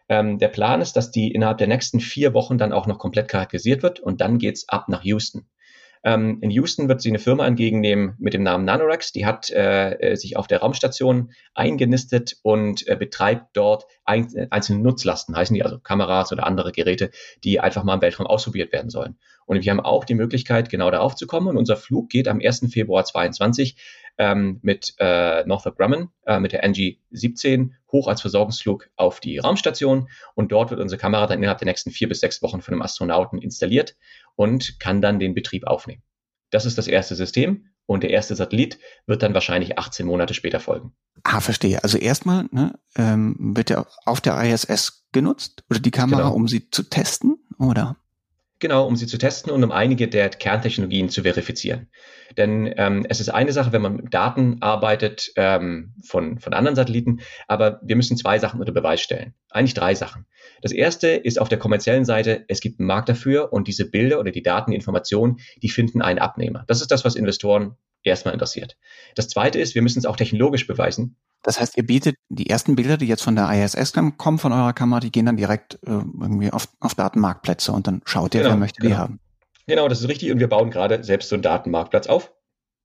Ähm, 0.09 0.39
der 0.39 0.49
Plan 0.49 0.81
ist, 0.81 0.95
dass 0.95 1.11
die 1.11 1.33
innerhalb 1.33 1.59
der 1.59 1.67
nächsten 1.67 1.99
vier 1.99 2.33
Wochen 2.33 2.59
dann 2.59 2.73
auch 2.73 2.87
noch 2.87 2.99
komplett 2.99 3.29
charakterisiert 3.29 3.83
wird 3.83 3.99
und 3.99 4.21
dann 4.21 4.39
geht's 4.39 4.69
ab 4.69 4.89
nach 4.89 5.03
Houston. 5.03 5.49
Ähm, 6.05 6.39
in 6.41 6.51
Houston 6.51 6.89
wird 6.89 7.01
sie 7.01 7.09
eine 7.09 7.19
Firma 7.19 7.47
entgegennehmen 7.47 8.15
mit 8.19 8.35
dem 8.35 8.43
Namen 8.43 8.65
Nanorex. 8.65 9.13
Die 9.13 9.27
hat 9.27 9.51
äh, 9.51 9.93
äh, 9.93 10.17
sich 10.17 10.37
auf 10.37 10.47
der 10.47 10.61
Raumstation 10.61 11.33
eingenistet 11.55 12.37
und 12.43 12.87
äh, 12.87 12.97
betreibt 12.97 13.57
dort 13.57 13.87
ein, 14.05 14.29
einzelne 14.51 14.81
Nutzlasten, 14.81 15.37
heißen 15.37 15.55
die 15.55 15.63
also 15.63 15.79
Kameras 15.79 16.33
oder 16.33 16.47
andere 16.47 16.73
Geräte, 16.73 17.11
die 17.45 17.61
einfach 17.61 17.85
mal 17.85 17.95
im 17.95 18.03
Weltraum 18.03 18.27
ausprobiert 18.27 18.73
werden 18.73 18.91
sollen. 18.91 19.17
Und 19.47 19.65
wir 19.65 19.71
haben 19.71 19.81
auch 19.81 20.05
die 20.05 20.15
Möglichkeit, 20.15 20.71
genau 20.71 20.91
darauf 20.91 21.15
zu 21.15 21.27
kommen. 21.27 21.49
Und 21.49 21.57
unser 21.57 21.77
Flug 21.77 22.09
geht 22.11 22.29
am 22.29 22.41
1. 22.45 22.67
Februar 22.73 23.05
22 23.05 23.77
ähm, 24.19 24.59
mit 24.63 24.95
äh, 24.99 25.45
Northrop 25.47 25.77
Grumman, 25.77 26.09
äh, 26.27 26.41
mit 26.41 26.53
der 26.53 26.65
NG-17, 26.65 27.71
hoch 27.93 28.09
als 28.09 28.21
Versorgungsflug 28.21 28.89
auf 28.97 29.21
die 29.21 29.39
Raumstation. 29.39 30.09
Und 30.35 30.51
dort 30.51 30.71
wird 30.71 30.81
unsere 30.81 31.01
Kamera 31.01 31.27
dann 31.27 31.39
innerhalb 31.39 31.59
der 31.59 31.67
nächsten 31.67 31.91
vier 31.91 32.09
bis 32.09 32.21
sechs 32.21 32.43
Wochen 32.43 32.61
von 32.61 32.75
einem 32.75 32.83
Astronauten 32.83 33.41
installiert 33.41 33.97
und 34.37 34.79
kann 34.79 35.03
dann 35.03 35.19
den 35.19 35.35
Betrieb 35.35 35.67
aufnehmen. 35.67 36.03
Das 36.51 36.65
ist 36.65 36.79
das 36.79 36.87
erste 36.87 37.15
System. 37.15 37.67
Und 37.89 38.03
der 38.03 38.11
erste 38.11 38.35
Satellit 38.35 38.81
wird 39.07 39.23
dann 39.23 39.33
wahrscheinlich 39.33 39.79
18 39.79 40.07
Monate 40.07 40.35
später 40.35 40.59
folgen. 40.59 40.93
Ah, 41.23 41.41
verstehe. 41.41 41.83
Also 41.85 41.99
erstmal 41.99 42.49
ne, 42.51 42.77
ähm, 42.97 43.37
wird 43.39 43.71
er 43.71 43.87
auf 44.05 44.21
der 44.21 44.43
ISS 44.43 45.07
genutzt 45.13 45.65
oder 45.71 45.79
die 45.79 45.93
Kamera, 45.93 46.23
genau. 46.23 46.35
um 46.35 46.49
sie 46.49 46.69
zu 46.69 46.83
testen, 46.83 47.37
oder? 47.59 47.97
Genau, 48.59 48.87
um 48.87 48.97
sie 48.97 49.07
zu 49.07 49.19
testen 49.19 49.53
und 49.53 49.63
um 49.63 49.71
einige 49.71 50.09
der 50.09 50.31
Kerntechnologien 50.31 51.11
zu 51.11 51.23
verifizieren. 51.23 51.89
Denn 52.39 52.73
ähm, 52.79 53.05
es 53.09 53.21
ist 53.21 53.29
eine 53.29 53.53
Sache, 53.53 53.73
wenn 53.73 53.83
man 53.83 53.97
mit 53.97 54.15
Daten 54.15 54.63
arbeitet 54.63 55.31
ähm, 55.37 55.95
von, 56.03 56.39
von 56.39 56.55
anderen 56.55 56.75
Satelliten, 56.75 57.21
aber 57.49 57.81
wir 57.83 57.97
müssen 57.97 58.17
zwei 58.17 58.39
Sachen 58.39 58.59
unter 58.59 58.73
Beweis 58.73 59.03
stellen. 59.03 59.35
Eigentlich 59.51 59.75
drei 59.75 59.95
Sachen. 59.95 60.25
Das 60.63 60.73
erste 60.73 61.09
ist 61.09 61.39
auf 61.39 61.51
der 61.51 61.59
kommerziellen 61.59 62.07
Seite, 62.07 62.45
es 62.49 62.61
gibt 62.61 62.81
einen 62.81 62.87
Markt 62.87 63.11
dafür 63.11 63.53
und 63.53 63.69
diese 63.69 63.91
Bilder 63.91 64.19
oder 64.19 64.31
die 64.31 64.43
Daten, 64.43 64.71
die 64.71 64.77
Informationen, 64.77 65.37
die 65.63 65.69
finden 65.69 66.01
einen 66.01 66.19
Abnehmer. 66.19 66.65
Das 66.67 66.81
ist 66.81 66.91
das, 66.91 67.05
was 67.05 67.15
Investoren 67.15 67.77
erstmal 68.03 68.33
interessiert. 68.33 68.79
Das 69.17 69.29
zweite 69.29 69.59
ist, 69.59 69.75
wir 69.75 69.83
müssen 69.83 69.99
es 69.99 70.07
auch 70.07 70.17
technologisch 70.17 70.67
beweisen. 70.67 71.17
Das 71.47 71.61
heißt, 71.61 71.77
ihr 71.77 71.87
bietet 71.87 72.17
die 72.29 72.51
ersten 72.51 72.75
Bilder, 72.75 72.97
die 72.97 73.07
jetzt 73.07 73.23
von 73.23 73.37
der 73.37 73.49
ISS 73.53 73.93
kommen, 74.17 74.39
von 74.39 74.53
eurer 74.53 74.73
Kamera, 74.73 74.99
die 74.99 75.13
gehen 75.13 75.27
dann 75.27 75.37
direkt 75.37 75.75
äh, 75.87 75.91
irgendwie 76.21 76.51
auf, 76.51 76.67
auf 76.81 76.97
Datenmarktplätze 76.97 77.71
und 77.71 77.87
dann 77.87 78.03
schaut 78.05 78.35
ihr, 78.35 78.41
genau, 78.41 78.55
wer 78.55 78.57
möchte 78.59 78.81
genau. 78.81 78.93
die 78.93 78.99
haben. 78.99 79.21
Genau, 79.69 79.87
das 79.87 80.01
ist 80.01 80.09
richtig. 80.09 80.33
Und 80.33 80.41
wir 80.41 80.49
bauen 80.49 80.73
gerade 80.73 81.05
selbst 81.05 81.29
so 81.29 81.37
einen 81.37 81.45
Datenmarktplatz 81.45 82.09
auf. 82.09 82.33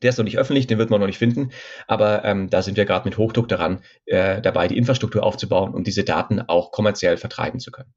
Der 0.04 0.12
ist 0.12 0.19
noch 0.19 0.26
nicht 0.26 0.38
öffentlich, 0.38 0.67
den 0.67 0.78
wird 0.78 0.91
man 0.91 1.00
noch 1.00 1.08
nicht 1.08 1.17
finden, 1.17 1.52
aber 1.88 2.24
ähm, 2.24 2.52
da 2.52 2.62
sind 2.62 2.78
wir 2.78 2.86
gerade 2.86 3.10
mit 3.10 3.17
Hochdruck 3.17 3.47
daran, 3.47 3.82
äh, 4.06 4.41
dabei 4.41 4.67
die 4.67 4.78
Infrastruktur 4.78 5.24
aufzubauen, 5.24 5.74
um 5.74 5.84
diese 5.84 6.04
Daten 6.04 6.39
auch 6.41 6.71
kommerziell 6.71 7.17
vertreiben 7.17 7.60
zu 7.60 7.71
können. 7.71 7.91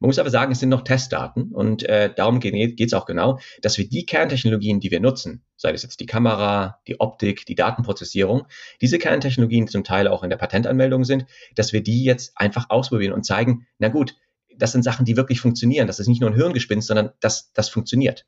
Man 0.00 0.08
muss 0.08 0.18
aber 0.18 0.30
sagen, 0.30 0.52
es 0.52 0.60
sind 0.60 0.68
noch 0.68 0.82
Testdaten 0.82 1.52
und 1.52 1.82
äh, 1.82 2.12
darum 2.14 2.40
geht 2.40 2.80
es 2.80 2.92
auch 2.92 3.06
genau, 3.06 3.38
dass 3.62 3.78
wir 3.78 3.88
die 3.88 4.06
Kerntechnologien, 4.06 4.80
die 4.80 4.90
wir 4.90 5.00
nutzen, 5.00 5.42
sei 5.56 5.72
es 5.72 5.82
jetzt 5.82 6.00
die 6.00 6.06
Kamera, 6.06 6.80
die 6.86 7.00
Optik, 7.00 7.46
die 7.46 7.56
Datenprozessierung, 7.56 8.46
diese 8.80 8.98
Kerntechnologien 8.98 9.66
die 9.66 9.72
zum 9.72 9.84
Teil 9.84 10.06
auch 10.06 10.22
in 10.22 10.30
der 10.30 10.36
Patentanmeldung 10.36 11.04
sind, 11.04 11.26
dass 11.56 11.72
wir 11.72 11.82
die 11.82 12.04
jetzt 12.04 12.32
einfach 12.36 12.70
ausprobieren 12.70 13.12
und 13.12 13.24
zeigen, 13.24 13.66
na 13.78 13.88
gut, 13.88 14.14
das 14.56 14.72
sind 14.72 14.82
Sachen, 14.82 15.04
die 15.04 15.16
wirklich 15.16 15.40
funktionieren. 15.40 15.86
Das 15.86 16.00
ist 16.00 16.08
nicht 16.08 16.20
nur 16.20 16.30
ein 16.30 16.36
Hirngespinst, 16.36 16.88
sondern 16.88 17.10
das, 17.20 17.52
das 17.52 17.68
funktioniert. 17.68 18.26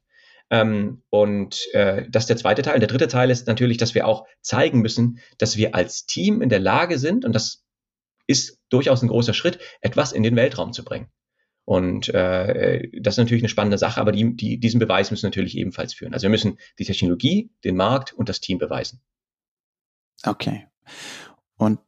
Ähm, 0.50 1.02
und 1.10 1.66
äh, 1.72 2.06
das 2.08 2.24
ist 2.24 2.30
der 2.30 2.36
zweite 2.36 2.62
Teil. 2.62 2.80
Der 2.80 2.88
dritte 2.88 3.08
Teil 3.08 3.30
ist 3.30 3.46
natürlich, 3.46 3.76
dass 3.76 3.94
wir 3.94 4.06
auch 4.06 4.26
zeigen 4.40 4.80
müssen, 4.80 5.18
dass 5.38 5.56
wir 5.56 5.74
als 5.74 6.06
Team 6.06 6.42
in 6.42 6.48
der 6.48 6.58
Lage 6.58 6.98
sind, 6.98 7.24
und 7.24 7.32
das 7.32 7.64
ist 8.26 8.58
durchaus 8.68 9.02
ein 9.02 9.08
großer 9.08 9.34
Schritt, 9.34 9.58
etwas 9.80 10.12
in 10.12 10.22
den 10.22 10.36
Weltraum 10.36 10.72
zu 10.72 10.84
bringen. 10.84 11.08
Und 11.70 12.08
äh, 12.08 12.90
das 13.00 13.14
ist 13.14 13.18
natürlich 13.18 13.44
eine 13.44 13.48
spannende 13.48 13.78
Sache, 13.78 14.00
aber 14.00 14.10
die, 14.10 14.34
die, 14.34 14.58
diesen 14.58 14.80
Beweis 14.80 15.12
müssen 15.12 15.22
wir 15.22 15.28
natürlich 15.28 15.56
ebenfalls 15.56 15.94
führen. 15.94 16.12
Also 16.12 16.24
wir 16.24 16.30
müssen 16.30 16.58
die 16.80 16.84
Technologie, 16.84 17.52
den 17.62 17.76
Markt 17.76 18.12
und 18.12 18.28
das 18.28 18.40
Team 18.40 18.58
beweisen. 18.58 19.00
Okay. 20.24 20.66
Und 21.58 21.78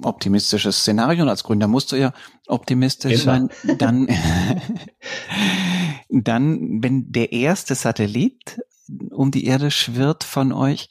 optimistisches 0.00 0.78
Szenario 0.78 1.24
und 1.24 1.28
als 1.28 1.42
Gründer 1.42 1.66
musst 1.66 1.90
du 1.90 1.96
ja 1.96 2.12
optimistisch 2.46 3.24
Immer. 3.24 3.48
sein. 3.64 3.78
Dann, 3.78 4.06
dann, 6.08 6.80
wenn 6.80 7.10
der 7.10 7.32
erste 7.32 7.74
Satellit 7.74 8.60
um 9.10 9.32
die 9.32 9.46
Erde 9.46 9.72
schwirrt 9.72 10.22
von 10.22 10.52
euch, 10.52 10.88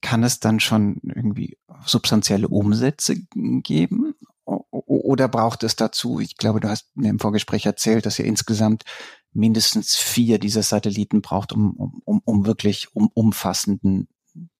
kann 0.00 0.24
es 0.24 0.40
dann 0.40 0.58
schon 0.58 1.00
irgendwie 1.04 1.56
substanzielle 1.84 2.48
Umsätze 2.48 3.14
geben? 3.36 4.16
Oder 5.00 5.28
braucht 5.28 5.62
es 5.62 5.76
dazu, 5.76 6.20
ich 6.20 6.36
glaube, 6.36 6.60
du 6.60 6.68
hast 6.68 6.96
mir 6.96 7.10
im 7.10 7.18
Vorgespräch 7.18 7.66
erzählt, 7.66 8.06
dass 8.06 8.18
ihr 8.18 8.24
insgesamt 8.24 8.84
mindestens 9.32 9.96
vier 9.96 10.38
dieser 10.38 10.62
Satelliten 10.62 11.22
braucht, 11.22 11.52
um, 11.52 12.00
um, 12.04 12.22
um 12.24 12.46
wirklich 12.46 12.88
um, 12.94 13.10
umfassenden 13.14 14.08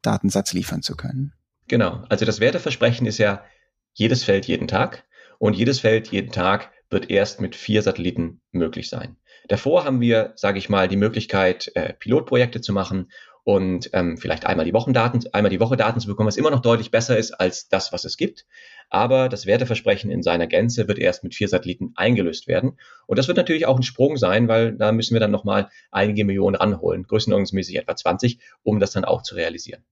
Datensatz 0.03 0.53
liefern 0.53 0.83
zu 0.83 0.97
können? 0.97 1.33
Genau. 1.69 2.05
Also 2.09 2.25
das 2.25 2.41
Werteversprechen 2.41 3.07
ist 3.07 3.19
ja 3.19 3.45
jedes 3.93 4.25
Feld 4.25 4.47
jeden 4.47 4.69
Tag 4.69 5.05
und 5.39 5.57
jedes 5.57 5.81
Feld 5.81 6.09
jeden 6.09 6.33
Tag 6.33 6.71
wird 6.91 7.11
erst 7.11 7.41
mit 7.41 7.57
vier 7.57 7.83
Satelliten 7.83 8.41
möglich 8.53 8.89
sein. 8.89 9.17
Davor 9.49 9.85
haben 9.85 10.01
wir, 10.01 10.33
sage 10.37 10.59
ich 10.59 10.69
mal, 10.69 10.89
die 10.89 10.97
Möglichkeit, 10.97 11.71
äh, 11.75 11.95
Pilotprojekte 11.95 12.61
zu 12.61 12.73
machen 12.73 13.11
und 13.47 13.91
ähm, 13.93 14.19
vielleicht 14.19 14.45
einmal 14.45 14.67
die 14.67 14.73
Wochendaten, 14.73 15.23
einmal 15.33 15.51
die 15.51 15.61
Woche 15.61 15.77
Daten 15.77 16.01
zu 16.01 16.09
bekommen, 16.09 16.27
was 16.27 16.37
immer 16.37 16.51
noch 16.51 16.63
deutlich 16.63 16.91
besser 16.91 17.17
ist 17.17 17.31
als 17.31 17.69
das, 17.69 17.93
was 17.93 18.05
es 18.05 18.17
gibt. 18.17 18.45
Aber 18.91 19.29
das 19.29 19.47
Werteversprechen 19.47 20.11
in 20.11 20.25
seiner 20.25 20.49
Gänze 20.49 20.89
wird 20.89 20.99
erst 20.99 21.23
mit 21.23 21.33
vier 21.33 21.47
Satelliten 21.47 21.93
eingelöst 21.95 22.49
werden. 22.49 22.77
Und 23.07 23.21
das 23.21 23.29
wird 23.29 23.37
natürlich 23.37 23.67
auch 23.67 23.77
ein 23.77 23.85
Sprung 23.85 24.17
sein, 24.17 24.49
weil 24.49 24.73
da 24.73 24.91
müssen 24.91 25.15
wir 25.15 25.21
dann 25.21 25.31
nochmal 25.31 25.71
einige 25.93 26.25
Millionen 26.25 26.57
ranholen, 26.57 27.05
größenordnungsmäßig 27.05 27.77
etwa 27.77 27.95
20, 27.95 28.41
um 28.65 28.81
das 28.81 28.91
dann 28.91 29.05
auch 29.05 29.23
zu 29.23 29.37
realisieren. 29.37 29.85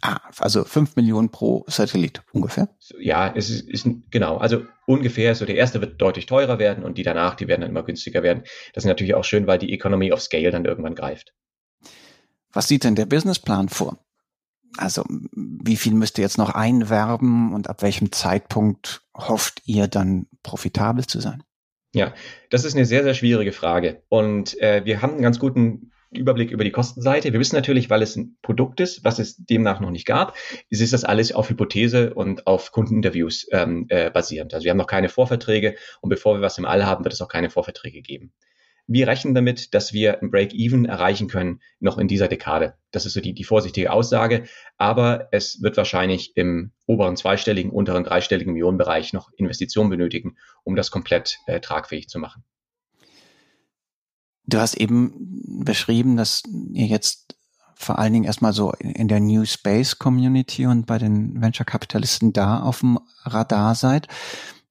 Ah, 0.00 0.20
also 0.38 0.62
fünf 0.62 0.94
Millionen 0.94 1.28
pro 1.28 1.64
Satellit 1.66 2.22
ungefähr? 2.32 2.68
Ja, 3.00 3.34
es 3.34 3.50
ist, 3.50 3.68
ist 3.68 3.84
genau, 4.12 4.36
also 4.36 4.64
ungefähr 4.86 5.34
so 5.34 5.44
der 5.44 5.56
erste 5.56 5.80
wird 5.80 6.00
deutlich 6.00 6.26
teurer 6.26 6.60
werden 6.60 6.84
und 6.84 6.98
die 6.98 7.02
danach, 7.02 7.34
die 7.34 7.48
werden 7.48 7.62
dann 7.62 7.70
immer 7.70 7.82
günstiger 7.82 8.22
werden. 8.22 8.44
Das 8.74 8.84
ist 8.84 8.88
natürlich 8.88 9.16
auch 9.16 9.24
schön, 9.24 9.48
weil 9.48 9.58
die 9.58 9.72
Economy 9.72 10.12
of 10.12 10.22
Scale 10.22 10.52
dann 10.52 10.64
irgendwann 10.64 10.94
greift. 10.94 11.34
Was 12.52 12.68
sieht 12.68 12.84
denn 12.84 12.94
der 12.94 13.06
Businessplan 13.06 13.68
vor? 13.68 13.98
Also 14.76 15.04
wie 15.08 15.76
viel 15.76 15.94
müsst 15.94 16.18
ihr 16.18 16.22
jetzt 16.22 16.38
noch 16.38 16.50
einwerben 16.50 17.52
und 17.52 17.68
ab 17.68 17.82
welchem 17.82 18.10
Zeitpunkt 18.12 19.02
hofft 19.14 19.62
ihr 19.66 19.86
dann 19.86 20.26
profitabel 20.42 21.06
zu 21.06 21.20
sein? 21.20 21.42
Ja, 21.94 22.14
das 22.50 22.64
ist 22.64 22.74
eine 22.74 22.86
sehr, 22.86 23.02
sehr 23.02 23.14
schwierige 23.14 23.52
Frage. 23.52 24.02
Und 24.08 24.58
äh, 24.60 24.82
wir 24.84 25.02
haben 25.02 25.12
einen 25.12 25.22
ganz 25.22 25.38
guten 25.38 25.92
Überblick 26.10 26.50
über 26.50 26.64
die 26.64 26.70
Kostenseite. 26.70 27.32
Wir 27.32 27.40
wissen 27.40 27.56
natürlich, 27.56 27.90
weil 27.90 28.02
es 28.02 28.16
ein 28.16 28.36
Produkt 28.42 28.80
ist, 28.80 29.04
was 29.04 29.18
es 29.18 29.36
demnach 29.36 29.80
noch 29.80 29.90
nicht 29.90 30.06
gab, 30.06 30.36
ist, 30.68 30.92
das 30.92 31.04
alles 31.04 31.32
auf 31.32 31.50
Hypothese 31.50 32.14
und 32.14 32.46
auf 32.46 32.72
Kundeninterviews 32.72 33.46
ähm, 33.52 33.86
äh, 33.88 34.10
basierend. 34.10 34.54
Also 34.54 34.64
wir 34.64 34.70
haben 34.70 34.78
noch 34.78 34.86
keine 34.86 35.08
Vorverträge 35.08 35.76
und 36.00 36.10
bevor 36.10 36.34
wir 36.34 36.42
was 36.42 36.58
im 36.58 36.64
All 36.64 36.84
haben, 36.86 37.04
wird 37.04 37.14
es 37.14 37.20
auch 37.20 37.28
keine 37.28 37.50
Vorverträge 37.50 38.02
geben. 38.02 38.32
Wir 38.86 39.06
rechnen 39.06 39.34
damit, 39.34 39.74
dass 39.74 39.92
wir 39.92 40.20
ein 40.20 40.30
Break-Even 40.30 40.84
erreichen 40.84 41.28
können 41.28 41.60
noch 41.80 41.98
in 41.98 42.08
dieser 42.08 42.28
Dekade. 42.28 42.74
Das 42.90 43.06
ist 43.06 43.14
so 43.14 43.20
die, 43.20 43.32
die 43.32 43.44
vorsichtige 43.44 43.92
Aussage. 43.92 44.44
Aber 44.76 45.28
es 45.30 45.62
wird 45.62 45.76
wahrscheinlich 45.76 46.36
im 46.36 46.72
oberen 46.86 47.16
zweistelligen, 47.16 47.70
unteren 47.70 48.04
dreistelligen 48.04 48.52
Millionenbereich 48.52 49.12
noch 49.12 49.30
Investitionen 49.36 49.90
benötigen, 49.90 50.36
um 50.64 50.76
das 50.76 50.90
komplett 50.90 51.38
äh, 51.46 51.60
tragfähig 51.60 52.08
zu 52.08 52.18
machen. 52.18 52.44
Du 54.44 54.58
hast 54.58 54.74
eben 54.74 55.62
beschrieben, 55.64 56.16
dass 56.16 56.42
ihr 56.72 56.86
jetzt 56.86 57.36
vor 57.76 57.98
allen 57.98 58.12
Dingen 58.12 58.24
erstmal 58.24 58.52
so 58.52 58.72
in 58.72 59.08
der 59.08 59.20
New 59.20 59.44
Space 59.44 59.98
Community 59.98 60.66
und 60.66 60.86
bei 60.86 60.98
den 60.98 61.40
Venture 61.40 61.64
Kapitalisten 61.64 62.32
da 62.32 62.60
auf 62.60 62.80
dem 62.80 62.98
Radar 63.24 63.74
seid. 63.74 64.08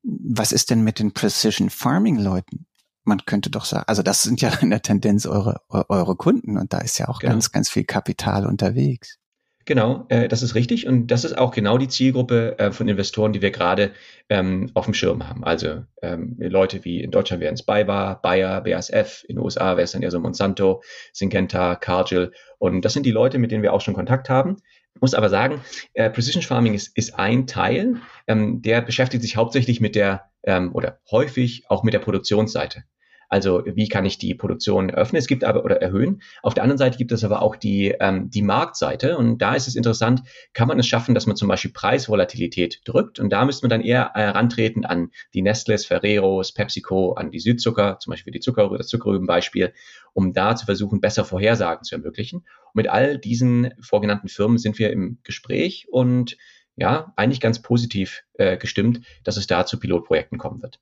Was 0.03 0.51
ist 0.51 0.69
denn 0.69 0.83
mit 0.83 0.99
den 0.99 1.13
Precision 1.13 1.69
Farming 1.69 2.17
Leuten? 2.17 2.65
Man 3.03 3.25
könnte 3.25 3.49
doch 3.49 3.65
sagen, 3.65 3.85
also 3.87 4.03
das 4.03 4.23
sind 4.23 4.41
ja 4.41 4.49
in 4.61 4.69
der 4.69 4.81
Tendenz 4.81 5.25
eure, 5.25 5.61
eure 5.69 6.15
Kunden 6.15 6.57
und 6.57 6.73
da 6.73 6.79
ist 6.79 6.99
ja 6.99 7.07
auch 7.07 7.19
genau. 7.19 7.33
ganz, 7.33 7.51
ganz 7.51 7.69
viel 7.69 7.83
Kapital 7.83 8.45
unterwegs. 8.45 9.17
Genau, 9.65 10.05
äh, 10.09 10.27
das 10.27 10.41
ist 10.41 10.55
richtig 10.55 10.87
und 10.87 11.07
das 11.07 11.23
ist 11.23 11.37
auch 11.37 11.51
genau 11.51 11.77
die 11.77 11.87
Zielgruppe 11.87 12.57
äh, 12.57 12.71
von 12.71 12.87
Investoren, 12.87 13.31
die 13.31 13.41
wir 13.43 13.51
gerade 13.51 13.91
ähm, 14.27 14.71
auf 14.73 14.85
dem 14.85 14.93
Schirm 14.93 15.27
haben. 15.27 15.43
Also 15.43 15.83
ähm, 16.01 16.35
Leute 16.39 16.83
wie 16.83 17.01
in 17.01 17.11
Deutschland 17.11 17.41
wären 17.41 17.53
es 17.53 17.63
BayWa, 17.63 18.15
Bayer, 18.15 18.61
BASF, 18.61 19.23
in 19.27 19.35
den 19.35 19.43
USA 19.43 19.77
wäre 19.77 19.83
es 19.83 19.91
dann 19.91 20.01
eher 20.01 20.09
so 20.09 20.19
Monsanto, 20.19 20.81
Syngenta, 21.13 21.75
Cargill 21.75 22.31
und 22.57 22.83
das 22.83 22.93
sind 22.93 23.05
die 23.05 23.11
Leute, 23.11 23.37
mit 23.37 23.51
denen 23.51 23.61
wir 23.61 23.73
auch 23.73 23.81
schon 23.81 23.93
Kontakt 23.93 24.29
haben. 24.29 24.57
Muss 24.99 25.13
aber 25.13 25.29
sagen, 25.29 25.61
äh, 25.93 26.09
Precision 26.09 26.43
Farming 26.43 26.73
ist, 26.73 26.95
ist 26.95 27.17
ein 27.17 27.47
Teil, 27.47 28.01
ähm, 28.27 28.61
der 28.61 28.81
beschäftigt 28.81 29.23
sich 29.23 29.35
hauptsächlich 29.35 29.79
mit 29.81 29.95
der 29.95 30.29
ähm, 30.43 30.73
oder 30.73 30.99
häufig 31.09 31.65
auch 31.69 31.83
mit 31.83 31.93
der 31.93 31.99
Produktionsseite. 31.99 32.83
Also 33.31 33.63
wie 33.65 33.87
kann 33.87 34.05
ich 34.05 34.17
die 34.17 34.35
Produktion 34.35 34.91
öffnen? 34.91 35.17
Es 35.17 35.25
gibt 35.25 35.45
aber 35.45 35.63
oder 35.63 35.81
erhöhen. 35.81 36.21
Auf 36.43 36.53
der 36.53 36.63
anderen 36.63 36.77
Seite 36.77 36.97
gibt 36.97 37.13
es 37.13 37.23
aber 37.23 37.41
auch 37.41 37.55
die, 37.55 37.95
ähm, 37.97 38.29
die 38.29 38.41
Marktseite. 38.41 39.17
Und 39.17 39.37
da 39.37 39.55
ist 39.55 39.69
es 39.69 39.75
interessant, 39.75 40.23
kann 40.51 40.67
man 40.67 40.77
es 40.77 40.85
schaffen, 40.85 41.15
dass 41.15 41.27
man 41.27 41.37
zum 41.37 41.47
Beispiel 41.47 41.71
Preisvolatilität 41.71 42.81
drückt. 42.83 43.19
Und 43.19 43.29
da 43.29 43.45
müsste 43.45 43.63
man 43.63 43.69
dann 43.69 43.87
eher 43.87 44.11
herantreten 44.13 44.83
an 44.83 45.11
die 45.33 45.41
Nestles, 45.41 45.85
Ferreros, 45.85 46.53
PepsiCo, 46.53 47.13
an 47.13 47.31
die 47.31 47.39
Südzucker, 47.39 47.99
zum 47.99 48.11
Beispiel 48.11 48.33
die 48.33 48.41
Zucker, 48.41 48.69
das 48.77 48.87
Zuckerrübenbeispiel, 48.87 49.71
um 50.11 50.33
da 50.33 50.57
zu 50.57 50.65
versuchen, 50.65 50.99
besser 50.99 51.23
Vorhersagen 51.23 51.85
zu 51.85 51.95
ermöglichen. 51.95 52.39
Und 52.39 52.75
mit 52.75 52.89
all 52.89 53.17
diesen 53.17 53.71
vorgenannten 53.79 54.27
Firmen 54.27 54.57
sind 54.57 54.77
wir 54.77 54.91
im 54.91 55.19
Gespräch 55.23 55.87
und 55.89 56.35
ja, 56.75 57.13
eigentlich 57.15 57.39
ganz 57.39 57.61
positiv 57.61 58.23
äh, 58.33 58.57
gestimmt, 58.57 58.99
dass 59.23 59.37
es 59.37 59.47
da 59.47 59.65
zu 59.65 59.79
Pilotprojekten 59.79 60.37
kommen 60.37 60.61
wird. 60.61 60.81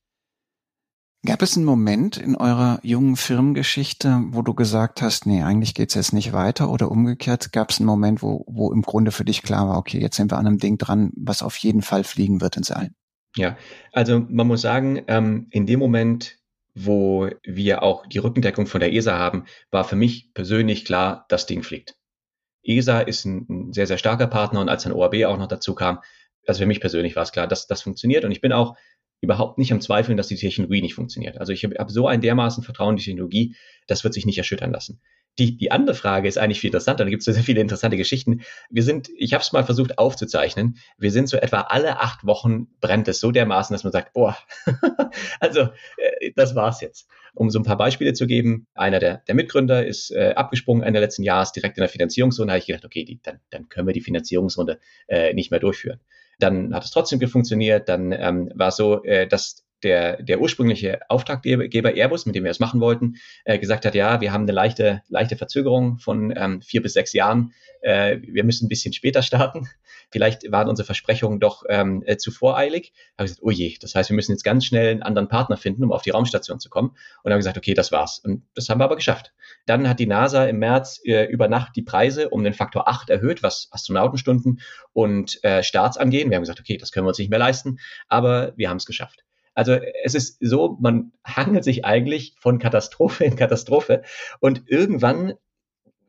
Gab 1.26 1.42
es 1.42 1.58
einen 1.58 1.66
Moment 1.66 2.16
in 2.16 2.38
eurer 2.38 2.80
jungen 2.82 3.18
Firmengeschichte, 3.18 4.22
wo 4.30 4.42
du 4.42 4.54
gesagt 4.54 5.02
hast, 5.02 5.26
nee, 5.26 5.44
eigentlich 5.44 5.74
geht's 5.74 5.94
jetzt 5.94 6.14
nicht 6.14 6.32
weiter 6.32 6.72
oder 6.72 6.90
umgekehrt? 6.90 7.52
Gab 7.52 7.72
es 7.72 7.80
einen 7.80 7.88
Moment, 7.88 8.22
wo, 8.22 8.46
wo 8.48 8.72
im 8.72 8.84
Grunde 8.84 9.12
für 9.12 9.26
dich 9.26 9.42
klar 9.42 9.68
war, 9.68 9.78
okay, 9.78 10.00
jetzt 10.00 10.16
sind 10.16 10.32
wir 10.32 10.38
an 10.38 10.48
einem 10.48 10.60
Ding 10.60 10.78
dran, 10.78 11.12
was 11.18 11.44
auf 11.44 11.58
jeden 11.58 11.82
Fall 11.82 12.06
fliegen 12.06 12.40
wird 12.40 12.56
ins 12.56 12.72
All? 12.72 12.92
Ja, 13.36 13.58
also 13.92 14.26
man 14.30 14.48
muss 14.48 14.62
sagen, 14.62 15.04
ähm, 15.08 15.48
in 15.52 15.66
dem 15.66 15.80
Moment, 15.80 16.38
wo 16.74 17.30
wir 17.44 17.84
auch 17.84 18.08
die 18.08 18.20
Rückendeckung 18.20 18.66
von 18.66 18.80
der 18.80 18.94
ESA 18.94 19.18
haben, 19.18 19.44
war 19.72 19.84
für 19.84 19.98
mich 19.98 20.34
persönlich 20.34 20.86
klar, 20.86 21.26
das 21.28 21.46
Ding 21.46 21.64
fliegt. 21.64 21.96
ESA 22.64 23.02
ist 23.02 23.26
ein, 23.26 23.46
ein 23.50 23.74
sehr, 23.74 23.88
sehr 23.88 23.98
starker 23.98 24.28
Partner 24.28 24.62
und 24.62 24.70
als 24.70 24.84
dann 24.84 24.94
OAB 24.94 25.26
auch 25.26 25.38
noch 25.38 25.48
dazu 25.48 25.76
kam, 25.76 26.00
also 26.48 26.60
für 26.60 26.66
mich 26.66 26.80
persönlich 26.80 27.16
war 27.16 27.24
es 27.24 27.32
klar, 27.34 27.48
dass 27.48 27.68
das 27.68 27.82
funktioniert 27.82 28.24
und 28.24 28.32
ich 28.32 28.42
bin 28.42 28.54
auch 28.54 28.76
überhaupt 29.22 29.58
nicht 29.58 29.72
am 29.72 29.82
Zweifeln, 29.82 30.18
dass 30.18 30.28
die 30.28 30.36
Technologie 30.36 30.82
nicht 30.82 30.96
funktioniert. 30.96 31.38
Also 31.40 31.52
ich 31.52 31.64
habe 31.64 31.76
hab 31.78 31.92
so 31.92 32.08
ein 32.08 32.22
dermaßen 32.22 32.64
Vertrauen 32.64 32.92
in 32.92 32.98
die 32.98 33.04
Technologie, 33.04 33.56
das 33.88 34.04
wird 34.04 34.14
sich 34.14 34.26
nicht 34.26 34.38
erschüttern 34.38 34.72
lassen. 34.72 35.02
Die, 35.38 35.58
die 35.58 35.72
andere 35.72 35.96
Frage 35.96 36.28
ist 36.28 36.38
eigentlich 36.38 36.60
viel 36.60 36.70
interessanter. 36.70 37.06
Da 37.06 37.10
gibt 37.10 37.26
es 37.26 37.34
sehr 37.34 37.44
viele 37.44 37.62
interessante 37.62 37.96
Geschichten. 37.96 38.42
Wir 38.70 38.84
sind, 38.84 39.10
ich 39.16 39.34
habe 39.34 39.42
es 39.42 39.54
mal 39.54 39.64
versucht 39.64 39.98
aufzuzeichnen. 39.98 40.78
Wir 40.98 41.12
sind 41.12 41.30
so 41.30 41.38
etwa 41.38 41.62
alle 41.62 42.00
acht 42.00 42.26
Wochen 42.26 42.68
brennt 42.82 43.08
es 43.08 43.20
so 43.20 43.32
dermaßen, 43.32 43.74
dass 43.74 43.84
man 43.84 43.94
sagt, 43.94 44.14
boah, 44.14 44.38
also 45.40 45.70
äh, 45.98 46.32
das 46.36 46.56
war's 46.56 46.82
jetzt. 46.82 47.08
Um 47.36 47.50
so 47.50 47.60
ein 47.60 47.64
paar 47.64 47.78
Beispiele 47.78 48.14
zu 48.14 48.28
geben, 48.28 48.68
einer 48.74 49.00
der, 49.00 49.20
der 49.28 49.36
Mitgründer 49.36 49.86
ist 49.86 50.12
äh, 50.12 50.34
abgesprungen 50.36 50.84
Ende 50.84 51.00
letzten 51.00 51.24
Jahres 51.24 51.54
direkt 51.54 51.78
in 51.78 51.82
der 51.82 51.90
Finanzierungsrunde. 51.90 52.48
Da 52.48 52.54
habe 52.54 52.60
ich 52.60 52.68
gedacht, 52.68 52.86
okay, 52.86 53.06
die, 53.06 53.22
dann, 53.22 53.40
dann 53.50 53.70
können 53.70 53.88
wir 53.88 53.94
die 53.94 54.02
Finanzierungsrunde 54.02 54.80
äh, 55.08 55.34
nicht 55.34 55.52
mehr 55.52 55.60
durchführen. 55.60 56.02
Dann 56.40 56.74
hat 56.74 56.84
es 56.86 56.92
trotzdem 56.92 57.20
funktioniert. 57.28 57.90
Dann 57.90 58.12
ähm, 58.12 58.52
war 58.56 58.72
so, 58.72 59.04
äh, 59.04 59.28
dass 59.28 59.64
der, 59.84 60.22
der 60.22 60.42
ursprüngliche 60.42 61.00
Auftraggeber 61.10 61.94
Airbus, 61.94 62.26
mit 62.26 62.36
dem 62.36 62.44
wir 62.44 62.52
es 62.52 62.60
machen 62.60 62.82
wollten, 62.82 63.16
äh, 63.46 63.60
gesagt 63.60 63.86
hat, 63.86 63.96
ja, 63.96 64.22
wir 64.22 64.32
haben 64.32 64.44
eine 64.44 64.52
leichte, 64.52 65.02
leichte 65.08 65.38
Verzögerung 65.38 66.00
von 66.00 66.34
ähm, 66.36 66.62
vier 66.62 66.82
bis 66.82 66.94
sechs 66.94 67.14
Jahren. 67.14 67.54
Äh, 67.82 68.18
wir 68.22 68.44
müssen 68.44 68.66
ein 68.66 68.70
bisschen 68.70 68.94
später 68.94 69.22
starten. 69.22 69.68
Vielleicht 70.12 70.52
waren 70.52 70.68
unsere 70.68 70.86
Versprechungen 70.86 71.40
doch 71.40 71.64
ähm, 71.70 72.04
äh, 72.06 72.18
zu 72.18 72.32
voreilig. 72.32 72.94
Habe 73.18 73.26
gesagt, 73.26 73.42
oh 73.44 73.52
je, 73.52 73.78
das 73.80 73.94
heißt, 73.94 74.10
wir 74.10 74.16
müssen 74.16 74.32
jetzt 74.32 74.44
ganz 74.44 74.66
schnell 74.66 74.90
einen 74.90 75.04
anderen 75.04 75.28
Partner 75.28 75.56
finden, 75.56 75.84
um 75.84 75.92
auf 75.92 76.02
die 76.02 76.10
Raumstation 76.10 76.60
zu 76.60 76.70
kommen. 76.70 76.96
Und 77.24 77.32
haben 77.32 77.40
gesagt, 77.40 77.58
okay, 77.58 77.74
das 77.74 77.92
war's. 77.92 78.20
Und 78.20 78.44
das 78.56 78.70
haben 78.70 78.80
wir 78.80 78.86
aber 78.86 78.96
geschafft. 78.96 79.34
Dann 79.66 79.88
hat 79.88 80.00
die 80.00 80.08
NASA 80.08 80.46
im 80.46 80.60
März 80.60 81.00
äh, 81.06 81.26
über 81.26 81.48
Nacht 81.48 81.76
die 81.76 81.84
Preise 81.84 82.30
um 82.30 82.44
den 82.44 82.54
Faktor 82.54 82.88
8 82.88 83.10
erhöht, 83.10 83.44
was 83.44 83.70
Astronautenstunden 83.72 84.62
und 84.94 85.44
äh, 85.44 85.64
Starts 85.64 85.98
angehen. 85.98 86.30
Wir 86.30 86.38
haben 86.38 86.44
gesagt, 86.44 86.60
okay, 86.60 86.78
das 86.78 86.92
können 86.92 87.06
wir 87.06 87.10
uns 87.10 87.20
nicht 87.20 87.30
mehr 87.30 87.40
leisten, 87.40 87.80
aber 88.08 88.54
wir 88.56 88.70
haben 88.70 88.78
es 88.78 88.86
geschafft. 88.86 89.24
Also 89.60 89.74
es 89.74 90.16
ist 90.16 90.38
so, 90.40 90.78
man 90.80 91.12
hangelt 91.26 91.66
sich 91.66 91.84
eigentlich 91.84 92.34
von 92.40 92.60
Katastrophe 92.60 93.26
in 93.26 93.36
Katastrophe 93.36 94.04
und 94.40 94.64
irgendwann, 94.68 95.34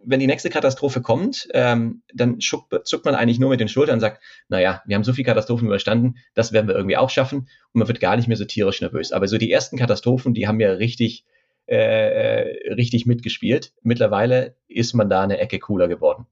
wenn 0.04 0.20
die 0.20 0.28
nächste 0.28 0.50
Katastrophe 0.50 1.02
kommt, 1.02 1.48
ähm, 1.52 2.02
dann 2.14 2.38
zuckt 2.38 3.04
man 3.04 3.16
eigentlich 3.16 3.40
nur 3.40 3.50
mit 3.50 3.58
den 3.58 3.66
Schultern 3.66 3.94
und 3.94 4.00
sagt, 4.00 4.22
naja, 4.48 4.82
wir 4.86 4.94
haben 4.94 5.02
so 5.02 5.12
viele 5.12 5.26
Katastrophen 5.26 5.66
überstanden, 5.66 6.14
das 6.34 6.52
werden 6.52 6.68
wir 6.68 6.76
irgendwie 6.76 6.96
auch 6.96 7.10
schaffen 7.10 7.40
und 7.72 7.78
man 7.80 7.88
wird 7.88 7.98
gar 7.98 8.14
nicht 8.14 8.28
mehr 8.28 8.36
so 8.36 8.44
tierisch 8.44 8.80
nervös. 8.80 9.10
Aber 9.10 9.26
so 9.26 9.36
die 9.36 9.50
ersten 9.50 9.76
Katastrophen, 9.76 10.32
die 10.32 10.46
haben 10.46 10.60
ja 10.60 10.70
richtig, 10.70 11.24
äh, 11.66 11.74
äh 11.74 12.72
richtig 12.74 13.04
mitgespielt. 13.06 13.72
Mittlerweile 13.82 14.54
ist 14.68 14.94
man 14.94 15.10
da 15.10 15.22
eine 15.22 15.38
Ecke 15.38 15.58
cooler 15.58 15.88
geworden. 15.88 16.26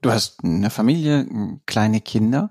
Du 0.00 0.10
hast 0.10 0.42
eine 0.42 0.70
Familie, 0.70 1.26
kleine 1.66 2.00
Kinder. 2.00 2.50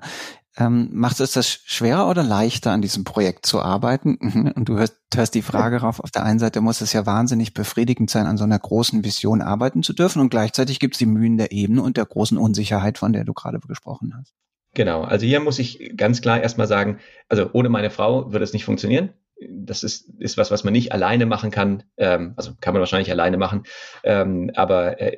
Ähm, 0.59 0.89
macht 0.91 1.21
es 1.21 1.31
das 1.31 1.61
schwerer 1.65 2.09
oder 2.09 2.21
leichter, 2.21 2.71
an 2.71 2.81
diesem 2.81 3.05
Projekt 3.05 3.45
zu 3.45 3.61
arbeiten? 3.61 4.15
Und 4.55 4.67
du 4.67 4.77
hörst, 4.77 4.97
hörst 5.15 5.33
die 5.33 5.41
Frage 5.41 5.77
rauf, 5.77 6.01
auf 6.01 6.11
der 6.11 6.23
einen 6.23 6.39
Seite 6.39 6.59
muss 6.59 6.81
es 6.81 6.91
ja 6.91 7.05
wahnsinnig 7.05 7.53
befriedigend 7.53 8.09
sein, 8.09 8.27
an 8.27 8.37
so 8.37 8.43
einer 8.43 8.59
großen 8.59 9.05
Vision 9.05 9.41
arbeiten 9.41 9.83
zu 9.83 9.93
dürfen 9.93 10.19
und 10.19 10.29
gleichzeitig 10.29 10.79
gibt 10.79 10.95
es 10.95 10.99
die 10.99 11.05
Mühen 11.05 11.37
der 11.37 11.53
Ebene 11.53 11.81
und 11.81 11.95
der 11.95 12.05
großen 12.05 12.37
Unsicherheit, 12.37 12.97
von 12.97 13.13
der 13.13 13.23
du 13.23 13.33
gerade 13.33 13.59
gesprochen 13.59 14.13
hast. 14.17 14.33
Genau, 14.73 15.01
also 15.03 15.25
hier 15.25 15.39
muss 15.39 15.59
ich 15.59 15.93
ganz 15.95 16.21
klar 16.21 16.41
erstmal 16.41 16.67
sagen, 16.67 16.99
also 17.29 17.49
ohne 17.53 17.69
meine 17.69 17.89
Frau 17.89 18.33
würde 18.33 18.43
es 18.43 18.53
nicht 18.53 18.65
funktionieren. 18.65 19.13
Das 19.49 19.83
ist, 19.83 20.09
ist 20.19 20.37
was, 20.37 20.51
was 20.51 20.65
man 20.65 20.73
nicht 20.73 20.91
alleine 20.91 21.25
machen 21.25 21.51
kann. 21.51 21.83
Ähm, 21.95 22.33
also 22.35 22.51
kann 22.59 22.73
man 22.73 22.81
wahrscheinlich 22.81 23.09
alleine 23.09 23.37
machen. 23.37 23.63
Ähm, 24.03 24.51
aber 24.55 24.99
äh, 25.01 25.15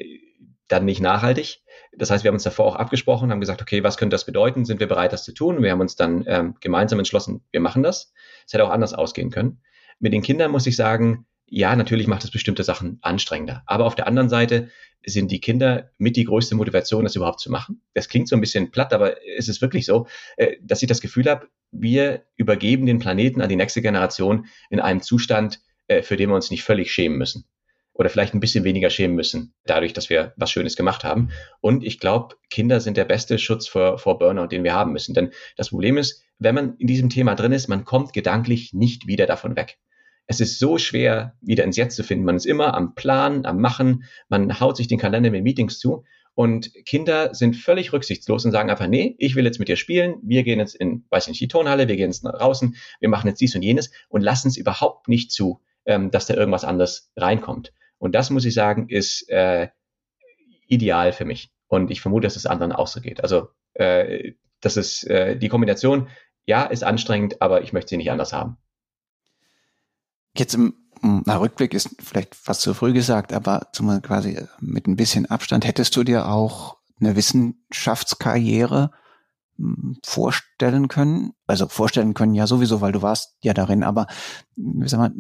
dann 0.67 0.85
nicht 0.85 1.01
nachhaltig. 1.01 1.61
Das 1.97 2.09
heißt, 2.09 2.23
wir 2.23 2.29
haben 2.29 2.35
uns 2.35 2.43
davor 2.43 2.65
auch 2.67 2.75
abgesprochen, 2.75 3.31
haben 3.31 3.41
gesagt, 3.41 3.61
okay, 3.61 3.83
was 3.83 3.97
könnte 3.97 4.13
das 4.13 4.25
bedeuten? 4.25 4.65
Sind 4.65 4.79
wir 4.79 4.87
bereit, 4.87 5.13
das 5.13 5.23
zu 5.23 5.33
tun? 5.33 5.61
Wir 5.61 5.71
haben 5.71 5.81
uns 5.81 5.95
dann 5.95 6.23
ähm, 6.27 6.55
gemeinsam 6.61 6.99
entschlossen, 6.99 7.43
wir 7.51 7.59
machen 7.59 7.83
das. 7.83 8.13
Es 8.45 8.53
hätte 8.53 8.65
auch 8.65 8.69
anders 8.69 8.93
ausgehen 8.93 9.29
können. 9.29 9.61
Mit 9.99 10.13
den 10.13 10.21
Kindern 10.21 10.51
muss 10.51 10.67
ich 10.67 10.75
sagen, 10.75 11.25
ja, 11.53 11.75
natürlich 11.75 12.07
macht 12.07 12.23
es 12.23 12.31
bestimmte 12.31 12.63
Sachen 12.63 12.97
anstrengender. 13.01 13.61
Aber 13.65 13.85
auf 13.85 13.95
der 13.95 14.07
anderen 14.07 14.29
Seite 14.29 14.69
sind 15.05 15.31
die 15.31 15.41
Kinder 15.41 15.91
mit 15.97 16.15
die 16.15 16.23
größte 16.23 16.55
Motivation, 16.55 17.03
das 17.03 17.15
überhaupt 17.15 17.41
zu 17.41 17.51
machen. 17.51 17.81
Das 17.93 18.07
klingt 18.07 18.29
so 18.29 18.35
ein 18.37 18.41
bisschen 18.41 18.71
platt, 18.71 18.93
aber 18.93 19.17
es 19.37 19.49
ist 19.49 19.61
wirklich 19.61 19.85
so, 19.85 20.07
äh, 20.37 20.55
dass 20.61 20.81
ich 20.81 20.87
das 20.87 21.01
Gefühl 21.01 21.25
habe, 21.29 21.47
wir 21.71 22.23
übergeben 22.37 22.85
den 22.85 22.99
Planeten 22.99 23.41
an 23.41 23.49
die 23.49 23.57
nächste 23.57 23.81
Generation 23.81 24.45
in 24.69 24.79
einem 24.79 25.01
Zustand, 25.01 25.59
äh, 25.87 26.03
für 26.03 26.15
den 26.15 26.29
wir 26.29 26.35
uns 26.35 26.51
nicht 26.51 26.63
völlig 26.63 26.93
schämen 26.93 27.17
müssen. 27.17 27.45
Oder 27.93 28.09
vielleicht 28.09 28.33
ein 28.33 28.39
bisschen 28.39 28.63
weniger 28.63 28.89
schämen 28.89 29.15
müssen, 29.15 29.53
dadurch, 29.65 29.93
dass 29.93 30.09
wir 30.09 30.33
was 30.37 30.49
Schönes 30.49 30.75
gemacht 30.75 31.03
haben. 31.03 31.29
Und 31.59 31.83
ich 31.83 31.99
glaube, 31.99 32.35
Kinder 32.49 32.79
sind 32.79 32.97
der 32.97 33.05
beste 33.05 33.37
Schutz 33.37 33.67
vor, 33.67 33.97
vor 33.97 34.17
Burnout, 34.17 34.47
den 34.47 34.63
wir 34.63 34.73
haben 34.73 34.93
müssen. 34.93 35.13
Denn 35.13 35.31
das 35.57 35.69
Problem 35.69 35.97
ist, 35.97 36.23
wenn 36.39 36.55
man 36.55 36.75
in 36.77 36.87
diesem 36.87 37.09
Thema 37.09 37.35
drin 37.35 37.51
ist, 37.51 37.67
man 37.67 37.85
kommt 37.85 38.13
gedanklich 38.13 38.73
nicht 38.73 39.07
wieder 39.07 39.25
davon 39.25 39.55
weg 39.55 39.77
es 40.31 40.39
ist 40.39 40.59
so 40.59 40.77
schwer, 40.77 41.35
wieder 41.41 41.65
ins 41.65 41.75
Jetzt 41.75 41.97
zu 41.97 42.03
finden. 42.03 42.23
Man 42.23 42.37
ist 42.37 42.45
immer 42.45 42.73
am 42.73 42.95
Plan, 42.95 43.45
am 43.45 43.59
Machen, 43.59 44.05
man 44.29 44.61
haut 44.61 44.77
sich 44.77 44.87
den 44.87 44.97
Kalender 44.97 45.29
mit 45.29 45.43
Meetings 45.43 45.77
zu. 45.77 46.05
Und 46.33 46.73
Kinder 46.85 47.35
sind 47.35 47.57
völlig 47.57 47.91
rücksichtslos 47.91 48.45
und 48.45 48.51
sagen 48.51 48.69
einfach, 48.69 48.87
nee, 48.87 49.15
ich 49.19 49.35
will 49.35 49.43
jetzt 49.43 49.59
mit 49.59 49.67
dir 49.67 49.75
spielen, 49.75 50.15
wir 50.23 50.43
gehen 50.43 50.59
jetzt 50.59 50.75
in, 50.75 51.03
weiß 51.09 51.25
ich 51.25 51.29
nicht, 51.31 51.41
die 51.41 51.47
Tonhalle, 51.49 51.89
wir 51.89 51.97
gehen 51.97 52.09
jetzt 52.09 52.23
nach 52.23 52.37
draußen, 52.37 52.75
wir 53.01 53.09
machen 53.09 53.27
jetzt 53.27 53.41
dies 53.41 53.53
und 53.55 53.61
jenes 53.61 53.91
und 54.07 54.21
lassen 54.21 54.47
es 54.47 54.55
überhaupt 54.55 55.09
nicht 55.09 55.31
zu, 55.31 55.59
ähm, 55.85 56.09
dass 56.09 56.27
da 56.27 56.33
irgendwas 56.33 56.63
anderes 56.63 57.11
reinkommt. 57.17 57.73
Und 58.01 58.15
das 58.15 58.31
muss 58.31 58.45
ich 58.45 58.55
sagen, 58.55 58.89
ist 58.89 59.29
äh, 59.29 59.67
ideal 60.67 61.13
für 61.13 61.23
mich. 61.23 61.51
Und 61.67 61.91
ich 61.91 62.01
vermute, 62.01 62.25
dass 62.25 62.35
es 62.35 62.47
anderen 62.47 62.71
auch 62.71 62.87
so 62.87 62.99
geht. 62.99 63.21
Also 63.21 63.49
äh, 63.75 64.31
das 64.59 64.75
ist 64.75 65.03
äh, 65.03 65.37
die 65.37 65.49
Kombination, 65.49 66.09
ja, 66.47 66.63
ist 66.63 66.83
anstrengend, 66.83 67.43
aber 67.43 67.61
ich 67.61 67.73
möchte 67.73 67.89
sie 67.89 67.97
nicht 67.97 68.09
anders 68.09 68.33
haben. 68.33 68.57
Jetzt 70.35 70.55
im 70.55 70.73
na, 71.03 71.37
Rückblick 71.37 71.75
ist 71.75 71.95
vielleicht 71.99 72.33
fast 72.33 72.61
zu 72.61 72.73
früh 72.73 72.91
gesagt, 72.91 73.33
aber 73.33 73.67
zum, 73.71 74.01
quasi 74.01 74.47
mit 74.59 74.87
ein 74.87 74.95
bisschen 74.95 75.27
Abstand 75.27 75.67
hättest 75.67 75.95
du 75.95 76.03
dir 76.03 76.27
auch 76.27 76.77
eine 76.99 77.15
Wissenschaftskarriere 77.15 78.91
vorstellen 80.03 80.87
können? 80.87 81.33
Also 81.47 81.67
vorstellen 81.67 82.13
können 82.13 82.33
ja 82.33 82.47
sowieso, 82.47 82.81
weil 82.81 82.91
du 82.91 83.01
warst 83.01 83.35
ja 83.41 83.53
darin, 83.53 83.83
aber 83.83 84.07
sag 84.85 84.99
mal, 84.99 85.13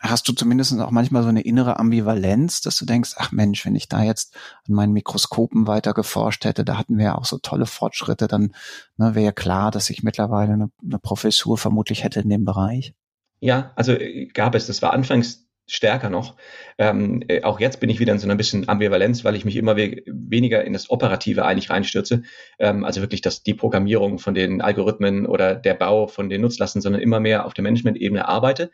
hast 0.00 0.28
du 0.28 0.32
zumindest 0.32 0.78
auch 0.80 0.90
manchmal 0.90 1.22
so 1.22 1.28
eine 1.28 1.42
innere 1.42 1.78
Ambivalenz, 1.78 2.60
dass 2.60 2.76
du 2.76 2.84
denkst, 2.84 3.14
ach 3.16 3.32
Mensch, 3.32 3.64
wenn 3.66 3.74
ich 3.74 3.88
da 3.88 4.02
jetzt 4.02 4.36
an 4.68 4.74
meinen 4.74 4.92
Mikroskopen 4.92 5.66
weiter 5.66 5.94
geforscht 5.94 6.44
hätte, 6.44 6.64
da 6.64 6.78
hatten 6.78 6.98
wir 6.98 7.04
ja 7.06 7.14
auch 7.16 7.24
so 7.24 7.38
tolle 7.38 7.66
Fortschritte, 7.66 8.28
dann 8.28 8.54
ne, 8.96 9.14
wäre 9.14 9.26
ja 9.26 9.32
klar, 9.32 9.70
dass 9.70 9.90
ich 9.90 10.02
mittlerweile 10.02 10.52
eine, 10.52 10.70
eine 10.82 10.98
Professur 10.98 11.58
vermutlich 11.58 12.04
hätte 12.04 12.20
in 12.20 12.28
dem 12.28 12.44
Bereich. 12.44 12.94
Ja, 13.40 13.72
also 13.74 13.92
äh, 13.92 14.26
gab 14.26 14.54
es. 14.54 14.66
Das 14.66 14.82
war 14.82 14.92
anfangs 14.92 15.48
stärker 15.66 16.10
noch. 16.10 16.36
Ähm, 16.78 17.22
äh, 17.28 17.42
auch 17.42 17.60
jetzt 17.60 17.80
bin 17.80 17.88
ich 17.88 18.00
wieder 18.00 18.12
in 18.12 18.18
so 18.18 18.26
einer 18.26 18.36
bisschen 18.36 18.68
Ambivalenz, 18.68 19.24
weil 19.24 19.36
ich 19.36 19.44
mich 19.44 19.56
immer 19.56 19.76
we 19.76 20.02
weniger 20.06 20.64
in 20.64 20.72
das 20.72 20.90
Operative 20.90 21.44
eigentlich 21.44 21.70
reinstürze. 21.70 22.22
Ähm, 22.58 22.84
also 22.84 23.00
wirklich 23.00 23.20
das, 23.20 23.42
die 23.42 23.54
Programmierung 23.54 24.18
von 24.18 24.34
den 24.34 24.60
Algorithmen 24.60 25.26
oder 25.26 25.54
der 25.54 25.74
Bau 25.74 26.06
von 26.06 26.28
den 26.28 26.40
Nutzlasten, 26.40 26.82
sondern 26.82 27.02
immer 27.02 27.20
mehr 27.20 27.46
auf 27.46 27.54
der 27.54 27.62
Management-Ebene 27.62 28.28
arbeite. 28.28 28.70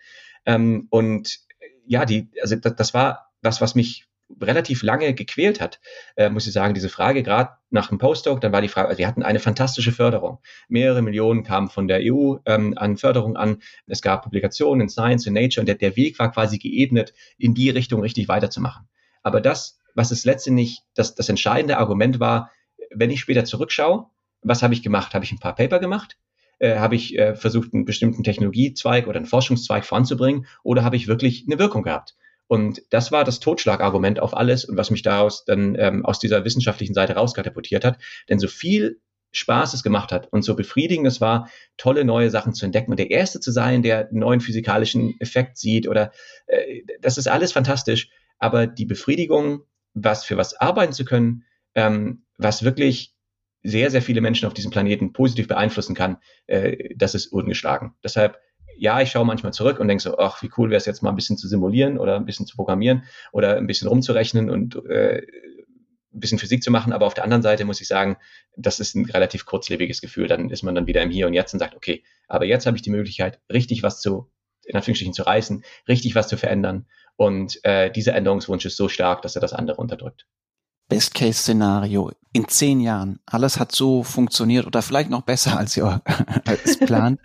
Ähm, 0.46 0.86
und 0.90 1.38
äh, 1.60 1.66
ja, 1.86 2.04
die, 2.04 2.30
also 2.42 2.56
das, 2.56 2.74
das 2.74 2.94
war 2.94 3.30
was, 3.42 3.60
was 3.60 3.74
mich 3.74 4.07
relativ 4.40 4.82
lange 4.82 5.14
gequält 5.14 5.60
hat, 5.60 5.80
äh, 6.16 6.28
muss 6.28 6.46
ich 6.46 6.52
sagen, 6.52 6.74
diese 6.74 6.88
Frage, 6.88 7.22
gerade 7.22 7.50
nach 7.70 7.88
dem 7.88 7.98
Postdoc, 7.98 8.40
dann 8.40 8.52
war 8.52 8.60
die 8.60 8.68
Frage, 8.68 8.88
also 8.88 8.98
wir 8.98 9.06
hatten 9.06 9.22
eine 9.22 9.40
fantastische 9.40 9.92
Förderung. 9.92 10.38
Mehrere 10.68 11.02
Millionen 11.02 11.44
kamen 11.44 11.68
von 11.68 11.88
der 11.88 12.00
EU 12.02 12.36
ähm, 12.44 12.74
an 12.76 12.96
Förderung 12.96 13.36
an. 13.36 13.62
Es 13.86 14.02
gab 14.02 14.22
Publikationen 14.22 14.82
in 14.82 14.88
Science, 14.88 15.26
in 15.26 15.34
Nature 15.34 15.60
und 15.62 15.66
der, 15.66 15.76
der 15.76 15.96
Weg 15.96 16.18
war 16.18 16.30
quasi 16.30 16.58
geebnet, 16.58 17.14
in 17.38 17.54
die 17.54 17.70
Richtung 17.70 18.00
richtig 18.00 18.28
weiterzumachen. 18.28 18.86
Aber 19.22 19.40
das, 19.40 19.80
was 19.94 20.10
es 20.10 20.24
letztendlich 20.24 20.80
das, 20.94 21.14
das 21.14 21.28
entscheidende 21.28 21.78
Argument 21.78 22.20
war, 22.20 22.50
wenn 22.90 23.10
ich 23.10 23.20
später 23.20 23.44
zurückschaue, 23.44 24.06
was 24.42 24.62
habe 24.62 24.74
ich 24.74 24.82
gemacht? 24.82 25.14
Habe 25.14 25.24
ich 25.24 25.32
ein 25.32 25.40
paar 25.40 25.54
Paper 25.54 25.78
gemacht? 25.78 26.16
Äh, 26.58 26.76
habe 26.76 26.96
ich 26.96 27.18
äh, 27.18 27.34
versucht, 27.34 27.72
einen 27.72 27.84
bestimmten 27.84 28.24
Technologiezweig 28.24 29.06
oder 29.06 29.16
einen 29.16 29.26
Forschungszweig 29.26 29.84
voranzubringen 29.84 30.46
oder 30.62 30.84
habe 30.84 30.96
ich 30.96 31.08
wirklich 31.08 31.44
eine 31.46 31.58
Wirkung 31.58 31.82
gehabt? 31.82 32.16
Und 32.48 32.82
das 32.90 33.12
war 33.12 33.24
das 33.24 33.40
Totschlagargument 33.40 34.20
auf 34.20 34.36
alles 34.36 34.64
und 34.64 34.76
was 34.76 34.90
mich 34.90 35.02
daraus 35.02 35.44
dann 35.44 35.76
ähm, 35.78 36.04
aus 36.04 36.18
dieser 36.18 36.44
wissenschaftlichen 36.44 36.94
Seite 36.94 37.14
rauskatapultiert 37.14 37.84
hat. 37.84 37.98
Denn 38.28 38.38
so 38.38 38.48
viel 38.48 39.00
Spaß 39.32 39.74
es 39.74 39.82
gemacht 39.82 40.10
hat 40.10 40.32
und 40.32 40.42
so 40.42 40.56
befriedigend 40.56 41.06
es 41.06 41.20
war, 41.20 41.50
tolle 41.76 42.04
neue 42.04 42.30
Sachen 42.30 42.54
zu 42.54 42.64
entdecken 42.64 42.90
und 42.90 42.98
der 42.98 43.10
Erste 43.10 43.40
zu 43.40 43.52
sein, 43.52 43.82
der 43.82 44.08
einen 44.08 44.20
neuen 44.20 44.40
physikalischen 44.40 45.20
Effekt 45.20 45.58
sieht 45.58 45.86
oder 45.86 46.12
äh, 46.46 46.82
das 47.00 47.18
ist 47.18 47.28
alles 47.28 47.52
fantastisch. 47.52 48.08
Aber 48.38 48.66
die 48.66 48.86
Befriedigung, 48.86 49.64
was 49.92 50.24
für 50.24 50.36
was 50.36 50.54
arbeiten 50.58 50.92
zu 50.92 51.04
können, 51.04 51.44
ähm, 51.74 52.24
was 52.38 52.62
wirklich 52.62 53.14
sehr, 53.62 53.90
sehr 53.90 54.02
viele 54.02 54.20
Menschen 54.20 54.46
auf 54.46 54.54
diesem 54.54 54.70
Planeten 54.70 55.12
positiv 55.12 55.48
beeinflussen 55.48 55.94
kann, 55.94 56.18
äh, 56.46 56.94
das 56.96 57.14
ist 57.14 57.26
ungeschlagen. 57.26 57.94
Deshalb 58.02 58.38
ja, 58.78 59.00
ich 59.00 59.10
schaue 59.10 59.24
manchmal 59.24 59.52
zurück 59.52 59.80
und 59.80 59.88
denke 59.88 60.02
so, 60.02 60.18
ach, 60.18 60.42
wie 60.42 60.50
cool 60.56 60.70
wäre 60.70 60.78
es 60.78 60.86
jetzt 60.86 61.02
mal 61.02 61.10
ein 61.10 61.16
bisschen 61.16 61.36
zu 61.36 61.48
simulieren 61.48 61.98
oder 61.98 62.16
ein 62.16 62.24
bisschen 62.24 62.46
zu 62.46 62.56
programmieren 62.56 63.04
oder 63.32 63.56
ein 63.56 63.66
bisschen 63.66 63.88
rumzurechnen 63.88 64.50
und 64.50 64.76
äh, 64.86 65.22
ein 66.14 66.20
bisschen 66.20 66.38
Physik 66.38 66.62
zu 66.62 66.70
machen. 66.70 66.92
Aber 66.92 67.06
auf 67.06 67.14
der 67.14 67.24
anderen 67.24 67.42
Seite 67.42 67.64
muss 67.64 67.80
ich 67.80 67.88
sagen, 67.88 68.16
das 68.56 68.80
ist 68.80 68.94
ein 68.94 69.04
relativ 69.06 69.44
kurzlebiges 69.46 70.00
Gefühl. 70.00 70.28
Dann 70.28 70.50
ist 70.50 70.62
man 70.62 70.74
dann 70.74 70.86
wieder 70.86 71.02
im 71.02 71.10
Hier 71.10 71.26
und 71.26 71.34
Jetzt 71.34 71.52
und 71.52 71.58
sagt, 71.58 71.74
okay, 71.74 72.04
aber 72.28 72.44
jetzt 72.44 72.66
habe 72.66 72.76
ich 72.76 72.82
die 72.82 72.90
Möglichkeit, 72.90 73.40
richtig 73.52 73.82
was 73.82 74.00
zu, 74.00 74.30
in 74.64 74.76
Anführungsstrichen 74.76 75.14
zu 75.14 75.22
reißen, 75.22 75.64
richtig 75.88 76.14
was 76.14 76.28
zu 76.28 76.36
verändern. 76.36 76.86
Und 77.16 77.58
äh, 77.64 77.90
dieser 77.90 78.14
Änderungswunsch 78.14 78.64
ist 78.64 78.76
so 78.76 78.88
stark, 78.88 79.22
dass 79.22 79.34
er 79.34 79.40
das 79.40 79.52
andere 79.52 79.76
unterdrückt. 79.78 80.26
Best-Case-Szenario 80.88 82.12
in 82.32 82.46
zehn 82.46 82.80
Jahren, 82.80 83.20
alles 83.26 83.58
hat 83.58 83.72
so 83.72 84.02
funktioniert 84.02 84.66
oder 84.66 84.82
vielleicht 84.82 85.10
noch 85.10 85.22
besser 85.22 85.58
als 85.58 85.76
ihr 85.76 86.02
es 86.64 86.78
plant. 86.78 87.20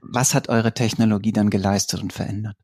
Was 0.00 0.34
hat 0.34 0.48
eure 0.48 0.72
Technologie 0.72 1.32
dann 1.32 1.50
geleistet 1.50 2.02
und 2.02 2.12
verändert? 2.12 2.56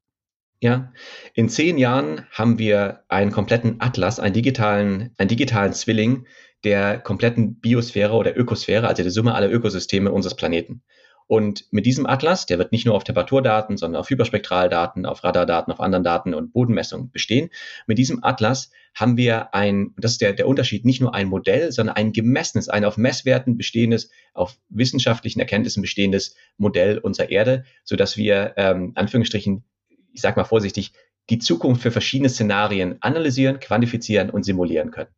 Ja, 0.61 0.93
in 1.35 1.49
zehn 1.49 1.79
Jahren 1.79 2.27
haben 2.31 2.59
wir 2.59 3.05
einen 3.09 3.33
kompletten 3.33 3.81
Atlas, 3.81 4.21
einen 4.21 4.35
digitalen, 4.35 5.13
einen 5.19 5.29
digitalen 5.29 5.73
Zwilling 5.73 6.27
der 6.63 7.01
kompletten 7.01 7.59
Biosphäre 7.59 8.13
oder 8.13 8.37
Ökosphäre, 8.37 8.87
also 8.87 9.03
der 9.03 9.11
Summe 9.11 9.35
aller 9.35 9.51
Ökosysteme 9.51 10.13
unseres 10.13 10.37
Planeten. 10.37 10.83
Und 11.27 11.67
mit 11.71 11.87
diesem 11.87 12.07
Atlas, 12.07 12.47
der 12.47 12.59
wird 12.59 12.73
nicht 12.73 12.85
nur 12.87 12.95
auf 12.95 13.05
Temperaturdaten, 13.05 13.77
sondern 13.77 14.01
auf 14.01 14.11
Hyperspektraldaten, 14.11 15.07
auf 15.07 15.25
Radardaten, 15.25 15.73
auf 15.73 15.81
anderen 15.81 16.05
Daten 16.05 16.35
und 16.35 16.53
Bodenmessungen 16.53 17.11
bestehen. 17.11 17.51
Mit 17.87 17.99
diesem 17.99 18.23
Atlas 18.23 18.71
haben 18.95 19.17
wir 19.17 19.55
ein, 19.55 19.95
das 19.97 20.13
ist 20.13 20.21
der, 20.21 20.33
der 20.33 20.47
Unterschied, 20.47 20.85
nicht 20.85 21.01
nur 21.01 21.15
ein 21.15 21.29
Modell, 21.29 21.73
sondern 21.73 21.97
ein 21.97 22.13
gemessenes, 22.13 22.69
ein 22.69 22.85
auf 22.85 22.97
Messwerten 22.97 23.57
bestehendes, 23.57 24.11
auf 24.35 24.59
wissenschaftlichen 24.69 25.41
Erkenntnissen 25.41 25.81
bestehendes 25.81 26.37
Modell 26.59 26.99
unserer 26.99 27.31
Erde, 27.31 27.65
so 27.85 27.97
dass 27.97 28.17
wir, 28.17 28.55
ähm, 28.57 28.93
Anführungsstrichen, 28.95 29.65
ich 30.13 30.21
sag 30.21 30.37
mal 30.37 30.45
vorsichtig, 30.45 30.93
die 31.31 31.39
Zukunft 31.39 31.83
für 31.83 31.91
verschiedene 31.91 32.29
Szenarien 32.29 32.99
analysieren, 33.01 33.61
quantifizieren 33.61 34.31
und 34.31 34.45
simulieren 34.45 34.91
können. 34.91 35.11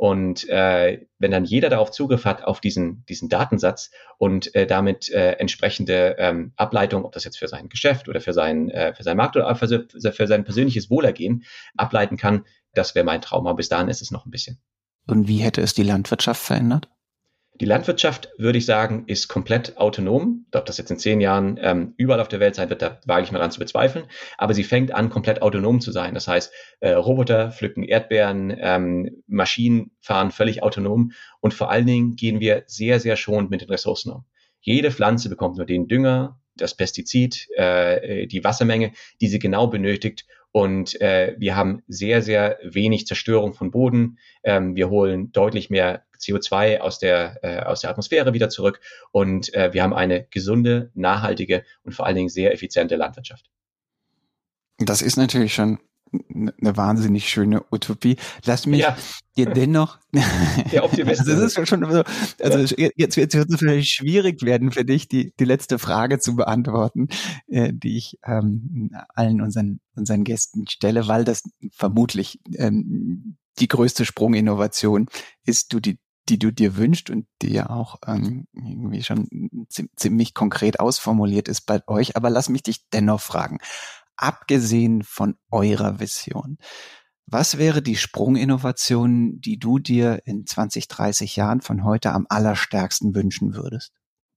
Und 0.00 0.48
äh, 0.48 1.06
wenn 1.18 1.30
dann 1.30 1.44
jeder 1.44 1.68
darauf 1.68 1.90
Zugriff 1.90 2.24
hat, 2.24 2.42
auf 2.44 2.62
diesen, 2.62 3.04
diesen 3.10 3.28
Datensatz 3.28 3.90
und 4.16 4.54
äh, 4.54 4.66
damit 4.66 5.10
äh, 5.10 5.32
entsprechende 5.32 6.16
ähm, 6.18 6.54
Ableitung, 6.56 7.04
ob 7.04 7.12
das 7.12 7.24
jetzt 7.24 7.38
für 7.38 7.48
sein 7.48 7.68
Geschäft 7.68 8.08
oder 8.08 8.22
für, 8.22 8.32
sein, 8.32 8.70
äh, 8.70 8.94
für 8.94 9.02
sein 9.02 9.18
Markt 9.18 9.36
oder 9.36 9.54
für, 9.54 9.88
für 9.90 10.26
sein 10.26 10.44
persönliches 10.44 10.88
Wohlergehen 10.88 11.44
ableiten 11.76 12.16
kann, 12.16 12.46
das 12.72 12.94
wäre 12.94 13.04
mein 13.04 13.20
Traum. 13.20 13.46
Aber 13.46 13.56
bis 13.56 13.68
dahin 13.68 13.88
ist 13.88 14.00
es 14.00 14.10
noch 14.10 14.24
ein 14.24 14.30
bisschen. 14.30 14.58
Und 15.06 15.28
wie 15.28 15.40
hätte 15.40 15.60
es 15.60 15.74
die 15.74 15.82
Landwirtschaft 15.82 16.40
verändert? 16.40 16.88
Die 17.60 17.66
Landwirtschaft, 17.66 18.30
würde 18.38 18.56
ich 18.56 18.64
sagen, 18.64 19.04
ist 19.06 19.28
komplett 19.28 19.76
autonom. 19.76 20.46
Ob 20.54 20.64
das 20.64 20.78
jetzt 20.78 20.90
in 20.90 20.96
zehn 20.96 21.20
Jahren 21.20 21.58
ähm, 21.60 21.92
überall 21.98 22.20
auf 22.20 22.28
der 22.28 22.40
Welt 22.40 22.54
sein 22.54 22.70
wird, 22.70 22.80
da 22.80 22.98
wage 23.04 23.24
ich 23.24 23.32
mal 23.32 23.38
dran 23.38 23.50
zu 23.50 23.60
bezweifeln. 23.60 24.06
Aber 24.38 24.54
sie 24.54 24.64
fängt 24.64 24.94
an, 24.94 25.10
komplett 25.10 25.42
autonom 25.42 25.82
zu 25.82 25.92
sein. 25.92 26.14
Das 26.14 26.26
heißt, 26.26 26.50
äh, 26.80 26.92
Roboter 26.92 27.52
pflücken 27.52 27.82
Erdbeeren, 27.82 28.56
ähm, 28.58 29.22
Maschinen 29.26 29.90
fahren 30.00 30.30
völlig 30.30 30.62
autonom 30.62 31.12
und 31.40 31.52
vor 31.52 31.70
allen 31.70 31.86
Dingen 31.86 32.16
gehen 32.16 32.40
wir 32.40 32.64
sehr, 32.66 32.98
sehr 32.98 33.16
schonend 33.16 33.50
mit 33.50 33.60
den 33.60 33.68
Ressourcen 33.68 34.10
um. 34.10 34.24
Jede 34.62 34.90
Pflanze 34.90 35.28
bekommt 35.28 35.58
nur 35.58 35.66
den 35.66 35.86
Dünger, 35.86 36.40
das 36.56 36.74
Pestizid, 36.74 37.46
äh, 37.56 38.26
die 38.26 38.42
Wassermenge, 38.42 38.92
die 39.20 39.28
sie 39.28 39.38
genau 39.38 39.66
benötigt, 39.66 40.24
und 40.52 41.00
äh, 41.00 41.36
wir 41.38 41.54
haben 41.54 41.82
sehr, 41.86 42.22
sehr 42.22 42.58
wenig 42.64 43.06
Zerstörung 43.06 43.54
von 43.54 43.70
Boden. 43.70 44.18
Ähm, 44.42 44.74
wir 44.74 44.90
holen 44.90 45.30
deutlich 45.30 45.70
mehr 45.70 46.02
CO2 46.20 46.78
aus 46.78 46.98
der, 46.98 47.38
äh, 47.42 47.60
aus 47.64 47.80
der 47.80 47.90
Atmosphäre 47.90 48.32
wieder 48.32 48.48
zurück. 48.48 48.80
Und 49.12 49.52
äh, 49.54 49.72
wir 49.72 49.82
haben 49.82 49.94
eine 49.94 50.26
gesunde, 50.30 50.90
nachhaltige 50.94 51.64
und 51.82 51.92
vor 51.92 52.06
allen 52.06 52.16
Dingen 52.16 52.28
sehr 52.28 52.52
effiziente 52.52 52.96
Landwirtschaft. 52.96 53.50
Das 54.78 55.02
ist 55.02 55.16
natürlich 55.16 55.54
schon 55.54 55.78
eine 56.12 56.76
wahnsinnig 56.76 57.28
schöne 57.28 57.62
Utopie. 57.70 58.16
Lass 58.44 58.66
mich 58.66 58.80
ja. 58.80 58.96
dir 59.36 59.46
dennoch. 59.54 59.98
Der 60.72 60.84
Optimist. 60.84 61.20
also 61.20 61.32
das 61.32 61.56
ist 61.56 61.68
schon 61.68 61.88
so, 61.90 62.02
also 62.40 62.74
ja. 62.76 62.88
jetzt, 62.96 63.16
jetzt 63.16 63.34
wird 63.34 63.50
es 63.50 63.58
vielleicht 63.58 63.90
schwierig 63.90 64.42
werden 64.42 64.72
für 64.72 64.84
dich, 64.84 65.08
die, 65.08 65.32
die 65.38 65.44
letzte 65.44 65.78
Frage 65.78 66.18
zu 66.18 66.34
beantworten, 66.34 67.08
äh, 67.46 67.72
die 67.72 67.96
ich 67.96 68.18
ähm, 68.24 68.90
allen 69.14 69.40
unseren, 69.40 69.80
unseren 69.94 70.24
Gästen 70.24 70.66
stelle, 70.68 71.06
weil 71.06 71.24
das 71.24 71.42
vermutlich 71.72 72.40
ähm, 72.56 73.36
die 73.58 73.68
größte 73.68 74.04
Sprunginnovation 74.04 75.06
ist, 75.44 75.72
du 75.72 75.80
die 75.80 75.98
die 76.30 76.38
du 76.38 76.52
dir 76.52 76.76
wünscht 76.76 77.10
und 77.10 77.26
die 77.42 77.52
ja 77.52 77.68
auch 77.68 77.96
ähm, 78.06 78.46
irgendwie 78.54 79.02
schon 79.02 79.28
ziemlich 79.96 80.32
konkret 80.32 80.80
ausformuliert 80.80 81.48
ist 81.48 81.66
bei 81.66 81.80
euch. 81.86 82.16
Aber 82.16 82.30
lass 82.30 82.48
mich 82.48 82.62
dich 82.62 82.88
dennoch 82.90 83.20
fragen 83.20 83.58
abgesehen 84.20 85.02
von 85.02 85.36
eurer 85.50 85.98
Vision. 85.98 86.58
Was 87.26 87.58
wäre 87.58 87.80
die 87.80 87.96
Sprunginnovation, 87.96 89.40
die 89.40 89.58
du 89.58 89.78
dir 89.78 90.20
in 90.24 90.46
20, 90.46 90.88
30 90.88 91.36
Jahren 91.36 91.60
von 91.60 91.84
heute 91.84 92.12
am 92.12 92.26
allerstärksten 92.28 93.14
wünschen 93.14 93.54
würdest? 93.54 93.92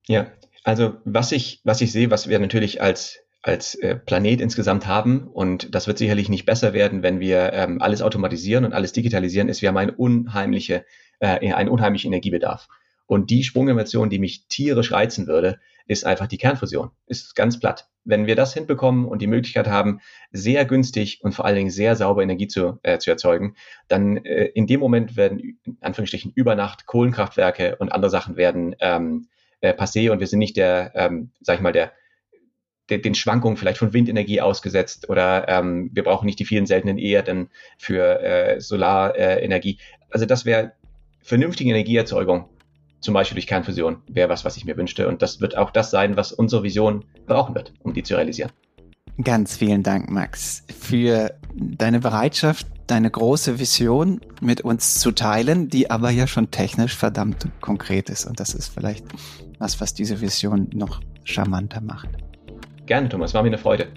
Ja, 0.08 0.32
also 0.64 0.96
was 1.04 1.32
ich, 1.32 1.62
was 1.64 1.82
ich 1.82 1.92
sehe, 1.92 2.12
was 2.12 2.30
wir 2.30 2.40
natürlich 2.40 2.82
als 2.82 3.20
als 3.44 3.76
äh, 3.76 3.96
Planet 3.96 4.42
insgesamt 4.42 4.88
haben 4.88 5.28
und 5.28 5.76
das 5.76 5.86
wird 5.86 5.98
sicherlich 5.98 6.30
nicht 6.30 6.46
besser 6.46 6.74
werden, 6.74 7.04
wenn 7.04 7.20
wir 7.20 7.52
ähm, 7.54 7.82
alles 7.82 8.02
automatisieren 8.02 8.64
und 8.64 8.74
alles 8.74 8.94
digitalisieren, 8.94 9.50
ist 9.50 9.62
wir 9.62 9.70
haben 9.70 9.78
eine 9.78 9.92
unheimliche, 9.92 10.86
äh, 11.20 11.54
einen 11.54 11.70
unheimlichen 11.70 12.12
Energiebedarf. 12.12 12.70
Und 13.06 13.30
die 13.30 13.44
Sprunginnovation, 13.44 14.10
die 14.10 14.18
mich 14.18 14.48
tierisch 14.48 14.94
reizen 14.94 15.28
würde, 15.28 15.60
ist 15.88 16.06
einfach 16.06 16.28
die 16.28 16.38
Kernfusion. 16.38 16.92
Ist 17.06 17.36
ganz 17.36 17.60
platt. 17.60 17.90
Wenn 18.06 18.28
wir 18.28 18.38
das 18.38 18.54
hinbekommen 18.54 19.06
und 19.06 19.22
die 19.22 19.28
Möglichkeit 19.28 19.68
haben, 19.68 20.00
sehr 20.32 20.64
günstig 20.64 21.20
und 21.22 21.34
vor 21.34 21.44
allen 21.44 21.58
Dingen 21.58 21.70
sehr 21.70 21.98
sauber 21.98 22.24
Energie 22.24 22.48
zu, 22.48 22.80
äh, 22.84 22.98
zu 23.00 23.12
erzeugen, 23.12 23.56
dann 23.90 24.18
äh, 24.18 24.46
in 24.46 24.68
dem 24.68 24.80
Moment 24.80 25.18
werden 25.18 25.60
in 25.66 25.78
Anführungsstrichen 25.82 26.32
über 26.34 26.56
Nacht 26.56 26.86
Kohlenkraftwerke 26.86 27.76
und 27.76 27.92
andere 27.92 28.10
Sachen 28.10 28.38
werden 28.38 28.76
ähm, 28.80 29.28
äh, 29.60 29.74
passé 29.74 30.10
und 30.12 30.22
wir 30.22 30.28
sind 30.28 30.40
nicht 30.40 30.56
der, 30.56 30.94
ähm, 30.96 31.32
sag 31.42 31.56
ich 31.56 31.62
mal, 31.62 31.74
der 31.74 31.92
den 32.98 33.16
Schwankungen 33.16 33.58
vielleicht 33.58 33.78
von 33.78 33.94
Windenergie 33.94 34.42
ausgesetzt 34.42 35.10
oder 35.10 35.48
ähm, 35.48 35.90
wir 35.94 36.04
brauchen 36.04 36.26
nicht 36.26 36.40
die 36.40 36.46
vielen 36.46 36.66
seltenen 36.66 36.98
Erden 36.98 37.50
für 37.78 38.22
äh, 38.22 38.62
Solarenergie. 38.62 39.78
also 40.10 40.26
das 40.26 40.46
wäre 40.46 40.74
vernünftige 41.22 41.70
Energieerzeugung 41.70 42.46
zum 43.04 43.14
Beispiel 43.14 43.36
durch 43.36 43.48
Kernfusion, 43.48 43.98
wäre 44.08 44.30
was, 44.30 44.46
was 44.46 44.58
ich 44.58 44.66
mir 44.66 44.78
wünschte. 44.78 45.08
Und 45.08 45.22
das 45.22 45.42
wird 45.42 45.58
auch 45.58 45.72
das 45.72 45.92
sein, 45.92 46.16
was 46.16 46.32
unsere 46.32 46.64
Vision 46.64 47.04
brauchen 47.26 47.54
wird, 47.54 47.74
um 47.84 47.94
die 47.94 48.02
zu 48.02 48.16
realisieren. 48.16 48.52
Ganz 49.22 49.58
vielen 49.58 49.84
Dank, 49.84 50.10
Max, 50.10 50.64
für 50.80 51.36
deine 51.56 52.00
Bereitschaft, 52.00 52.66
deine 52.88 53.12
große 53.12 53.60
Vision 53.60 54.22
mit 54.42 54.62
uns 54.62 55.00
zu 55.00 55.12
teilen, 55.12 55.70
die 55.70 55.92
aber 55.92 56.10
ja 56.10 56.26
schon 56.26 56.50
technisch 56.50 56.96
verdammt 56.96 57.48
konkret 57.62 58.10
ist. 58.10 58.26
Und 58.26 58.40
das 58.40 58.54
ist 58.54 58.70
vielleicht 58.70 59.06
was, 59.60 59.80
was 59.80 59.94
diese 59.94 60.20
Vision 60.22 60.70
noch 60.74 61.02
charmanter 61.26 61.82
macht. 61.82 62.10
Gerne, 62.86 63.08
Thomas, 63.10 63.34
war 63.34 63.44
mir 63.44 63.48
eine 63.50 63.58
Freude. 63.58 63.88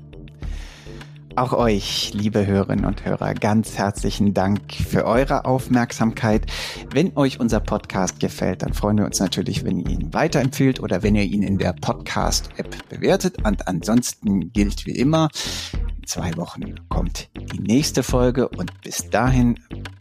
Auch 1.34 1.52
euch, 1.52 2.12
liebe 2.14 2.46
Hörerinnen 2.46 2.86
und 2.86 3.04
Hörer, 3.04 3.34
ganz 3.34 3.76
herzlichen 3.76 4.32
Dank 4.32 4.72
für 4.72 5.04
eure 5.04 5.44
Aufmerksamkeit. 5.44 6.46
Wenn 6.94 7.14
euch 7.14 7.40
unser 7.40 7.60
Podcast 7.60 8.20
gefällt, 8.20 8.62
dann 8.62 8.72
freuen 8.72 8.96
wir 8.96 9.04
uns 9.04 9.20
natürlich, 9.20 9.62
wenn 9.62 9.80
ihr 9.80 9.90
ihn 9.90 10.14
weiterempfehlt 10.14 10.80
oder 10.80 11.02
wenn 11.02 11.14
ihr 11.14 11.24
ihn 11.24 11.42
in 11.42 11.58
der 11.58 11.74
Podcast-App 11.74 12.88
bewertet. 12.88 13.44
Und 13.44 13.68
ansonsten 13.68 14.50
gilt 14.52 14.86
wie 14.86 14.96
immer, 14.96 15.28
in 15.74 16.06
zwei 16.06 16.34
Wochen 16.36 16.76
kommt 16.88 17.28
die 17.52 17.60
nächste 17.60 18.02
Folge 18.02 18.48
und 18.48 18.80
bis 18.80 19.10
dahin 19.10 19.58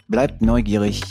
bleibt 0.07 0.41
neugierig, 0.41 1.01